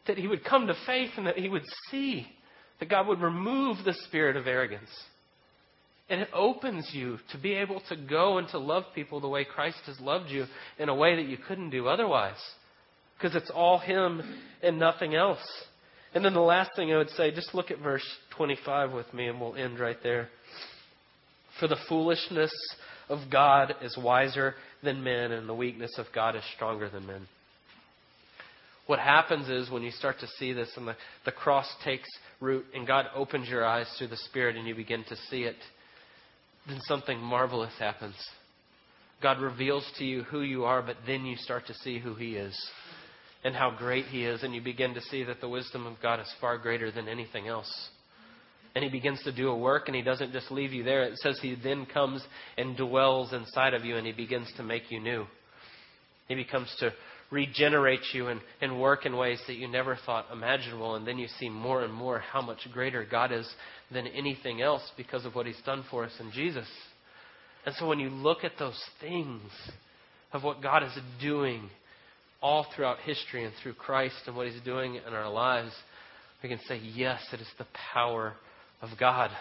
that 0.07 0.17
he 0.17 0.27
would 0.27 0.43
come 0.43 0.67
to 0.67 0.75
faith 0.85 1.11
and 1.17 1.25
that 1.25 1.37
he 1.37 1.49
would 1.49 1.65
see, 1.89 2.27
that 2.79 2.89
God 2.89 3.07
would 3.07 3.21
remove 3.21 3.77
the 3.83 3.95
spirit 4.07 4.35
of 4.35 4.47
arrogance. 4.47 4.89
And 6.09 6.21
it 6.21 6.29
opens 6.33 6.89
you 6.93 7.19
to 7.31 7.37
be 7.37 7.53
able 7.53 7.81
to 7.89 7.95
go 7.95 8.37
and 8.37 8.47
to 8.49 8.59
love 8.59 8.83
people 8.93 9.19
the 9.19 9.29
way 9.29 9.45
Christ 9.45 9.79
has 9.85 9.99
loved 9.99 10.29
you 10.29 10.45
in 10.77 10.89
a 10.89 10.95
way 10.95 11.15
that 11.15 11.27
you 11.27 11.37
couldn't 11.37 11.69
do 11.69 11.87
otherwise 11.87 12.35
because 13.21 13.35
it's 13.35 13.51
all 13.51 13.77
Him 13.77 14.21
and 14.63 14.79
nothing 14.79 15.15
else. 15.15 15.39
And 16.13 16.25
then 16.25 16.33
the 16.33 16.41
last 16.41 16.71
thing 16.75 16.91
I 16.91 16.97
would 16.97 17.09
say, 17.11 17.31
just 17.31 17.53
look 17.53 17.71
at 17.71 17.79
verse 17.79 18.05
25 18.35 18.91
with 18.91 19.13
me, 19.13 19.27
and 19.27 19.39
we'll 19.39 19.55
end 19.55 19.79
right 19.79 19.97
there. 20.03 20.29
For 21.59 21.67
the 21.67 21.77
foolishness 21.87 22.51
of 23.11 23.29
God 23.29 23.75
is 23.83 23.97
wiser 23.97 24.55
than 24.81 25.03
men, 25.03 25.31
and 25.31 25.47
the 25.47 25.53
weakness 25.53 25.91
of 25.97 26.07
God 26.15 26.35
is 26.35 26.43
stronger 26.55 26.89
than 26.89 27.05
men. 27.05 27.27
What 28.87 28.99
happens 28.99 29.47
is 29.47 29.69
when 29.69 29.83
you 29.83 29.91
start 29.91 30.19
to 30.21 30.27
see 30.39 30.53
this 30.53 30.71
and 30.75 30.87
the, 30.87 30.95
the 31.25 31.31
cross 31.31 31.67
takes 31.83 32.09
root 32.39 32.65
and 32.73 32.87
God 32.87 33.05
opens 33.15 33.47
your 33.47 33.63
eyes 33.63 33.87
through 33.97 34.07
the 34.07 34.17
Spirit 34.17 34.55
and 34.55 34.67
you 34.67 34.73
begin 34.73 35.03
to 35.07 35.15
see 35.29 35.43
it, 35.43 35.55
then 36.67 36.79
something 36.87 37.19
marvelous 37.19 37.73
happens. 37.77 38.15
God 39.21 39.39
reveals 39.39 39.89
to 39.99 40.03
you 40.03 40.23
who 40.23 40.41
you 40.41 40.65
are, 40.65 40.81
but 40.81 40.97
then 41.05 41.25
you 41.25 41.37
start 41.37 41.67
to 41.67 41.73
see 41.75 41.99
who 41.99 42.15
He 42.15 42.35
is 42.35 42.57
and 43.43 43.55
how 43.55 43.71
great 43.77 44.05
He 44.05 44.25
is, 44.25 44.43
and 44.43 44.53
you 44.53 44.61
begin 44.61 44.93
to 44.93 45.01
see 45.01 45.23
that 45.23 45.41
the 45.41 45.49
wisdom 45.49 45.85
of 45.85 46.01
God 46.01 46.19
is 46.19 46.33
far 46.39 46.57
greater 46.57 46.91
than 46.91 47.07
anything 47.07 47.47
else. 47.47 47.89
And 48.75 48.83
He 48.83 48.89
begins 48.89 49.21
to 49.23 49.31
do 49.31 49.49
a 49.49 49.57
work, 49.57 49.87
and 49.87 49.95
He 49.95 50.01
doesn't 50.01 50.31
just 50.31 50.51
leave 50.51 50.71
you 50.71 50.83
there. 50.83 51.03
It 51.03 51.17
says 51.19 51.39
He 51.41 51.55
then 51.55 51.85
comes 51.85 52.23
and 52.57 52.77
dwells 52.77 53.33
inside 53.33 53.73
of 53.73 53.83
you, 53.83 53.97
and 53.97 54.05
He 54.05 54.13
begins 54.13 54.47
to 54.57 54.63
make 54.63 54.89
you 54.89 54.99
new. 54.99 55.25
He 56.27 56.35
becomes 56.35 56.73
to 56.79 56.93
regenerate 57.31 58.01
you 58.13 58.27
and, 58.27 58.41
and 58.61 58.79
work 58.79 59.05
in 59.05 59.15
ways 59.15 59.41
that 59.47 59.55
you 59.55 59.67
never 59.67 59.97
thought 60.05 60.25
imaginable. 60.31 60.95
And 60.95 61.07
then 61.07 61.17
you 61.17 61.27
see 61.39 61.49
more 61.49 61.83
and 61.83 61.93
more 61.93 62.19
how 62.19 62.41
much 62.41 62.59
greater 62.71 63.05
God 63.09 63.31
is 63.31 63.49
than 63.91 64.07
anything 64.07 64.61
else 64.61 64.81
because 64.97 65.25
of 65.25 65.33
what 65.33 65.45
He's 65.45 65.61
done 65.65 65.83
for 65.89 66.05
us 66.05 66.11
in 66.19 66.31
Jesus. 66.31 66.67
And 67.65 67.75
so 67.75 67.87
when 67.87 67.99
you 67.99 68.09
look 68.09 68.43
at 68.43 68.53
those 68.59 68.79
things 68.99 69.41
of 70.33 70.43
what 70.43 70.61
God 70.61 70.83
is 70.83 70.97
doing 71.21 71.69
all 72.41 72.65
throughout 72.75 72.99
history 72.99 73.45
and 73.45 73.53
through 73.61 73.73
Christ 73.73 74.15
and 74.27 74.35
what 74.35 74.47
He's 74.47 74.61
doing 74.63 74.95
in 74.95 75.13
our 75.13 75.29
lives, 75.29 75.71
we 76.43 76.49
can 76.49 76.59
say, 76.67 76.79
yes, 76.79 77.21
it 77.31 77.39
is 77.39 77.47
the 77.57 77.67
power 77.93 78.33
of 78.81 78.89
God. 78.99 79.31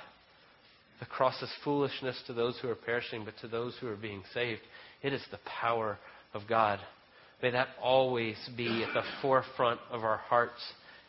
The 1.01 1.07
cross 1.07 1.41
is 1.43 1.51
foolishness 1.65 2.21
to 2.27 2.35
those 2.35 2.59
who 2.61 2.69
are 2.69 2.75
perishing, 2.75 3.25
but 3.25 3.35
to 3.41 3.49
those 3.49 3.75
who 3.81 3.89
are 3.89 3.97
being 3.97 4.23
saved, 4.35 4.61
it 5.03 5.13
is 5.13 5.23
the 5.31 5.39
power 5.61 5.99
of 6.35 6.43
God. 6.49 6.79
May 7.43 7.51
that 7.51 7.69
always 7.83 8.37
be 8.57 8.85
at 8.85 8.93
the 8.93 9.03
forefront 9.23 9.81
of 9.91 10.05
our 10.05 10.19
hearts 10.19 10.61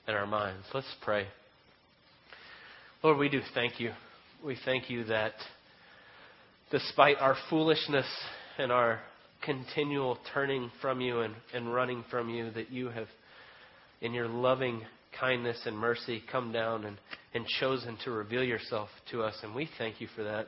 and 0.08 0.16
our 0.16 0.26
minds. 0.26 0.66
Let's 0.74 0.88
pray. 1.04 1.28
Lord, 3.04 3.18
we 3.18 3.28
do 3.28 3.42
thank 3.54 3.80
you. 3.80 3.92
We 4.46 4.58
thank 4.64 4.90
you 4.90 5.04
that 5.06 5.34
despite 6.72 7.18
our 7.18 7.36
foolishness 7.50 8.06
and 8.58 8.72
our 8.72 9.02
continual 9.44 10.18
turning 10.34 10.72
from 10.82 11.02
you 11.02 11.20
and, 11.20 11.34
and 11.54 11.74
running 11.74 12.06
from 12.10 12.30
you, 12.30 12.52
that 12.52 12.72
you 12.72 12.90
have, 12.90 13.08
in 14.00 14.14
your 14.14 14.28
loving 14.28 14.82
kindness 15.20 15.60
and 15.66 15.78
mercy 15.78 16.24
come 16.32 16.54
down 16.54 16.86
and, 16.86 16.98
and 17.34 17.46
chosen 17.60 17.98
to 18.04 18.12
reveal 18.12 18.44
yourself 18.44 18.90
to 19.12 19.24
us. 19.24 19.36
And 19.44 19.56
we 19.56 19.70
thank 19.78 20.02
you 20.02 20.08
for 20.16 20.24
that. 20.24 20.48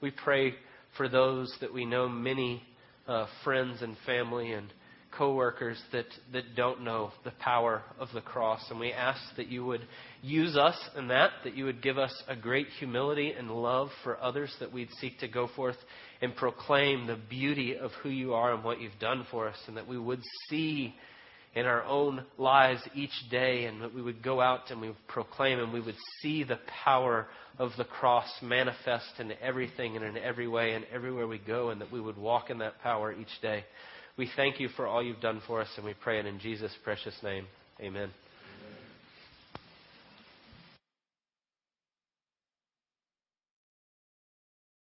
We 0.00 0.10
pray 0.10 0.54
for 0.96 1.08
those 1.08 1.54
that 1.60 1.72
we 1.72 1.84
know, 1.84 2.08
many 2.08 2.62
uh, 3.08 3.26
friends 3.42 3.82
and 3.82 3.96
family 4.06 4.52
and 4.52 4.72
coworkers 5.16 5.80
that, 5.92 6.06
that 6.32 6.56
don't 6.56 6.82
know 6.82 7.12
the 7.24 7.32
power 7.40 7.82
of 7.98 8.08
the 8.14 8.20
cross. 8.20 8.60
And 8.70 8.80
we 8.80 8.92
ask 8.92 9.20
that 9.36 9.48
you 9.48 9.64
would 9.64 9.82
use 10.22 10.56
us 10.56 10.76
in 10.96 11.08
that, 11.08 11.30
that 11.44 11.56
you 11.56 11.64
would 11.64 11.82
give 11.82 11.98
us 11.98 12.14
a 12.28 12.36
great 12.36 12.66
humility 12.78 13.32
and 13.32 13.50
love 13.50 13.88
for 14.02 14.20
others, 14.20 14.54
that 14.60 14.72
we'd 14.72 14.90
seek 15.00 15.18
to 15.20 15.28
go 15.28 15.48
forth 15.54 15.76
and 16.20 16.34
proclaim 16.34 17.06
the 17.06 17.18
beauty 17.28 17.76
of 17.76 17.90
who 18.02 18.08
you 18.08 18.34
are 18.34 18.54
and 18.54 18.64
what 18.64 18.80
you've 18.80 18.98
done 19.00 19.26
for 19.30 19.48
us, 19.48 19.58
and 19.66 19.76
that 19.76 19.86
we 19.86 19.98
would 19.98 20.22
see 20.48 20.94
in 21.54 21.66
our 21.66 21.84
own 21.84 22.24
lives 22.36 22.82
each 22.94 23.12
day, 23.30 23.64
and 23.66 23.82
that 23.82 23.94
we 23.94 24.02
would 24.02 24.22
go 24.22 24.40
out 24.40 24.70
and 24.70 24.80
we 24.80 24.88
would 24.88 25.08
proclaim 25.08 25.58
and 25.58 25.72
we 25.72 25.80
would 25.80 25.96
see 26.20 26.42
the 26.42 26.58
power 26.84 27.26
of 27.58 27.70
the 27.78 27.84
cross 27.84 28.28
manifest 28.42 29.20
in 29.20 29.32
everything 29.40 29.96
and 29.96 30.04
in 30.04 30.16
every 30.16 30.48
way 30.48 30.72
and 30.72 30.84
everywhere 30.92 31.26
we 31.26 31.38
go, 31.38 31.70
and 31.70 31.80
that 31.80 31.92
we 31.92 32.00
would 32.00 32.16
walk 32.16 32.50
in 32.50 32.58
that 32.58 32.80
power 32.82 33.12
each 33.12 33.40
day. 33.40 33.64
We 34.16 34.30
thank 34.36 34.60
you 34.60 34.68
for 34.68 34.86
all 34.86 35.02
you've 35.02 35.20
done 35.20 35.42
for 35.46 35.60
us, 35.60 35.68
and 35.76 35.84
we 35.84 35.94
pray 35.94 36.18
it 36.18 36.26
in 36.26 36.38
Jesus' 36.38 36.72
precious 36.84 37.14
name. 37.22 37.46
Amen. 37.80 38.10